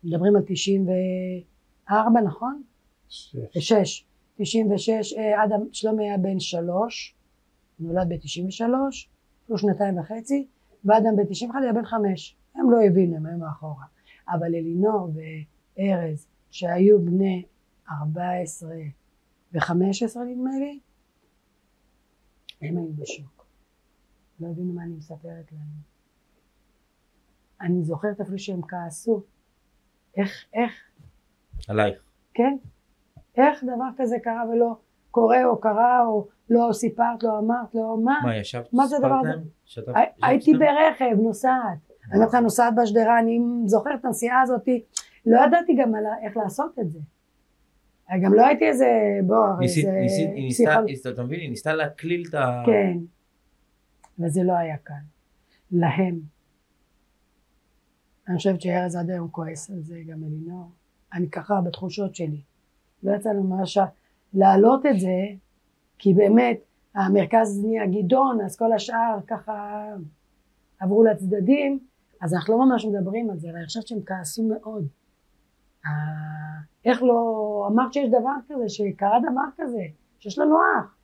מדברים 0.03 0.36
על 0.36 0.41
94, 0.45 2.22
נכון? 2.22 2.61
שש. 3.09 3.36
שש. 3.59 4.05
96, 4.38 5.13
אה, 5.13 5.43
אדם, 5.43 5.59
שלומי 5.72 6.03
היה 6.03 6.17
בן 6.17 6.39
שלוש, 6.39 7.15
נולד 7.80 8.09
ב-93, 8.09 8.63
פלוס 9.47 9.61
שנתיים 9.61 9.99
וחצי, 9.99 10.47
ואדם 10.86 11.15
ב-91 11.15 11.57
היה 11.61 11.74
בן 11.74 11.86
חמש. 11.86 12.36
הם 12.55 12.72
לא 12.72 12.78
הבינו, 12.88 13.15
הם 13.15 13.26
היו 13.26 13.38
מאחורה. 13.38 13.86
אבל 14.30 14.55
אלינור 14.55 15.09
וארז, 15.78 16.28
שהיו 16.51 17.05
בני 17.05 17.43
14 17.91 18.69
ו-15 19.53 20.19
נדמה 20.19 20.51
לי, 20.59 20.80
הם 22.61 22.78
היו 22.78 22.93
בשוק. 22.93 23.41
לא 24.42 24.48
הבינו 24.48 24.74
מה 24.74 24.84
אני 24.84 24.94
מספרת 24.94 25.52
להם. 25.52 25.92
אני 27.62 27.84
זוכרת 27.84 28.22
אפילו 28.22 28.39
שהם 28.39 28.62
כעסו. 28.62 29.22
איך, 30.18 30.46
איך, 30.54 30.72
עלייך. 31.68 32.02
כן? 32.34 32.58
איך 33.38 33.64
דבר 33.64 33.88
כזה 33.98 34.16
קרה 34.24 34.44
ולא 34.50 34.76
קורה 35.12 35.46
או 35.46 35.60
קרה 35.60 36.06
או 36.06 36.28
לא 36.50 36.70
סיפרת, 36.74 37.24
לא 37.24 37.39
אמרת, 37.39 37.76
לא 37.76 37.98
מה? 38.04 38.20
מה, 38.24 38.38
ישבת? 38.38 38.74
מה 38.74 38.88
זה 38.88 38.96
הדבר? 38.98 39.20
הזה? 39.30 39.44
ישבת 39.68 39.88
הייתי? 40.24 40.52
ברכב, 40.54 41.16
נוסעת. 41.22 41.54
אני 42.06 42.16
אומרת 42.16 42.30
לך, 42.30 42.36
נוסעת 42.36 42.74
בשדרה, 42.84 43.20
אני 43.20 43.39
זוכרת 43.66 44.00
את 44.00 44.06
הנסיעה 44.06 44.42
הזאת, 44.42 44.68
לא 45.26 45.39
ידעתי 45.48 45.76
גם 45.76 45.94
איך 46.24 46.38
לעשות 46.38 46.80
את 46.80 46.92
זה. 46.92 47.00
גם 48.24 48.34
לא 48.34 48.46
הייתי 48.46 48.68
איזה, 48.68 48.89
בוא, 49.28 49.36
הרי 49.46 49.60
ניסית-. 49.60 49.88
ניסית- 50.34 51.08
אתה 51.14 51.24
מבין? 51.24 51.39
היא 51.39 51.50
ניסתה 51.50 51.74
להקליל 51.74 52.24
את 52.30 52.34
ה... 52.34 52.64
כן. 52.66 52.98
וזה 54.20 54.43
לא 54.43 54.53
היה 54.53 54.78
קל. 54.78 54.93
להם. 55.72 56.20
אני 58.28 58.38
חושבת 58.38 58.62
שארז 58.62 58.95
עד 58.95 59.09
היום 59.09 59.30
כועס 59.30 59.70
על 59.70 59.82
זה, 59.82 60.01
גם 60.07 60.24
אלינור. 60.24 60.70
אני 61.14 61.30
ככה 61.30 61.62
בתחושות 61.62 62.16
שלי. 62.16 62.41
לא 63.03 63.16
יצא 63.16 63.30
לנו 63.30 63.43
ממש 63.43 63.78
להעלות 64.34 64.86
את 64.86 64.99
זה, 64.99 65.26
כי 65.97 66.14
באמת 66.14 66.59
המרכז 66.95 67.66
נהיה 67.66 67.88
גדעון, 67.88 68.41
אז 68.41 68.57
כל 68.57 68.74
השאר 68.74 69.20
ככה 69.28 69.86
עברו 70.80 71.03
לצדדים, 71.03 71.80
אז 72.22 72.34
אנחנו 72.34 72.53
לא 72.59 72.66
ממש 72.66 72.86
מדברים 72.86 73.30
על 73.30 73.39
זה, 73.39 73.49
אבל 73.49 73.57
אני 73.57 73.66
חושבת 73.66 73.88
שהם 73.88 73.99
כעסו 74.05 74.43
מאוד. 74.43 74.88
איך 76.86 77.03
לא 77.03 77.68
אמרת 77.72 77.93
שיש 77.93 78.09
דבר 78.09 78.34
כזה, 78.49 78.70
שקרה 78.70 79.20
דבר 79.20 79.41
כזה, 79.57 79.84
שיש 80.20 80.39
לנו 80.39 80.55
אח? 80.57 80.95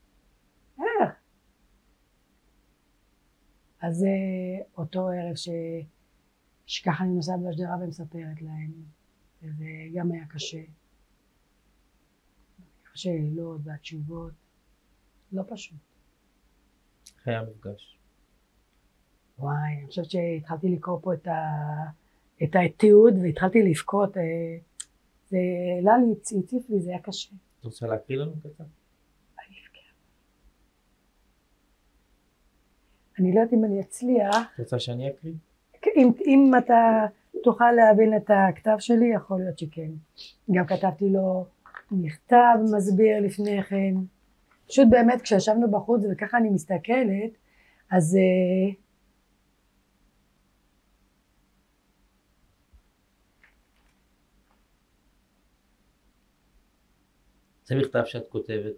איך? 0.80 1.27
אז 3.82 4.04
אה, 4.04 4.66
אותו 4.78 5.08
ערב 5.10 5.36
ש... 5.36 5.50
שככה 6.66 7.04
אני 7.04 7.14
נוסעת 7.14 7.40
בשדרה 7.50 7.76
ומספרת 7.82 8.42
להם, 8.42 8.72
וזה 9.42 9.66
גם 9.94 10.12
היה 10.12 10.26
קשה. 10.28 10.62
השאלות 12.94 13.62
והתשובות, 13.64 14.34
לא 15.32 15.44
פשוט. 15.50 15.78
איך 17.18 17.28
היה 17.28 17.40
המפגש? 17.40 17.98
וואי, 19.40 19.78
אני 19.78 19.88
חושבת 19.88 20.12
שהתחלתי 20.12 20.70
לקרוא 20.70 21.00
פה 21.02 21.14
את, 21.14 21.28
ה... 21.28 21.34
את 22.44 22.56
התיעוד 22.66 23.14
והתחלתי 23.22 23.64
לבכות, 23.64 24.18
אה, 24.18 24.24
זה 25.30 25.38
העלה 25.76 25.98
לי, 25.98 26.40
הציף 26.40 26.70
לי, 26.70 26.82
זה 26.82 26.90
היה 26.90 27.02
קשה. 27.02 27.36
את 27.60 27.66
רוצה 27.66 27.88
להקריא 27.88 28.18
לנו 28.18 28.34
קצת? 28.40 28.66
אני 33.20 33.34
לא 33.36 33.40
יודעת 33.40 33.54
אם 33.54 33.66
אני 33.66 33.82
אצליח. 33.82 34.36
את 34.54 34.60
רוצה 34.60 34.80
שאני 34.80 35.10
אקריא? 35.10 35.34
אם, 35.96 36.12
אם 36.26 36.52
אתה 36.58 37.06
תוכל 37.44 37.72
להבין 37.72 38.18
את 38.18 38.30
הכתב 38.30 38.76
שלי, 38.80 39.14
יכול 39.16 39.40
להיות 39.40 39.60
שכן. 39.60 39.90
גם 40.52 40.66
כתבתי 40.66 41.10
לו 41.10 41.46
מכתב 41.92 42.56
מסביר 42.76 43.20
לפני 43.22 43.64
כן. 43.64 43.94
פשוט 44.68 44.88
באמת 44.90 45.22
כשישבנו 45.22 45.72
בחוץ 45.72 46.02
וככה 46.12 46.38
אני 46.38 46.50
מסתכלת, 46.50 47.32
אז 47.92 48.16
אה, 48.16 48.74
זה 57.64 57.76
מכתב 57.76 58.02
שאת 58.06 58.28
כותבת 58.30 58.74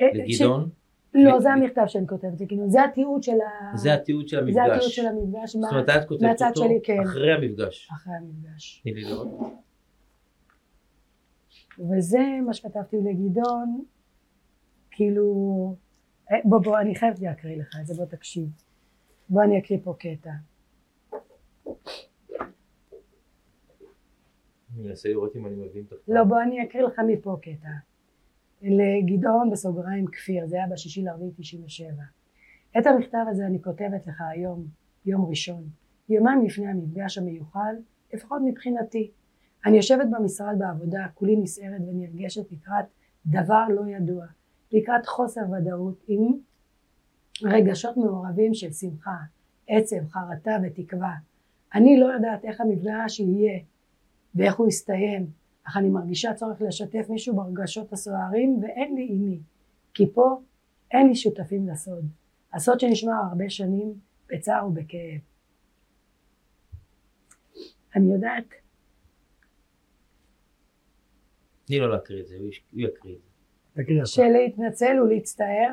אה, 0.00 0.06
לגדעון? 0.14 0.70
לא, 1.14 1.40
זה 1.40 1.50
המכתב 1.52 1.82
שאני 1.86 2.06
כותבת, 2.06 2.38
זה 2.38 2.46
כאילו, 2.46 2.66
התיעוד 2.84 3.22
של 3.22 3.32
ה... 3.32 3.76
זה 3.76 3.94
התיעוד 3.94 4.28
של 4.28 4.38
המפגש. 4.38 4.54
זה 4.54 4.62
התיעוד 4.64 4.90
של 4.90 5.06
המפגש. 5.06 5.56
זאת 5.56 5.72
אומרת, 5.72 5.88
את 5.88 6.08
כותבת 6.08 6.42
אותו 6.42 6.68
כן. 6.82 7.02
אחרי 7.02 7.32
המפגש. 7.32 7.90
אחרי 7.92 8.14
המפגש. 8.14 8.80
תני 8.82 8.94
לי 8.94 9.04
לראות. 9.04 9.28
וזה 11.78 12.18
מה 12.46 12.54
שכתבתי 12.54 12.96
לגדעון, 12.96 13.84
כאילו, 14.90 15.76
אה, 16.32 16.36
בוא 16.44 16.58
בוא 16.58 16.78
אני 16.78 16.94
חייבת 16.94 17.20
להקריא 17.20 17.56
לך 17.56 17.76
את 17.80 17.86
זה, 17.86 17.94
בוא 17.94 18.04
תקשיב. 18.04 18.48
בוא 19.28 19.42
אני 19.42 19.58
אקריא 19.58 19.78
פה 19.84 19.94
קטע. 19.98 20.30
אני 24.74 24.88
מנסה 24.88 25.08
לראות 25.08 25.36
אם 25.36 25.46
אני 25.46 25.54
מבין 25.54 25.84
את 25.88 25.92
הכתב. 25.92 26.12
לא, 26.12 26.24
בוא 26.24 26.42
אני 26.42 26.64
אקריא 26.64 26.82
לך 26.82 27.00
מפה 27.06 27.36
קטע. 27.42 27.68
לגדעון 28.64 29.50
בסוגריים 29.50 30.06
כפיר, 30.06 30.46
זה 30.46 30.56
היה 30.56 30.66
בשישי 30.72 31.02
לרביעי 31.02 31.30
תשעים 31.36 31.64
ושבע. 31.64 32.02
את 32.78 32.86
המכתב 32.86 33.24
הזה 33.30 33.46
אני 33.46 33.62
כותבת 33.62 34.06
לך 34.06 34.22
היום, 34.30 34.66
יום 35.06 35.26
ראשון, 35.26 35.64
יומיים 36.08 36.44
לפני 36.44 36.66
המפגש 36.66 37.18
המיוחל, 37.18 37.74
לפחות 38.14 38.42
מבחינתי. 38.44 39.10
אני 39.66 39.76
יושבת 39.76 40.06
במשרד 40.10 40.58
בעבודה, 40.58 41.06
כולי 41.14 41.36
נסערת 41.36 41.80
ונרגשת 41.88 42.52
לקראת 42.52 42.84
דבר 43.26 43.64
לא 43.68 43.88
ידוע, 43.88 44.26
לקראת 44.72 45.06
חוסר 45.06 45.40
ודאות 45.52 46.04
עם 46.08 46.32
רגשות 47.42 47.96
מעורבים 47.96 48.54
של 48.54 48.72
שמחה, 48.72 49.16
עצב, 49.68 50.08
חרטה 50.08 50.56
ותקווה. 50.62 51.14
אני 51.74 52.00
לא 52.00 52.06
יודעת 52.06 52.44
איך 52.44 52.60
המפגש 52.60 53.20
יהיה 53.20 53.60
ואיך 54.34 54.54
הוא 54.54 54.68
יסתיים, 54.68 55.26
אך 55.64 55.76
אני 55.76 55.88
מרגישה 55.88 56.34
צורך 56.34 56.62
לשתף 56.62 57.06
מישהו 57.08 57.36
ברגשות 57.36 57.92
הסוערים 57.92 58.58
ואין 58.62 58.94
לי 58.94 59.06
עם 59.10 59.28
מי, 59.28 59.40
כי 59.94 60.06
פה 60.14 60.40
אין 60.90 61.08
לי 61.08 61.14
שותפים 61.14 61.68
לסוד. 61.68 62.04
הסוד 62.52 62.80
שנשמע 62.80 63.12
הרבה 63.28 63.50
שנים 63.50 63.94
בצער 64.28 64.66
ובכאב. 64.66 65.20
אני 67.96 68.12
יודעת 68.12 68.44
תני 71.64 71.78
לו 71.78 71.88
להקריא 71.88 72.22
את 72.22 72.26
זה, 72.26 72.36
הוא 72.36 72.50
יקריא 72.72 73.14
את 73.14 73.20
זה. 73.76 74.06
שלהתנצל 74.06 75.00
ולהצטער 75.00 75.70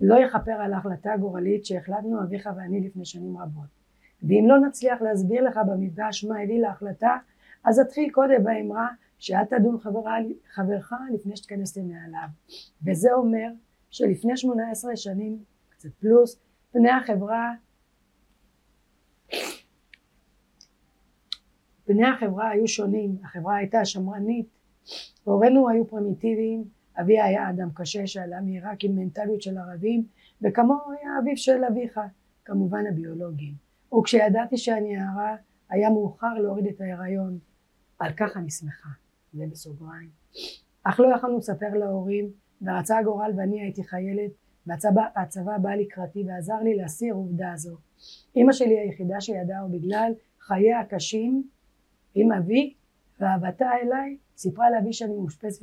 לא 0.00 0.14
יכפר 0.14 0.52
על 0.52 0.72
ההחלטה 0.72 1.12
הגורלית 1.12 1.64
שהחלטנו 1.64 2.22
אביך 2.22 2.48
ואני 2.56 2.80
לפני 2.80 3.04
שנים 3.04 3.38
רבות. 3.38 3.66
ואם 4.22 4.44
לא 4.48 4.58
נצליח 4.68 5.02
להסביר 5.02 5.42
לך 5.44 5.60
במפגש 5.68 6.24
מה 6.24 6.40
הביא 6.40 6.60
להחלטה, 6.60 7.16
אז 7.64 7.80
אתחיל 7.80 8.10
קודם 8.10 8.44
באמרה 8.44 8.88
שאל 9.18 9.44
תדון 9.44 9.78
חברה, 9.78 10.16
חברך 10.54 10.92
לפני 11.14 11.36
שתיכנס 11.36 11.76
לנעליו. 11.76 12.28
וזה 12.86 13.12
אומר 13.12 13.48
שלפני 13.90 14.36
18 14.36 14.96
שנים, 14.96 15.44
קצת 15.68 15.88
פלוס, 16.00 16.40
פני 16.72 16.90
החברה 16.90 17.52
פני 21.84 22.06
החברה 22.06 22.50
היו 22.50 22.68
שונים, 22.68 23.16
החברה 23.24 23.56
הייתה 23.56 23.84
שמרנית, 23.84 24.46
הורינו 25.24 25.68
היו 25.68 25.88
פרימיטיביים, 25.88 26.64
אבי 27.00 27.20
היה 27.20 27.50
אדם 27.50 27.68
קשה 27.74 28.06
שעלה 28.06 28.40
מעיראק 28.40 28.84
עם 28.84 28.96
מנטליות 28.96 29.42
של 29.42 29.58
ערבים, 29.58 30.04
וכמוהו 30.42 30.92
היה 30.92 31.10
אביו 31.22 31.36
של 31.36 31.64
אביך, 31.64 32.00
כמובן 32.44 32.86
הביולוגיים. 32.86 33.54
וכשידעתי 33.98 34.56
שאני 34.56 34.96
נערה, 34.96 35.36
היה 35.70 35.90
מאוחר 35.90 36.34
להוריד 36.34 36.66
את 36.66 36.80
ההיריון. 36.80 37.38
על 37.98 38.12
כך 38.16 38.36
אני 38.36 38.50
שמחה, 38.50 38.88
זה 39.34 39.44
בסוגריים. 39.50 40.10
אך 40.82 41.00
לא 41.00 41.16
יכולנו 41.16 41.38
לספר 41.38 41.74
להורים, 41.74 42.30
ורצה 42.62 42.98
הגורל 42.98 43.32
ואני 43.36 43.60
הייתי 43.60 43.84
חיילת, 43.84 44.30
והצבא 44.66 45.02
הצבא 45.16 45.58
בא 45.58 45.74
לקראתי 45.74 46.24
ועזר 46.26 46.60
לי 46.64 46.74
להסיר 46.76 47.14
עובדה 47.14 47.52
זו. 47.56 47.76
אמא 48.36 48.52
שלי 48.52 48.78
היחידה 48.78 49.20
שידעה 49.20 49.66
ובגלל 49.66 50.12
חייה 50.40 50.80
הקשים 50.80 51.48
עם 52.14 52.32
אבי 52.32 52.74
ואהבתה 53.20 53.70
אליי, 53.82 54.16
סיפרה 54.36 54.70
לאבי 54.70 54.92
שאני 54.92 55.14
מאושפזת 55.14 55.62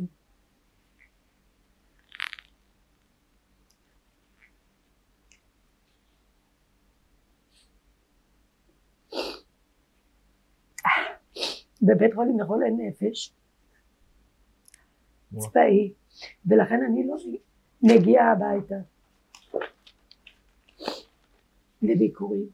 בבית 11.82 12.14
חולים 12.14 12.40
לחולי 12.40 12.72
נפש. 12.72 13.34
צבאי, 15.38 15.94
ולכן 16.46 16.80
אני 16.84 17.08
לא 17.08 17.16
מגיעה 17.84 18.32
הביתה 18.32 18.76
לביקורים. 21.82 22.46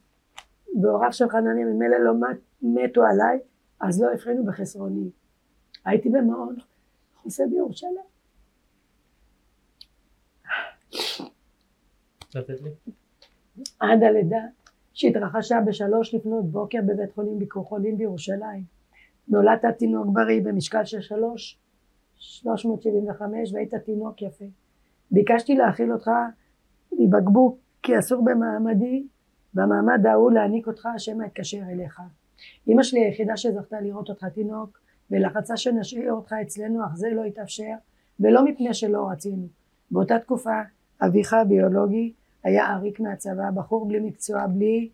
והוריו 0.83 1.13
של 1.13 1.29
חנניה 1.29 1.65
ממילא 1.65 1.97
לא 1.97 2.13
מת- 2.13 2.37
מתו 2.61 3.03
עליי, 3.03 3.39
אז 3.79 4.01
לא 4.01 4.13
הבחינו 4.13 4.45
בחסרוני. 4.45 5.09
הייתי 5.85 6.09
במעון 6.09 6.55
חוסה 7.15 7.43
בירושלים. 7.49 7.93
עד 13.79 14.03
הלידה 14.03 14.37
שהתרחשה 14.93 15.57
בשלוש 15.67 16.13
לפנות 16.15 16.45
בוקר 16.51 16.79
בבית 16.87 17.11
חולים 17.15 17.39
ביקור 17.39 17.65
חולים 17.65 17.97
בירושלים. 17.97 18.63
נולדת 19.27 19.77
תינוק 19.77 20.07
בריא 20.13 20.41
במשקל 20.43 20.85
של 20.85 21.01
שלוש, 21.01 21.59
375 22.17 23.53
והיית 23.53 23.75
תינוק 23.75 24.21
יפה. 24.21 24.45
ביקשתי 25.11 25.55
להאכיל 25.55 25.93
אותך 25.93 26.11
מבקבוק 26.99 27.57
כי 27.83 27.99
אסור 27.99 28.25
במעמדי, 28.25 29.07
במעמד 29.53 30.05
ההוא 30.05 30.31
להעניק 30.31 30.67
אותך 30.67 30.85
השם 30.95 31.21
יתקשר 31.21 31.61
אליך. 31.71 32.01
אמא 32.67 32.83
שלי 32.83 33.05
היחידה 33.05 33.37
שזכתה 33.37 33.81
לראות 33.81 34.09
אותך 34.09 34.25
תינוק 34.25 34.79
ולחצה 35.11 35.57
שנשאיר 35.57 36.13
אותך 36.13 36.33
אצלנו 36.41 36.85
אך 36.85 36.95
זה 36.95 37.09
לא 37.09 37.23
התאפשר 37.23 37.73
ולא 38.19 38.45
מפני 38.45 38.73
שלא 38.73 39.09
רצינו. 39.11 39.47
באותה 39.91 40.19
תקופה 40.19 40.61
אביך 41.01 41.33
הביולוגי 41.33 42.13
היה 42.43 42.67
עריק 42.67 42.99
מהצבא, 42.99 43.51
בחור 43.51 43.87
בלי 43.87 43.99
מקצוע, 43.99 44.47
בלי 44.47 44.89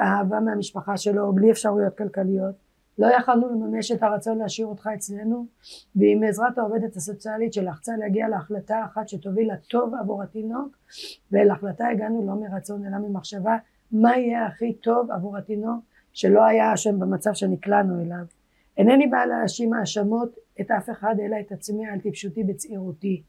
אהבה 0.00 0.40
מהמשפחה 0.40 0.96
שלו, 0.96 1.32
בלי 1.32 1.50
אפשרויות 1.50 1.96
כלכליות. 1.98 2.54
לא 3.02 3.06
יכלנו 3.06 3.48
לממש 3.48 3.92
את 3.92 4.02
הרצון 4.02 4.38
להשאיר 4.38 4.66
אותך 4.66 4.88
אצלנו, 4.94 5.46
ועם 5.96 6.22
עזרת 6.22 6.58
העובדת 6.58 6.96
הסוציאלית 6.96 7.52
שלחצה 7.52 7.96
להגיע 7.96 8.28
להחלטה 8.28 8.84
אחת 8.84 9.08
שתוביל 9.08 9.52
לטוב 9.52 9.94
עבור 10.00 10.22
התינוק, 10.22 10.76
ולהחלטה 11.32 11.88
הגענו 11.88 12.26
לא 12.26 12.34
מרצון 12.34 12.86
אלא 12.86 12.98
ממחשבה 12.98 13.56
מה 13.92 14.16
יהיה 14.16 14.46
הכי 14.46 14.72
טוב 14.72 15.10
עבור 15.10 15.36
התינוק 15.36 15.84
שלא 16.12 16.44
היה 16.44 16.74
אשם 16.74 17.00
במצב 17.00 17.32
שנקלענו 17.32 18.02
אליו. 18.02 18.24
אינני 18.76 19.06
באה 19.06 19.26
להאשים 19.26 19.72
האשמות 19.72 20.36
את 20.60 20.70
אף 20.70 20.90
אחד 20.90 21.14
אלא 21.20 21.36
את 21.40 21.52
עצמי 21.52 21.86
על 21.86 22.00
טיפשותי 22.00 22.44
בצעירותי. 22.44 23.22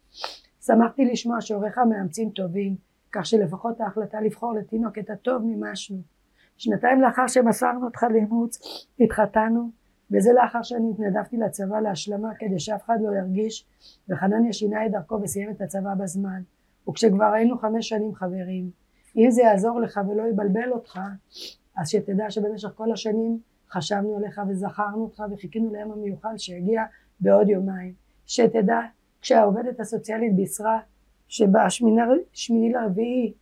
שמחתי 0.66 1.06
לשמוע 1.06 1.42
שהוריך 1.42 1.78
מאמצים 1.78 2.30
טובים, 2.30 2.76
כך 3.12 3.26
שלפחות 3.26 3.82
ההחלטה 3.82 4.22
לבחור 4.22 4.54
לתינוק 4.54 4.98
את 4.98 5.10
הטוב 5.10 5.44
מימשנו. 5.44 6.13
שנתיים 6.58 7.02
לאחר 7.02 7.28
שמסרנו 7.28 7.86
אותך 7.86 8.04
לאימוץ, 8.04 8.60
התחתנו, 9.00 9.70
וזה 10.12 10.34
לאחר 10.34 10.62
שאני 10.64 10.92
התנדבתי 10.92 11.38
לצבא 11.38 11.80
להשלמה 11.80 12.30
כדי 12.40 12.60
שאף 12.60 12.86
אחד 12.86 12.98
לא 13.02 13.16
ירגיש, 13.16 13.66
וחנניה 14.10 14.54
שינה 14.54 14.86
את 14.86 14.92
דרכו 14.92 15.20
וסיים 15.24 15.50
את 15.50 15.62
הצבא 15.62 15.94
בזמן. 16.00 16.42
וכשכבר 16.90 17.26
היינו 17.26 17.58
חמש 17.58 17.90
שנים 17.90 18.16
חברים, 18.16 18.70
אם 19.18 19.32
זה 19.32 19.42
יעזור 19.42 19.82
לך 19.82 20.00
ולא 20.10 20.24
יבלבל 20.30 20.72
אותך, 20.72 21.00
אז 21.78 21.90
שתדע 21.90 22.30
שבמשך 22.30 22.70
כל 22.76 22.92
השנים 22.92 23.40
חשבנו 23.70 24.18
עליך 24.18 24.42
וזכרנו 24.50 25.04
אותך 25.04 25.24
וחיכינו 25.32 25.74
ליום 25.74 25.92
המיוחד 25.92 26.34
שיגיע 26.38 26.84
בעוד 27.20 27.50
יומיים. 27.50 27.94
שתדע, 28.26 28.80
כשהעובדת 29.22 29.80
הסוציאלית 29.80 30.36
בישרה 30.36 30.80
שבשמיני 31.28 32.72
לרביעי 32.74 33.34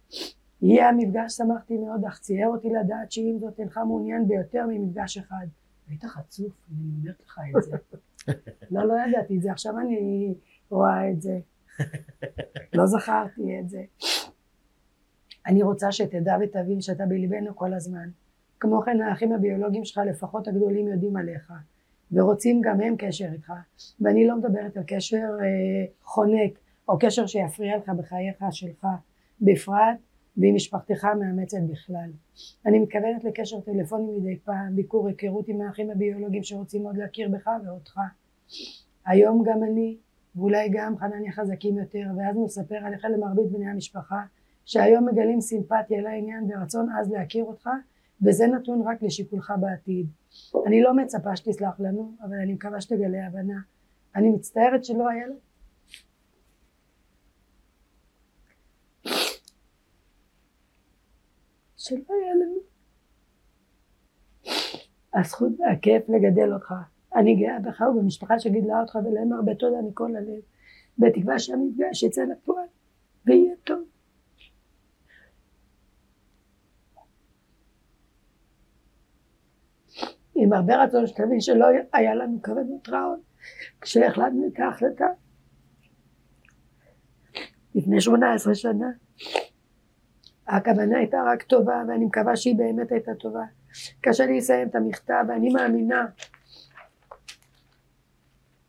יהיה 0.62 0.90
המפגש 0.90 1.34
שמחתי 1.34 1.78
מאוד 1.78 2.06
אך 2.06 2.20
צייר 2.20 2.48
אותי 2.48 2.70
לדעת 2.70 3.12
שאם 3.12 3.38
זאת 3.40 3.60
אינך 3.60 3.78
מעוניין 3.78 4.28
ביותר 4.28 4.66
ממפגש 4.70 5.18
אחד. 5.18 5.46
היית 5.88 6.04
חצוף, 6.04 6.54
אני 6.70 6.80
אומרת 7.00 7.22
לך 7.26 7.40
את 7.58 7.64
זה. 7.64 7.78
לא, 8.72 8.88
לא 8.88 8.94
ידעתי 9.08 9.38
את 9.38 9.42
זה, 9.42 9.52
עכשיו 9.52 9.80
אני 9.80 10.34
רואה 10.70 11.10
את 11.10 11.22
זה. 11.22 11.40
לא 12.74 12.86
זכרתי 12.86 13.60
את 13.60 13.70
זה. 13.70 13.82
אני 15.48 15.64
רוצה 15.64 15.92
שתדע 15.92 16.38
ותבין 16.42 16.82
שאתה 16.82 17.06
בליבנו 17.06 17.56
כל 17.56 17.74
הזמן. 17.74 18.10
כמו 18.60 18.82
כן 18.82 19.02
האחים 19.02 19.34
הביולוגיים 19.34 19.86
שלך 19.86 20.02
לפחות 20.08 20.48
הגדולים 20.48 20.88
יודעים 20.88 21.18
עליך 21.18 21.54
ורוצים 22.12 22.62
גם 22.64 22.82
הם 22.82 22.96
קשר 22.98 23.26
איתך 23.34 23.54
ואני 24.02 24.28
לא 24.28 24.38
מדברת 24.38 24.78
על 24.78 24.84
קשר 24.88 25.18
אה, 25.18 25.86
חונק 26.04 26.60
או 26.90 27.00
קשר 27.00 27.26
שיפריע 27.26 27.78
לך 27.78 27.90
בחייך 27.90 28.44
שלך 28.52 28.88
בפרט 29.42 29.98
ועם 30.38 30.56
משפחתך 30.56 31.06
המאמצת 31.06 31.58
בכלל. 31.72 32.10
אני 32.66 32.80
מתכוונת 32.80 33.24
לקשר 33.24 33.62
טלפוני 33.62 34.18
מדי 34.18 34.40
פעם, 34.40 34.76
ביקור 34.76 35.08
היכרות 35.08 35.48
עם 35.48 35.62
האחים 35.62 35.92
הביולוגיים 35.92 36.44
שרוצים 36.44 36.86
עוד 36.86 36.98
להכיר 36.98 37.30
בך 37.30 37.50
ואותך. 37.66 38.00
היום 39.06 39.44
גם 39.46 39.64
אני 39.64 39.98
ואולי 40.36 40.70
גם 40.74 40.98
חנניה 40.98 41.32
חזקים 41.32 41.78
יותר 41.78 42.08
ואז 42.18 42.38
נספר 42.46 42.76
עליך 42.76 43.06
למרבית 43.06 43.52
בני 43.52 43.68
המשפחה 43.70 44.22
שהיום 44.66 45.08
מגלים 45.08 45.42
סימפתיה 45.42 46.02
לעניין 46.02 46.50
ורצון 46.50 46.90
עז 46.90 47.12
להכיר 47.12 47.44
אותך 47.44 47.70
וזה 48.26 48.48
נתון 48.48 48.82
רק 48.86 49.04
לשיקולך 49.04 49.54
בעתיד. 49.60 50.08
אני 50.66 50.82
לא 50.82 50.94
מצפה 50.94 51.36
שתסלח 51.36 51.80
לנו 51.80 52.12
אבל 52.22 52.36
אני 52.44 52.54
מקווה 52.54 52.82
שתגלה 52.82 53.28
הבנה. 53.28 53.60
אני 54.16 54.30
מצטערת 54.30 54.86
שלא 54.86 55.10
היה 55.10 55.28
לנו 55.28 55.36
שלא 61.82 62.04
היה 62.10 62.36
לנו 62.36 62.58
הזכות 65.14 65.52
והכיף 65.60 66.10
לגדל 66.10 66.54
אותך. 66.54 66.74
אני 67.16 67.36
גאה 67.36 67.60
בך 67.60 67.82
ובמשפחה 67.82 68.40
שגידלה 68.40 68.82
אותך 68.82 68.96
ולהם 68.96 69.34
הרבה 69.34 69.56
תודה 69.56 69.82
מכל 69.82 70.16
הלב 70.16 70.42
בתקווה 70.98 71.40
שהמפגש 71.40 72.04
יצא 72.04 72.22
לפועל 72.22 72.68
ויהיה 73.26 73.56
טוב. 73.64 73.84
עם 80.36 80.54
הרבה 80.54 80.84
רצון 80.84 81.08
שתבין 81.08 81.42
שלא 81.42 81.66
היה 81.94 82.16
לנו 82.16 82.42
כוונות 82.42 82.90
רעות 82.90 83.20
כשהחלטנו 83.82 84.48
את 84.48 84.60
ההחלטה 84.60 85.08
לפני 87.76 88.02
שמונה 88.02 88.34
עשרה 88.34 88.56
שנה 88.56 88.92
הכוונה 90.48 90.98
הייתה 90.98 91.24
רק 91.28 91.44
טובה 91.44 91.84
ואני 91.88 92.06
מקווה 92.06 92.36
שהיא 92.36 92.56
באמת 92.56 92.92
הייתה 92.92 93.16
טובה. 93.16 93.44
קשה 94.02 94.26
לי 94.26 94.38
לסיים 94.38 94.68
את 94.68 94.76
המכתב 94.76 95.24
ואני 95.28 95.50
מאמינה 95.50 96.06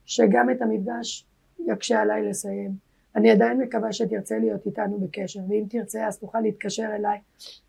שגם 0.05 0.51
את 0.51 0.63
המפגש 0.63 1.27
יקשה 1.67 2.01
עליי 2.01 2.23
לסיים. 2.23 2.71
אני 3.17 3.31
עדיין 3.31 3.61
מקווה 3.61 3.93
שתרצה 3.93 4.39
להיות 4.39 4.67
איתנו 4.67 4.99
בקשר 4.99 5.41
ואם 5.49 5.65
תרצה 5.71 6.07
אז 6.07 6.19
תוכל 6.19 6.41
להתקשר 6.41 6.89
אליי 6.97 7.19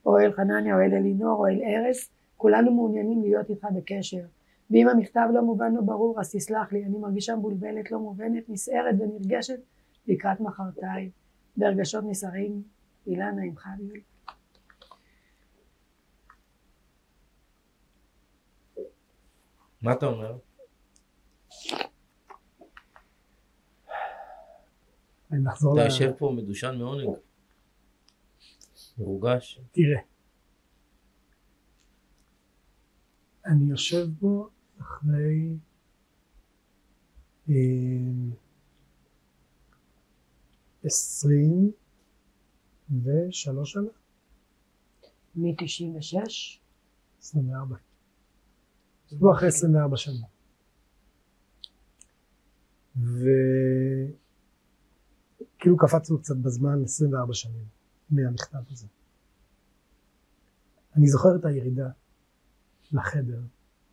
או 0.06 0.20
אל 0.20 0.32
חנניה 0.32 0.76
או 0.76 0.82
אל 0.82 0.94
אלינור 0.94 1.40
או 1.40 1.48
אל 1.48 1.62
ארז. 1.64 2.10
כולנו 2.38 2.74
מעוניינים 2.74 3.22
להיות 3.22 3.50
איתך 3.50 3.68
בקשר. 3.76 4.22
ואם 4.72 4.90
המכתב 4.90 5.28
לא 5.34 5.42
מובן 5.42 5.78
או 5.78 5.86
ברור 5.86 6.20
אז 6.20 6.32
תסלח 6.32 6.74
לי 6.74 6.86
אני 6.86 6.98
מרגישה 6.98 7.36
מבולבלת 7.36 7.92
לא 7.92 8.00
מובנת 8.00 8.50
נסערת 8.50 8.96
ונרגשת 9.00 9.60
לקראת 10.08 10.40
מחרתיים. 10.40 11.10
ברגשות 11.58 12.04
נסערים 12.08 12.62
אילנה 13.08 13.42
עם 13.44 13.58
חביול 13.58 14.00
מה 19.82 19.94
אתה 19.94 20.06
אומר? 20.06 20.38
אתה. 25.32 25.82
יושב 25.86 26.12
פה 26.18 26.34
מדושן 26.38 26.76
מעונג. 26.78 27.10
מרוגש. 28.98 29.60
תראה. 29.72 30.02
אני 33.46 33.70
יושב 33.70 34.06
בו 34.20 34.50
אחרי 34.80 35.58
עשרים 40.84 41.72
ושלוש 43.04 43.72
שנה, 43.72 43.90
מ-96 45.36 46.18
עשרים 47.20 47.50
וארבע. 47.50 47.76
יושב 49.06 49.20
בו 49.20 49.34
אחרי 49.34 49.48
עשרים 49.48 49.76
וארבע 49.76 49.98
שנה. 49.98 50.26
וכאילו 55.60 55.78
קפצנו 55.78 56.20
קצת 56.20 56.36
בזמן 56.36 56.84
24 56.84 57.34
שנים 57.34 57.66
מהמכתב 58.10 58.72
הזה. 58.72 58.88
אני 60.96 61.08
זוכר 61.08 61.36
את 61.36 61.46
הירידה 61.46 61.90
לחדר 62.92 63.42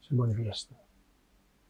שבו 0.01 0.27
נפגשת. 0.27 0.73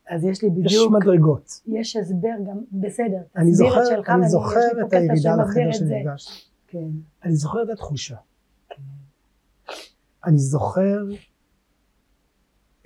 אז 0.08 0.24
יש 0.24 0.42
לי 0.42 0.48
יש 0.48 0.54
בדיוק, 0.54 0.92
מדרגות. 0.92 1.60
יש 1.66 1.96
הסבר 1.96 2.28
גם, 2.48 2.58
בסדר, 2.72 3.22
אני 3.36 3.54
זוכר, 3.54 4.14
אני 4.14 4.28
זוכר 4.28 4.58
יש 4.58 4.86
את 4.86 4.92
הירידה 4.92 5.36
לחדר. 5.36 5.72
שנפגשת. 5.72 6.49
כן, 6.70 6.90
אני 7.24 7.36
זוכר 7.36 7.62
את 7.62 7.68
התחושה. 7.68 8.16
אני 10.24 10.38
זוכר 10.38 11.04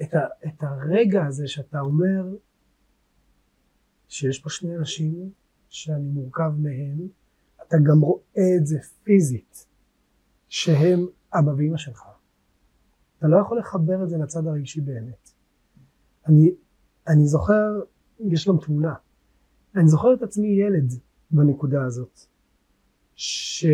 את, 0.02 0.14
ה, 0.14 0.18
את 0.46 0.62
הרגע 0.62 1.26
הזה 1.26 1.48
שאתה 1.48 1.80
אומר 1.80 2.36
שיש 4.08 4.38
פה 4.38 4.50
שני 4.50 4.76
אנשים 4.76 5.30
שאני 5.68 6.08
מורכב 6.08 6.52
מהם, 6.58 7.08
אתה 7.62 7.76
גם 7.88 8.00
רואה 8.00 8.56
את 8.60 8.66
זה 8.66 8.78
פיזית, 9.02 9.66
שהם 10.48 11.06
אבא 11.32 11.50
ואמא 11.50 11.76
שלך. 11.76 12.02
אתה 13.18 13.26
לא 13.26 13.36
יכול 13.36 13.58
לחבר 13.58 14.04
את 14.04 14.08
זה 14.08 14.16
לצד 14.16 14.46
הרגשי 14.46 14.80
באמת. 14.80 15.30
אני, 16.26 16.54
אני 17.08 17.26
זוכר, 17.26 17.80
יש 18.20 18.48
גם 18.48 18.56
תמונה, 18.58 18.94
אני 19.76 19.88
זוכר 19.88 20.14
את 20.14 20.22
עצמי 20.22 20.48
ילד 20.48 20.92
בנקודה 21.30 21.84
הזאת, 21.84 22.33
ש, 23.16 23.66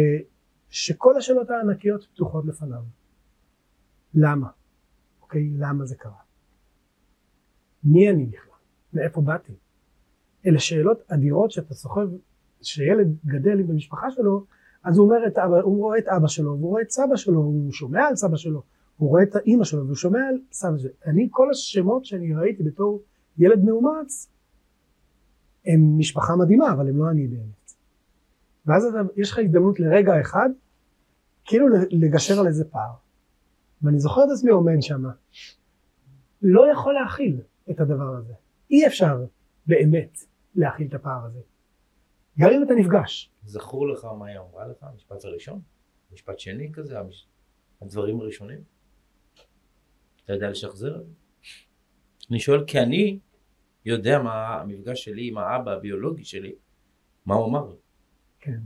שכל 0.70 1.16
השאלות 1.16 1.51
הענקיות 1.51 2.07
פתוחות 2.14 2.45
לפניו. 2.47 2.82
למה? 4.14 4.49
אוקיי, 5.22 5.51
למה 5.59 5.84
זה 5.84 5.97
קרה? 5.97 6.20
מי 7.84 8.11
אני 8.11 8.26
בכלל? 8.26 8.55
מאיפה 8.93 9.20
באתי? 9.20 9.53
אלה 10.47 10.59
שאלות 10.59 11.03
אדירות 11.09 11.51
שאתה 11.51 11.74
סוחב, 11.74 12.09
שילד 12.62 13.16
גדל 13.26 13.62
במשפחה 13.62 14.11
שלו, 14.11 14.45
אז 14.84 14.99
הוא 14.99 15.07
אומר 15.07 15.26
את 15.26 15.38
אבא, 15.38 15.61
הוא 15.61 15.76
רואה 15.76 15.99
את 15.99 16.09
אבא 16.09 16.26
שלו, 16.26 16.59
והוא 16.59 16.70
רואה 16.70 16.82
את 16.82 16.91
סבא 16.91 17.16
שלו, 17.16 17.41
הוא 17.41 17.72
שומע 17.72 18.03
על 18.09 18.16
סבא 18.16 18.36
שלו, 18.36 18.62
הוא 18.97 19.09
רואה 19.09 19.22
את 19.22 19.36
האימא 19.36 19.64
שלו, 19.64 19.84
והוא 19.84 19.97
שומע 19.97 20.18
על 20.28 20.38
סבא 20.53 20.78
שלו. 20.78 20.91
אני, 21.07 21.28
כל 21.30 21.51
השמות 21.51 22.05
שאני 22.05 22.34
ראיתי 22.34 22.62
בתור 22.62 23.03
ילד 23.38 23.64
מאומץ, 23.64 24.28
הם 25.66 25.99
משפחה 25.99 26.36
מדהימה, 26.36 26.72
אבל 26.72 26.88
הם 26.88 26.99
לא 26.99 27.11
אני 27.11 27.26
באמת. 27.26 27.59
ואז 28.70 28.84
אתה, 28.84 28.98
יש 29.16 29.30
לך 29.30 29.38
הזדמנות 29.38 29.80
לרגע 29.80 30.20
אחד, 30.20 30.50
כאילו 31.44 31.66
לגשר 31.90 32.40
על 32.40 32.46
איזה 32.46 32.64
פער. 32.64 32.92
ואני 33.82 33.98
זוכר 33.98 34.24
את 34.24 34.28
עצמי 34.32 34.50
עומד 34.50 34.76
שם, 34.80 35.02
לא 36.42 36.72
יכול 36.72 36.94
להכיל 36.94 37.40
את 37.70 37.80
הדבר 37.80 38.16
הזה. 38.16 38.32
אי 38.70 38.86
אפשר 38.86 39.24
באמת 39.66 40.18
להכיל 40.54 40.86
את 40.86 40.94
הפער 40.94 41.24
הזה. 41.24 41.40
גם 42.38 42.50
אם 42.50 42.62
אתה 42.62 42.74
נפגש. 42.74 43.30
זכור 43.44 43.88
לך 43.88 44.04
מה 44.04 44.26
היא 44.26 44.38
אמרה 44.38 44.66
לך? 44.66 44.76
המשפט 44.80 45.24
הראשון? 45.24 45.60
משפט 46.12 46.38
שני 46.38 46.72
כזה? 46.72 46.98
המש... 46.98 47.28
הדברים 47.82 48.20
הראשונים? 48.20 48.58
אתה 50.24 50.32
יודע 50.32 50.50
לשחזר? 50.50 51.02
אני 52.30 52.40
שואל 52.40 52.64
כי 52.66 52.80
אני 52.80 53.18
יודע 53.84 54.18
מה 54.18 54.60
המפגש 54.60 55.04
שלי 55.04 55.28
עם 55.28 55.38
האבא 55.38 55.70
הביולוגי 55.70 56.24
שלי, 56.24 56.54
מה 57.26 57.34
הוא 57.34 57.48
אמר 57.48 57.66
לי. 57.66 57.76
כן. 58.41 58.61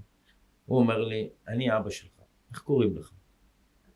הוא 0.66 0.78
אומר 0.78 0.98
לי, 0.98 1.30
אני 1.48 1.76
אבא 1.76 1.90
שלך, 1.90 2.10
איך 2.50 2.62
קוראים 2.62 2.96
לך? 2.96 3.10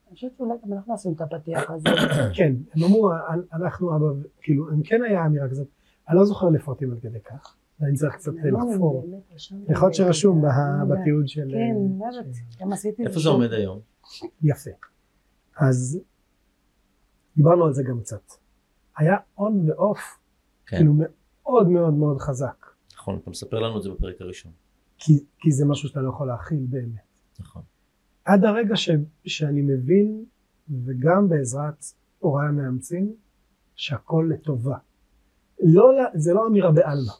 אני 0.08 0.14
חושבת 0.14 0.32
שאולי 0.36 0.54
גם 0.66 0.72
אנחנו 0.72 0.94
עשינו 0.94 1.14
את 1.14 1.20
הפתיח 1.20 1.70
הזה. 1.70 1.88
כן, 2.34 2.52
הם 2.74 2.82
אמרו, 2.84 3.12
"אל- 3.12 3.42
אנחנו 3.52 3.96
אבא, 3.96 4.04
ו-" 4.04 4.22
כאילו, 4.40 4.70
אם 4.72 4.82
כן 4.82 5.02
היה 5.02 5.26
אמירה 5.26 5.48
כזאת, 5.48 5.68
אני 6.08 6.16
לא 6.16 6.24
זוכר 6.24 6.48
לפרטים 6.48 6.92
עד 6.92 7.00
כדי 7.00 7.20
כך, 7.20 7.56
אני 7.82 7.94
צריך 7.94 8.14
קצת 8.14 8.32
לחפור. 8.34 9.06
באמת, 9.10 9.22
רשמתי 9.34 9.72
יכול 9.72 9.86
להיות 9.86 9.94
שרשום. 9.94 10.42
בתיעוד 10.88 11.28
של... 11.28 11.50
כן, 11.50 11.74
של- 12.12 12.62
גם 12.64 12.72
עשיתי 12.72 13.06
איפה 13.06 13.20
זה 13.20 13.28
עומד 13.28 13.52
היום? 13.52 13.80
יפה. 14.42 14.70
אז 15.56 16.00
דיברנו 17.36 17.64
על 17.64 17.72
זה 17.72 17.82
גם 17.82 18.00
קצת. 18.00 18.22
היה 18.96 19.16
און 19.38 19.70
ואוף, 19.70 19.98
כן, 20.66 20.76
כאילו 20.76 20.92
מאוד 20.96 21.68
מאוד 21.68 21.94
מאוד 21.94 22.18
חזק, 22.18 22.66
נכון, 22.94 23.18
אתה 23.22 23.30
מספר 23.30 23.58
לנו 23.60 23.78
את 23.78 23.82
זה 23.82 23.90
בפרק 23.90 24.20
הראשון. 24.20 24.52
כי, 24.98 25.24
כי 25.38 25.50
זה 25.52 25.64
משהו 25.64 25.88
שאתה 25.88 26.00
לא 26.00 26.08
יכול 26.08 26.26
להכיל 26.26 26.66
באמת. 26.68 27.20
נכון. 27.40 27.62
עד 28.24 28.44
הרגע 28.44 28.76
ש, 28.76 28.90
שאני 29.24 29.62
מבין, 29.62 30.24
וגם 30.84 31.28
בעזרת 31.28 31.84
הוריי 32.18 32.48
המאמצים, 32.48 33.14
שהכל 33.74 34.30
לטובה. 34.34 34.76
לא, 35.60 35.92
זה 36.14 36.34
לא 36.34 36.46
אמירה 36.46 36.72
בעלמא. 36.72 37.12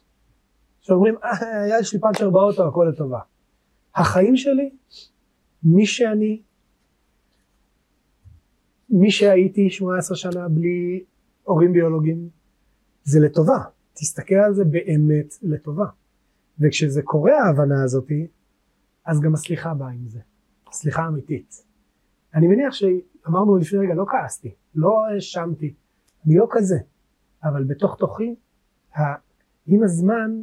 שאומרים, 0.81 1.15
אה, 1.23 1.79
יש 1.79 1.93
לי 1.93 1.99
פאנצ'ר 1.99 2.29
באוטו, 2.29 2.67
הכל 2.67 2.87
לטובה. 2.93 3.19
החיים 3.95 4.37
שלי, 4.37 4.69
מי 5.63 5.85
שאני, 5.85 6.41
מי 8.89 9.11
שהייתי 9.11 9.69
18 9.69 10.17
שנה 10.17 10.49
בלי 10.49 11.03
הורים 11.43 11.73
ביולוגיים, 11.73 12.29
זה 13.03 13.19
לטובה. 13.19 13.57
תסתכל 13.93 14.35
על 14.35 14.53
זה 14.53 14.65
באמת 14.65 15.33
לטובה. 15.41 15.85
וכשזה 16.59 17.01
קורה 17.01 17.31
ההבנה 17.43 17.83
הזאתי, 17.83 18.27
אז 19.05 19.21
גם 19.21 19.33
הסליחה 19.33 19.73
באה 19.73 19.89
עם 19.89 20.07
זה. 20.07 20.19
סליחה 20.71 21.07
אמיתית. 21.07 21.65
אני 22.33 22.47
מניח 22.47 22.73
שאמרנו 22.73 23.57
לפני 23.57 23.79
רגע, 23.79 23.93
לא 23.93 24.05
כעסתי, 24.09 24.55
לא 24.75 25.07
האשמתי, 25.07 25.73
אני 26.25 26.37
לא 26.37 26.47
כזה, 26.51 26.77
אבל 27.43 27.63
בתוך 27.63 27.95
תוכי, 27.99 28.35
עם 29.67 29.83
הזמן 29.83 30.41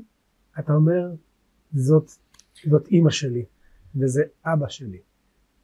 אתה 0.59 0.73
אומר, 0.73 1.14
זאת, 1.73 2.11
זאת 2.67 2.89
אימא 2.89 3.11
שלי, 3.11 3.45
וזה 3.97 4.23
אבא 4.45 4.69
שלי, 4.69 5.01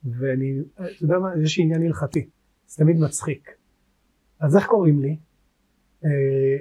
ואני, 0.05 0.61
אתה 0.75 0.83
יודע 1.01 1.19
מה, 1.19 1.31
יש 1.43 1.59
לי 1.59 1.65
עניין 1.65 1.83
הלכתי, 1.83 2.29
זה 2.67 2.85
תמיד 2.85 2.97
מצחיק. 3.01 3.51
אז 4.41 4.57
איך 4.57 4.67
קוראים 4.67 5.01
לי? 5.01 5.17
אה, 6.05 6.11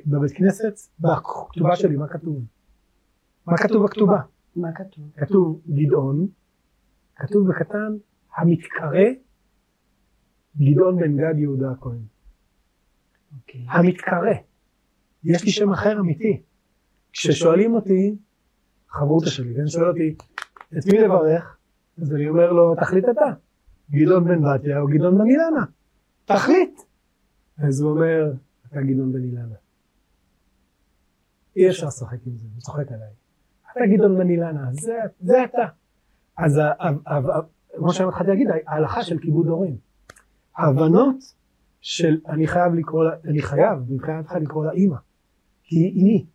בבית 0.06 0.32
כנסת, 0.32 0.80
בכתובה 1.00 1.76
שלי, 1.76 1.96
מה 1.96 2.08
כתוב? 2.08 2.46
מה 3.48 3.58
כתוב 3.58 3.84
בכתובה? 3.84 4.22
מה 4.56 4.68
כתוב? 4.76 5.12
כתוב 5.18 5.62
גדעון, 5.70 6.28
כתוב 7.16 7.48
בקטן 7.50 7.98
המתקרא 8.38 9.06
גדעון 10.58 10.98
בן 10.98 11.18
גד 11.18 11.38
יהודה 11.38 11.72
הכהן. 11.72 12.02
אוקיי. 13.38 13.66
המתקרא. 13.70 14.34
יש 15.24 15.44
לי 15.44 15.52
שם 15.52 15.72
אחר 15.72 16.00
אמיתי. 16.00 16.42
כששואלים 17.14 17.74
אותי, 17.74 18.16
חברותא 18.90 19.30
שלי, 19.30 19.56
כן, 19.56 19.68
שואל 19.68 19.90
אותי, 19.90 20.16
את 20.78 20.86
מי 20.86 21.00
לברך? 21.00 21.58
אז 22.02 22.14
אני 22.14 22.30
אומר 22.30 22.52
לו, 22.52 22.76
תחליט 22.76 23.06
אתה. 23.10 23.34
גדעון 23.92 24.24
בן 24.24 24.42
בתיה 24.42 24.80
או 24.80 24.88
גדעון 24.88 25.18
בן 25.18 25.26
אילנה. 25.26 25.66
תחליט. 26.26 26.82
אז 27.58 27.82
הוא 27.82 27.92
אומר, 27.92 28.34
אתה 28.68 28.82
גדעון 28.82 29.12
בן 29.12 29.24
אילנה. 29.24 29.56
אי 31.56 31.70
אפשר 31.70 31.88
לשחק 31.88 32.18
עם 32.26 32.38
זה, 32.38 32.48
הוא 32.54 32.62
צוחק 32.62 32.92
עליי. 32.92 33.14
אתה 33.72 33.86
גדעון 33.94 34.18
בן 34.18 34.30
אילנה, 34.30 34.68
זה, 34.72 34.94
זה 35.20 35.44
אתה. 35.44 35.66
אז 36.38 36.62
כמו 37.78 37.94
שהתחלתי 37.94 38.30
להגיד, 38.30 38.48
ההלכה 38.68 39.04
של 39.04 39.20
כיבוד 39.20 39.48
הורים. 39.48 39.76
ההבנות 40.58 41.16
של 41.82 42.20
אני 42.30 42.48
חייב 42.48 42.74
לקרוא 42.74 43.04
לה, 43.04 43.12
אני 43.26 43.42
חייב 43.42 43.80
מבחינתך 43.90 44.36
לקרוא 44.42 44.66
לה 44.66 44.72
אימא, 44.72 44.96
כי 45.64 45.76
היא 45.76 45.96
אימי. 45.96 46.26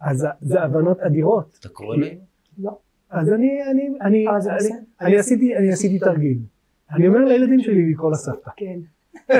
אז 0.00 0.26
זה 0.40 0.62
הבנות 0.62 1.00
אדירות. 1.00 1.56
אתה 1.60 1.68
קורא 1.68 1.96
להם? 1.96 2.18
לא. 2.58 2.78
אז 3.10 3.32
אני, 3.32 3.62
אני, 3.70 3.88
אני, 4.00 4.26
זה 4.38 4.50
אני, 5.00 5.18
עשיתי, 5.18 5.56
אני 5.56 5.72
עשיתי 5.72 5.98
תרגיל. 5.98 6.38
אני 6.90 7.08
אומר 7.08 7.24
לילדים 7.24 7.60
שלי 7.60 7.92
לקרוא 7.92 8.10
לה 8.10 8.16
סבתא. 8.16 8.50
כן. 8.56 8.78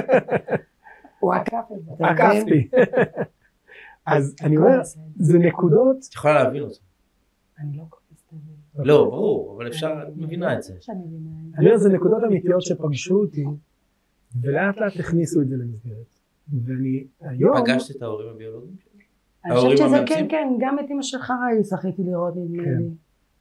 הוא 1.20 1.34
עקף 1.34 1.64
את 1.72 1.84
זה. 1.84 2.06
עקפתי. 2.06 2.68
אז 4.06 4.34
אני 4.42 4.56
אומר. 4.56 4.80
זה 5.16 5.38
נקודות, 5.38 5.96
את 6.08 6.14
יכולה 6.14 6.42
להבין 6.42 6.62
אותו. 6.62 6.80
אני 7.58 7.76
לא 7.76 7.84
זה. 8.74 8.84
לא, 8.84 9.04
ברור, 9.04 9.56
אבל 9.56 9.68
אפשר, 9.68 10.04
את 10.08 10.16
מבינה 10.16 10.56
את 10.56 10.62
זה. 10.62 10.74
שאני 10.80 10.98
מבינה 10.98 11.30
את 11.30 11.52
זה. 11.52 11.58
אני 11.58 11.66
אומר, 11.66 11.76
זה 11.76 11.88
נקודות 11.88 12.22
אמיתיות 12.24 12.62
שפגשו 12.62 13.14
אותי, 13.14 13.44
ולאט 14.42 14.76
לאט 14.76 14.96
הכניסו 14.98 15.40
את 15.40 15.48
זה 15.48 15.56
למסגרת. 15.56 16.06
ואני 16.64 17.04
היום, 17.20 17.60
פגשת 17.60 17.96
את 17.96 18.02
ההורים 18.02 18.28
הביולוגיים? 18.28 18.76
אני 19.44 19.52
ההורים 19.52 19.72
חושבת 19.72 19.88
שזה 19.88 19.96
המאמצים? 19.96 20.16
כן, 20.16 20.26
כן, 20.28 20.48
גם 20.60 20.78
את 20.78 20.84
אמא 20.90 21.02
של 21.02 21.18
חראי 21.18 21.62
זכיתי 21.62 22.02
לראות 22.02 22.34
נדמה 22.36 22.64
כן. 22.64 22.78
לי. 22.78 22.88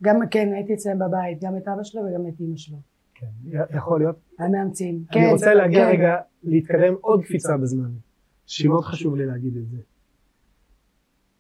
גם, 0.04 0.16
כן, 0.32 0.50
הייתי 0.54 0.74
אצלם 0.74 1.00
בבית, 1.00 1.44
גם 1.44 1.58
את 1.58 1.68
אבא 1.68 1.84
שלו 1.84 2.02
וגם 2.02 2.28
את 2.28 2.42
אמא 2.42 2.58
שלו. 2.58 2.78
כן, 3.16 3.28
יכול 3.78 4.00
להיות, 4.00 4.16
המאמצים. 4.40 4.96
אני 4.96 5.22
כן, 5.22 5.30
רוצה 5.32 5.54
להגיע 5.54 5.86
כן. 5.86 5.92
רגע, 5.92 6.16
להתקדם 6.44 6.94
עוד 7.02 7.24
קפיצה 7.24 7.58
בזמן, 7.58 7.92
שמאוד 8.46 8.84
חשוב 8.84 9.16
לי 9.16 9.26
להגיד 9.26 9.58
את 9.58 9.68
זה. 9.68 9.78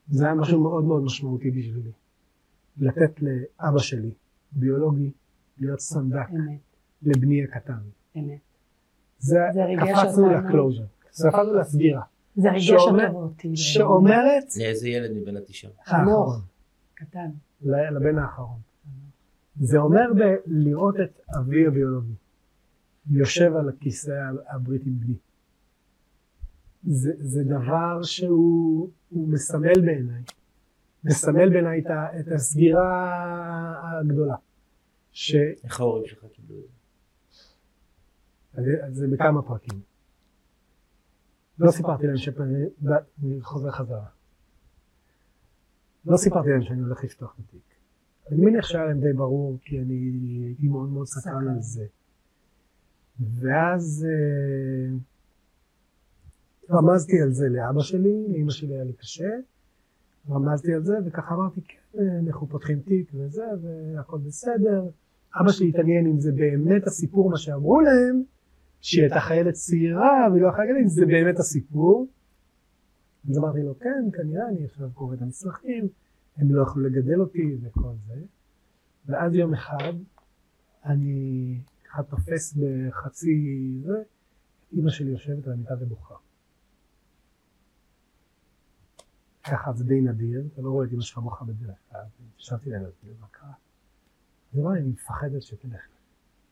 זה 0.10 0.26
היה 0.26 0.34
משהו 0.34 0.62
מאוד 0.62 0.84
מאוד 0.84 1.04
משמעותי 1.04 1.52
בשבילי. 1.52 1.92
לתת 2.78 3.22
לאבא 3.22 3.80
שלי, 3.80 4.12
ביולוגי, 4.52 5.12
להיות 5.58 5.80
סנדק 5.80 6.28
לבני 7.02 7.44
הקטן. 7.44 7.80
אמת. 8.18 8.40
זה, 9.20 9.40
זה 9.54 9.62
קפצנו. 9.80 10.32
לקלוז'ר, 10.32 10.84
קפצנו 11.00 11.54
לסגירה, 11.54 12.02
זה 12.36 12.52
ריגש 12.52 12.72
אותו 12.72 13.18
אותי. 13.18 13.56
שאומרת, 13.56 14.56
לאיזה 14.58 14.90
ילד 14.90 15.12
מבין 15.12 15.38
התשעה? 15.38 15.72
חנוך. 15.86 16.42
קטן. 16.94 17.30
לבן 17.62 18.18
האחרון. 18.18 18.60
זה 19.60 19.78
אומר 19.78 20.12
לראות 20.46 20.96
את 21.04 21.22
אבי 21.40 21.68
הביולוגי 21.68 22.14
יושב 23.12 23.56
על 23.56 23.70
הכיסא 23.70 24.12
הברית 24.50 24.82
עם 24.86 25.00
בני. 25.00 25.16
זה, 26.84 27.12
זה 27.18 27.44
דבר 27.44 28.04
שהוא 28.04 28.90
הוא 29.10 29.28
מסמל 29.28 29.82
בעיניי, 29.86 30.22
מסמל 31.04 31.50
בעיניי 31.50 31.80
את, 31.80 31.86
את 32.20 32.32
הסגירה 32.32 34.00
הגדולה. 34.00 34.36
ש... 35.12 35.36
איך 35.64 35.80
ההורים 35.80 36.08
שלך 36.08 36.26
קיבלו 36.34 36.58
את 36.58 36.64
זה? 38.64 38.72
זה 38.92 39.08
בכמה 39.08 39.42
פרקים. 39.42 39.80
לא 41.60 41.72
סיפרתי 41.72 42.08
להם 42.08 42.18
שאני 42.18 42.66
אני 43.24 43.42
חוזר 43.42 43.72
חזרה. 43.72 44.06
לא 46.06 46.18
סיפרתי 46.18 46.50
להם 46.50 46.62
שאני 46.62 46.82
הולך 46.82 47.04
לפתוח 47.04 47.36
את 47.36 47.40
התיק. 47.40 47.62
אני 48.32 48.42
מניח 48.46 48.68
שהיה 48.68 48.86
להם 48.86 49.00
די 49.00 49.14
ברור, 49.14 49.58
כי 49.62 49.80
אני 49.80 49.94
הייתי 50.46 50.68
מאוד 50.68 50.90
מאוד 50.90 51.08
סקרן 51.08 51.42
סקרן. 51.42 51.48
על 51.48 51.62
זה. 51.62 51.86
ואז 53.20 54.08
אה, 54.10 54.96
רמזתי 56.78 57.22
על 57.22 57.32
זה 57.32 57.50
לאבא 57.50 57.82
שלי, 57.82 58.28
לאמא 58.30 58.52
שלי 58.52 58.74
היה 58.74 58.84
לי 58.84 58.94
קשה, 58.94 59.30
רמזתי 60.30 60.74
על 60.74 60.84
זה, 60.84 60.98
וככה 61.06 61.36
אמרתי, 61.36 61.62
כן, 61.62 62.00
אנחנו 62.28 62.48
פותחים 62.48 62.80
תיק 62.80 63.12
וזה, 63.14 63.46
והכל 63.62 64.18
בסדר. 64.18 64.84
אבא 65.42 65.52
שלי 65.52 65.70
התעניין 65.70 66.08
אם 66.08 66.20
זה 66.20 66.32
באמת 66.32 66.88
הסיפור 66.88 67.30
מה 67.30 67.38
שאמרו 67.38 67.82
להם, 67.82 68.24
שהיא 68.82 69.02
הייתה 69.02 69.20
חיילת 69.20 69.54
צעירה 69.54 70.28
והיא 70.32 70.42
לא 70.42 70.48
יכולה 70.48 70.66
להגיד 70.66 70.82
אם 70.82 70.88
זה 70.88 71.06
באמת 71.06 71.40
הסיפור. 71.40 72.08
אז 73.30 73.38
אמרתי 73.38 73.64
לו, 73.64 73.80
כן, 73.80 74.10
כנראה, 74.14 74.48
אני 74.48 74.66
עכשיו 74.66 74.90
קורא 74.94 75.16
את 75.16 75.22
המסמכים, 75.22 75.88
הם 76.38 76.56
לא 76.56 76.62
יכלו 76.62 76.84
לגדל 76.84 77.20
אותי 77.20 77.58
וכל 77.62 77.94
זה. 78.08 78.22
ואז 79.06 79.36
יום 79.36 79.54
אחד, 79.54 79.94
אני 80.86 81.58
ככה 81.86 82.04
תופס 82.04 82.58
בחצי 82.58 83.78
זה, 83.84 84.04
אימא 84.74 84.90
שלי 84.90 85.12
יושבת 85.12 85.48
על 85.48 85.54
המיטה 85.54 85.74
ובוכה. 85.80 86.16
ככה 89.44 89.74
זה 89.74 89.84
די 89.84 90.02
נדיר, 90.02 90.44
אתה 90.54 90.62
לא 90.62 90.70
רואה 90.70 90.86
את 90.86 90.92
אמא 90.94 91.02
שלך 91.02 91.18
בוכה 91.18 91.46
בדרך 91.46 91.78
כלל, 91.90 92.02
חשבתי 92.38 92.70
להם, 92.70 92.84
מה 93.20 93.28
קרה? 93.32 93.50
אז 93.50 94.58
היא 94.58 94.64
אמרה, 94.64 94.78
אני 94.78 94.90
מפחדת 94.90 95.42
שתלך. 95.42 95.82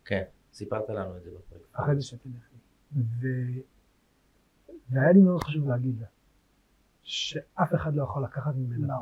כן, 0.05 0.23
סיפרת 0.53 0.89
לנו 0.89 1.17
את 1.17 1.23
זה 1.23 1.31
בפרק. 1.31 1.61
מפחדת 1.69 2.01
שתלך 2.01 2.49
לי. 2.53 3.01
ו... 3.03 3.27
והיה 4.89 5.11
לי 5.11 5.21
מאוד 5.21 5.43
חשוב 5.43 5.69
להגיד 5.69 5.99
לה, 5.99 6.07
שאף 7.03 7.75
אחד 7.75 7.95
לא 7.95 8.03
יכול 8.03 8.23
לקחת 8.23 8.55
ממנה. 8.55 8.93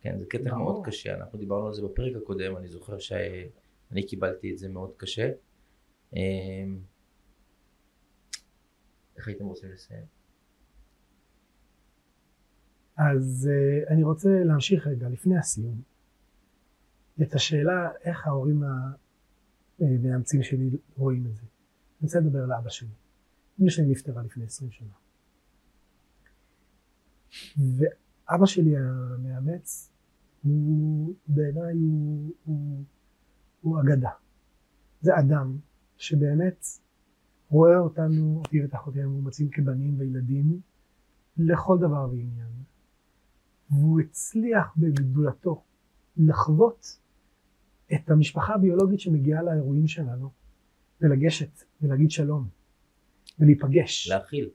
כן, 0.00 0.18
זה 0.18 0.26
קטע. 0.26 0.54
מאוד 0.54 0.86
קשה, 0.86 1.14
אנחנו 1.16 1.38
דיברנו 1.38 1.66
על 1.66 1.72
זה 1.74 1.82
בפרק 1.82 2.16
הקודם, 2.22 2.56
אני 2.56 2.68
זוכר 2.68 2.98
שאני 2.98 4.06
קיבלתי 4.08 4.52
את 4.52 4.58
זה 4.58 4.68
מאוד 4.68 4.92
קשה. 4.96 5.30
אמ, 6.12 6.80
איך 9.16 9.28
הייתם 9.28 9.44
רוצים 9.44 9.70
לסיים? 9.70 10.17
אז 12.98 13.48
uh, 13.50 13.92
אני 13.92 14.02
רוצה 14.02 14.44
להמשיך 14.44 14.86
רגע, 14.86 15.08
לפני 15.08 15.38
הסיום, 15.38 15.82
את 17.22 17.34
השאלה 17.34 17.90
איך 18.04 18.26
ההורים 18.26 18.62
המאמצים 19.80 20.42
שלי 20.42 20.70
רואים 20.96 21.26
את 21.26 21.36
זה. 21.36 21.42
אני 21.42 22.06
רוצה 22.06 22.20
לדבר 22.20 22.42
על 22.42 22.52
אבא 22.52 22.68
שלי. 22.68 22.88
אמא 23.60 23.70
שלי 23.70 23.86
נפטרה 23.86 24.22
לפני 24.22 24.44
עשרים 24.44 24.70
שנה. 24.70 24.88
ואבא 27.58 28.46
שלי 28.46 28.76
המאמץ, 28.76 29.90
הוא 30.42 31.14
בעיניי 31.26 31.74
הוא, 31.74 32.30
הוא, 32.44 32.84
הוא 33.60 33.80
אגדה. 33.80 34.10
זה 35.00 35.18
אדם 35.18 35.58
שבאמת 35.96 36.66
רואה 37.50 37.78
אותנו, 37.78 38.38
אותי 38.44 38.62
ואת 38.62 38.74
אחותי 38.74 39.02
המאומצים 39.02 39.48
כבנים 39.50 39.98
וילדים 39.98 40.60
לכל 41.36 41.78
דבר 41.78 42.08
ועניין. 42.10 42.67
והוא 43.70 44.00
הצליח 44.00 44.74
בגדולתו 44.76 45.64
לחוות 46.16 46.98
את 47.94 48.10
המשפחה 48.10 48.54
הביולוגית 48.54 49.00
שמגיעה 49.00 49.42
לאירועים 49.42 49.86
שלנו 49.86 50.30
ולגשת 51.00 51.62
ולהגיד 51.82 52.10
שלום 52.10 52.48
ולהיפגש. 53.38 54.08
להכיל. 54.08 54.50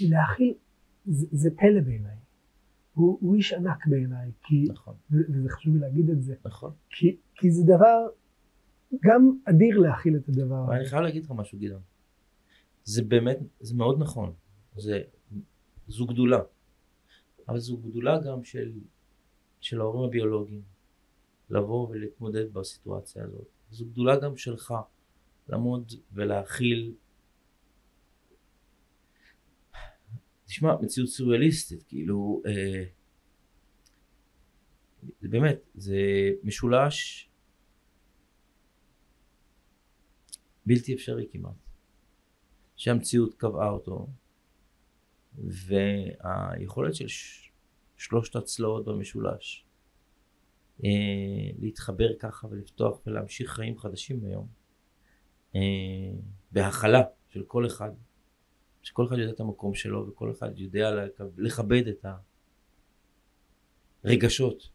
להכיל 0.00 0.54
זה, 1.06 1.26
זה 1.32 1.50
פלא 1.56 1.80
בעיניי. 1.80 2.16
הוא, 2.94 3.18
הוא 3.20 3.34
איש 3.34 3.52
ענק 3.52 3.86
בעיניי, 3.86 4.30
כי, 4.42 4.66
נכון, 4.70 4.94
וזה 5.10 5.48
חשוב 5.48 5.74
לי 5.74 5.80
להגיד 5.80 6.10
את 6.10 6.22
זה, 6.22 6.34
נכון. 6.44 6.72
כי, 6.90 7.16
כי 7.34 7.50
זה 7.50 7.62
דבר 7.64 8.08
גם 9.02 9.38
אדיר 9.44 9.78
להכיל 9.78 10.16
את 10.16 10.28
הדבר 10.28 10.64
אבל 10.64 10.72
אני 10.72 10.80
הזה. 10.80 10.90
חייב 10.90 11.02
להגיד 11.02 11.24
לך 11.24 11.30
משהו, 11.30 11.58
גדעון. 11.58 11.82
זה 12.84 13.02
באמת, 13.02 13.38
זה 13.60 13.74
מאוד 13.74 13.98
נכון. 13.98 14.32
זה, 14.76 15.00
זו 15.88 16.06
גדולה. 16.06 16.38
אבל 17.48 17.58
זו 17.58 17.76
גדולה 17.76 18.18
גם 18.26 18.44
של, 18.44 18.72
של 19.60 19.80
ההורים 19.80 20.08
הביולוגיים. 20.08 20.62
לבוא 21.50 21.88
ולהתמודד 21.88 22.52
בסיטואציה 22.52 23.24
הזאת. 23.24 23.48
זו 23.70 23.86
גדולה 23.86 24.20
גם 24.20 24.36
שלך. 24.36 24.74
לעמוד 25.48 25.92
ולהכיל. 26.12 26.94
תשמע, 30.44 30.76
מציאות 30.82 31.08
סוריאליסטית, 31.08 31.82
כאילו, 31.82 32.42
אה, 32.46 32.84
באמת, 35.22 35.58
זה 35.74 35.96
משולש 36.42 37.28
בלתי 40.66 40.94
אפשרי 40.94 41.28
כמעט. 41.32 41.54
שהמציאות 42.76 43.34
קבעה 43.34 43.70
אותו, 43.70 44.06
והיכולת 45.44 46.94
של 46.94 47.08
ש... 47.08 47.48
שלושת 47.96 48.36
הצלעות 48.36 48.84
במשולש 48.84 49.66
אה, 50.84 50.90
להתחבר 51.58 52.08
ככה 52.18 52.46
ולפתוח 52.46 53.00
ולהמשיך 53.06 53.50
חיים 53.50 53.78
חדשים 53.78 54.24
היום, 54.24 54.48
אה, 55.54 55.60
בהכלה 56.52 57.02
של 57.28 57.42
כל 57.42 57.66
אחד, 57.66 57.90
שכל 58.82 59.06
אחד 59.06 59.18
יודע 59.18 59.32
את 59.32 59.40
המקום 59.40 59.74
שלו 59.74 60.08
וכל 60.08 60.30
אחד 60.30 60.58
יודע 60.58 60.90
לכבד 61.36 61.88
את 61.88 62.06
הרגשות 64.04 64.68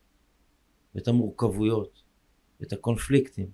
ואת 0.95 1.07
המורכבויות 1.07 2.03
ואת 2.59 2.74
הקונפליקטים 2.74 3.51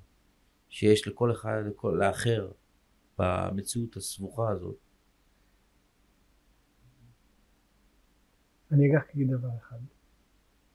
שיש 0.70 1.08
לכל 1.08 1.32
אחד, 1.32 1.62
לכל, 1.70 1.98
לאחר 2.00 2.52
במציאות 3.18 3.96
הסבוכה 3.98 4.50
הזאת. 4.50 4.89
אני 8.72 8.96
רק 8.96 9.10
אגיד 9.16 9.32
דבר 9.32 9.50
אחד, 9.58 9.78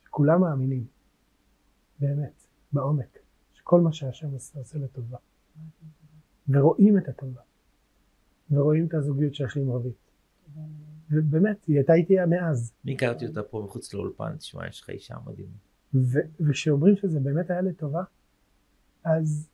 שכולם 0.04 0.40
מאמינים, 0.40 0.86
באמת, 1.98 2.46
בעומק, 2.72 3.18
שכל 3.52 3.80
מה 3.80 3.92
שהשם 3.92 4.30
עושה 4.30 4.58
עושה 4.58 4.78
לטובה, 4.78 5.18
ורואים 6.48 6.98
את 6.98 7.08
הטובה, 7.08 7.40
ורואים 8.50 8.86
את 8.86 8.94
הזוגיות 8.94 9.34
שיש 9.34 9.56
לי 9.56 9.62
עם 9.62 9.70
רבית. 9.70 9.96
ובאמת, 11.10 11.64
היא 11.64 11.76
הייתה 11.76 11.94
איתי 11.94 12.14
מאז. 12.30 12.72
אני 12.84 12.94
הכרתי 12.94 13.26
אותה 13.26 13.42
פה 13.42 13.62
מחוץ 13.64 13.94
לאולפן, 13.94 14.36
תשמע, 14.36 14.68
יש 14.68 14.80
לך 14.80 14.90
אישה 14.90 15.16
מדהימה. 15.26 15.56
וכשאומרים 16.40 16.96
שזה 16.96 17.20
באמת 17.20 17.50
היה 17.50 17.60
לטובה, 17.60 18.04
אז, 19.04 19.48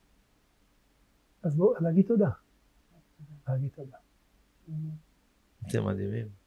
אז 1.43 1.55
בואו, 1.55 1.73
להגיד 1.81 2.05
תודה. 2.07 2.29
להגיד 3.47 3.69
תודה. 3.75 3.97
אתם 5.67 5.85
מדהימים. 5.85 6.40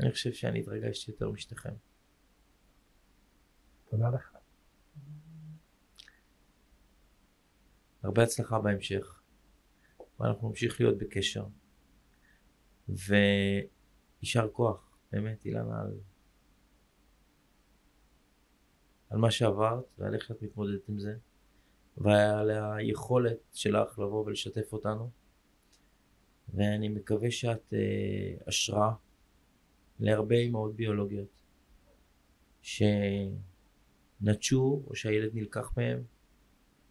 אני 0.00 0.12
חושב 0.12 0.32
שאני 0.32 0.60
התרגשתי 0.60 1.10
יותר 1.10 1.30
משתיכם. 1.30 1.74
תודה 3.90 4.10
לך. 4.10 4.32
הרבה 8.02 8.22
הצלחה 8.22 8.60
בהמשך, 8.60 9.20
ואנחנו 10.20 10.48
נמשיך 10.48 10.80
להיות 10.80 10.98
בקשר. 10.98 11.46
ויישר 12.88 14.48
כוח, 14.52 14.98
באמת, 15.12 15.44
אילנה, 15.44 15.80
על, 15.80 16.00
על 19.10 19.18
מה 19.18 19.30
שעברת 19.30 19.84
ועל 19.98 20.14
איך 20.14 20.24
שאת 20.24 20.42
מתמודדת 20.42 20.88
עם 20.88 20.98
זה, 20.98 21.16
ועל 21.96 22.50
היכולת 22.50 23.38
שלך 23.52 23.98
לבוא 23.98 24.24
ולשתף 24.24 24.72
אותנו. 24.72 25.10
ואני 26.54 26.88
מקווה 26.88 27.30
שאת 27.30 27.74
אה, 27.74 28.34
השראה 28.46 28.92
להרבה 30.00 30.34
אימהות 30.34 30.76
ביולוגיות 30.76 31.42
שנטשו 32.62 33.42
או 34.86 34.94
שהילד 34.94 35.30
נלקח 35.34 35.72
מהם 35.76 36.02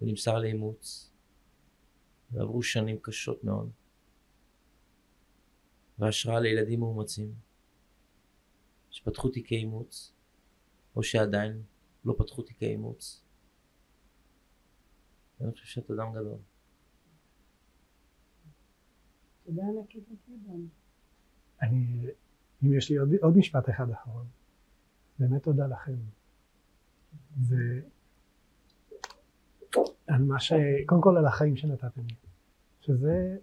ונמסר 0.01 0.39
לאימוץ 0.39 1.12
ועברו 2.32 2.64
שנים 2.64 2.97
קשות 3.01 3.43
מאוד 3.43 3.72
והשראה 5.99 6.39
לילדים 6.39 6.80
מאומצים 6.80 7.34
שפתחו 8.89 9.30
תיקי 9.30 9.55
אימוץ 9.55 10.14
או 10.95 11.03
שעדיין 11.03 11.64
לא 12.05 12.16
פתחו 12.18 12.41
תיקי 12.41 12.66
אימוץ. 12.66 13.24
אני 15.41 15.51
חושב 15.51 15.66
שאת 15.66 15.91
אדם 15.91 16.14
גדול. 16.14 16.39
תודה 19.43 19.62
ענקית 19.64 20.03
לגדעון. 20.10 20.70
אני, 21.62 22.08
אם 22.64 22.74
יש 22.74 22.91
לי 22.91 22.97
עוד, 22.97 23.10
עוד 23.22 23.38
משפט 23.38 23.70
אחד 23.70 23.89
אחרון, 23.89 24.26
באמת 25.20 25.43
תודה 25.43 25.68
לכם. 25.68 25.95
זה 27.41 27.82
על 30.08 30.24
מה 30.24 30.39
ש... 30.39 30.53
קודם 30.86 31.01
כל 31.01 31.18
על 31.18 31.26
החיים 31.26 31.55
שנתתם 31.58 32.01
לי, 32.08 32.16
שזה 32.82 33.38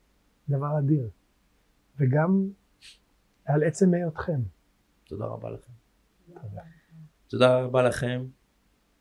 דבר 0.48 0.78
אדיר, 0.78 1.10
וגם 1.96 2.50
על 3.44 3.62
עצם 3.62 3.94
היותכם. 3.94 4.40
תודה 5.04 5.24
רבה 5.24 5.50
לכם. 5.50 5.72
תודה. 6.26 6.62
תודה 7.28 7.60
רבה 7.60 7.82
לכם, 7.82 8.26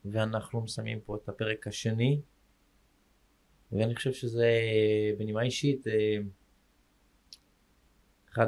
ואנחנו 0.05 0.61
מסיימים 0.61 1.01
פה 1.01 1.15
את 1.15 1.29
הפרק 1.29 1.67
השני, 1.67 2.21
ואני 3.71 3.95
חושב 3.95 4.13
שזה 4.13 4.49
בנימה 5.17 5.41
אישית 5.41 5.87
אה, 5.87 6.17
אחד 8.33 8.47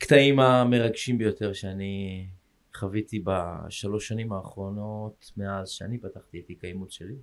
הקטעים 0.00 0.40
המרגשים 0.40 1.18
ביותר 1.18 1.52
שאני 1.52 2.26
חוויתי 2.76 3.22
בשלוש 3.24 4.08
שנים 4.08 4.32
האחרונות 4.32 5.32
מאז 5.36 5.68
שאני 5.68 5.98
פתחתי 5.98 6.40
את 6.40 6.46
תיק 6.46 6.64
האימוץ 6.64 6.92
שלי, 6.92 7.14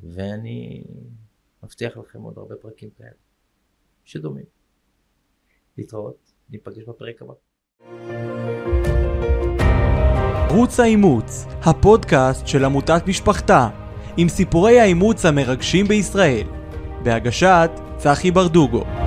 ואני 0.00 0.84
מבטיח 1.62 1.96
לכם 1.96 2.22
עוד 2.22 2.38
הרבה 2.38 2.54
פרקים 2.60 2.90
כאלה 2.98 3.10
שדומים. 4.04 4.44
להתראות, 5.78 6.32
ניפגש 6.50 6.84
בפרק 6.88 7.22
הבא. 7.22 7.34
ערוץ 10.50 10.80
האימוץ, 10.80 11.44
הפודקאסט 11.62 12.46
של 12.46 12.64
עמותת 12.64 13.02
משפחתה, 13.08 13.68
עם 14.16 14.28
סיפורי 14.28 14.80
האימוץ 14.80 15.24
המרגשים 15.24 15.86
בישראל, 15.86 16.46
בהגשת 17.04 17.70
צחי 17.96 18.30
ברדוגו. 18.30 19.01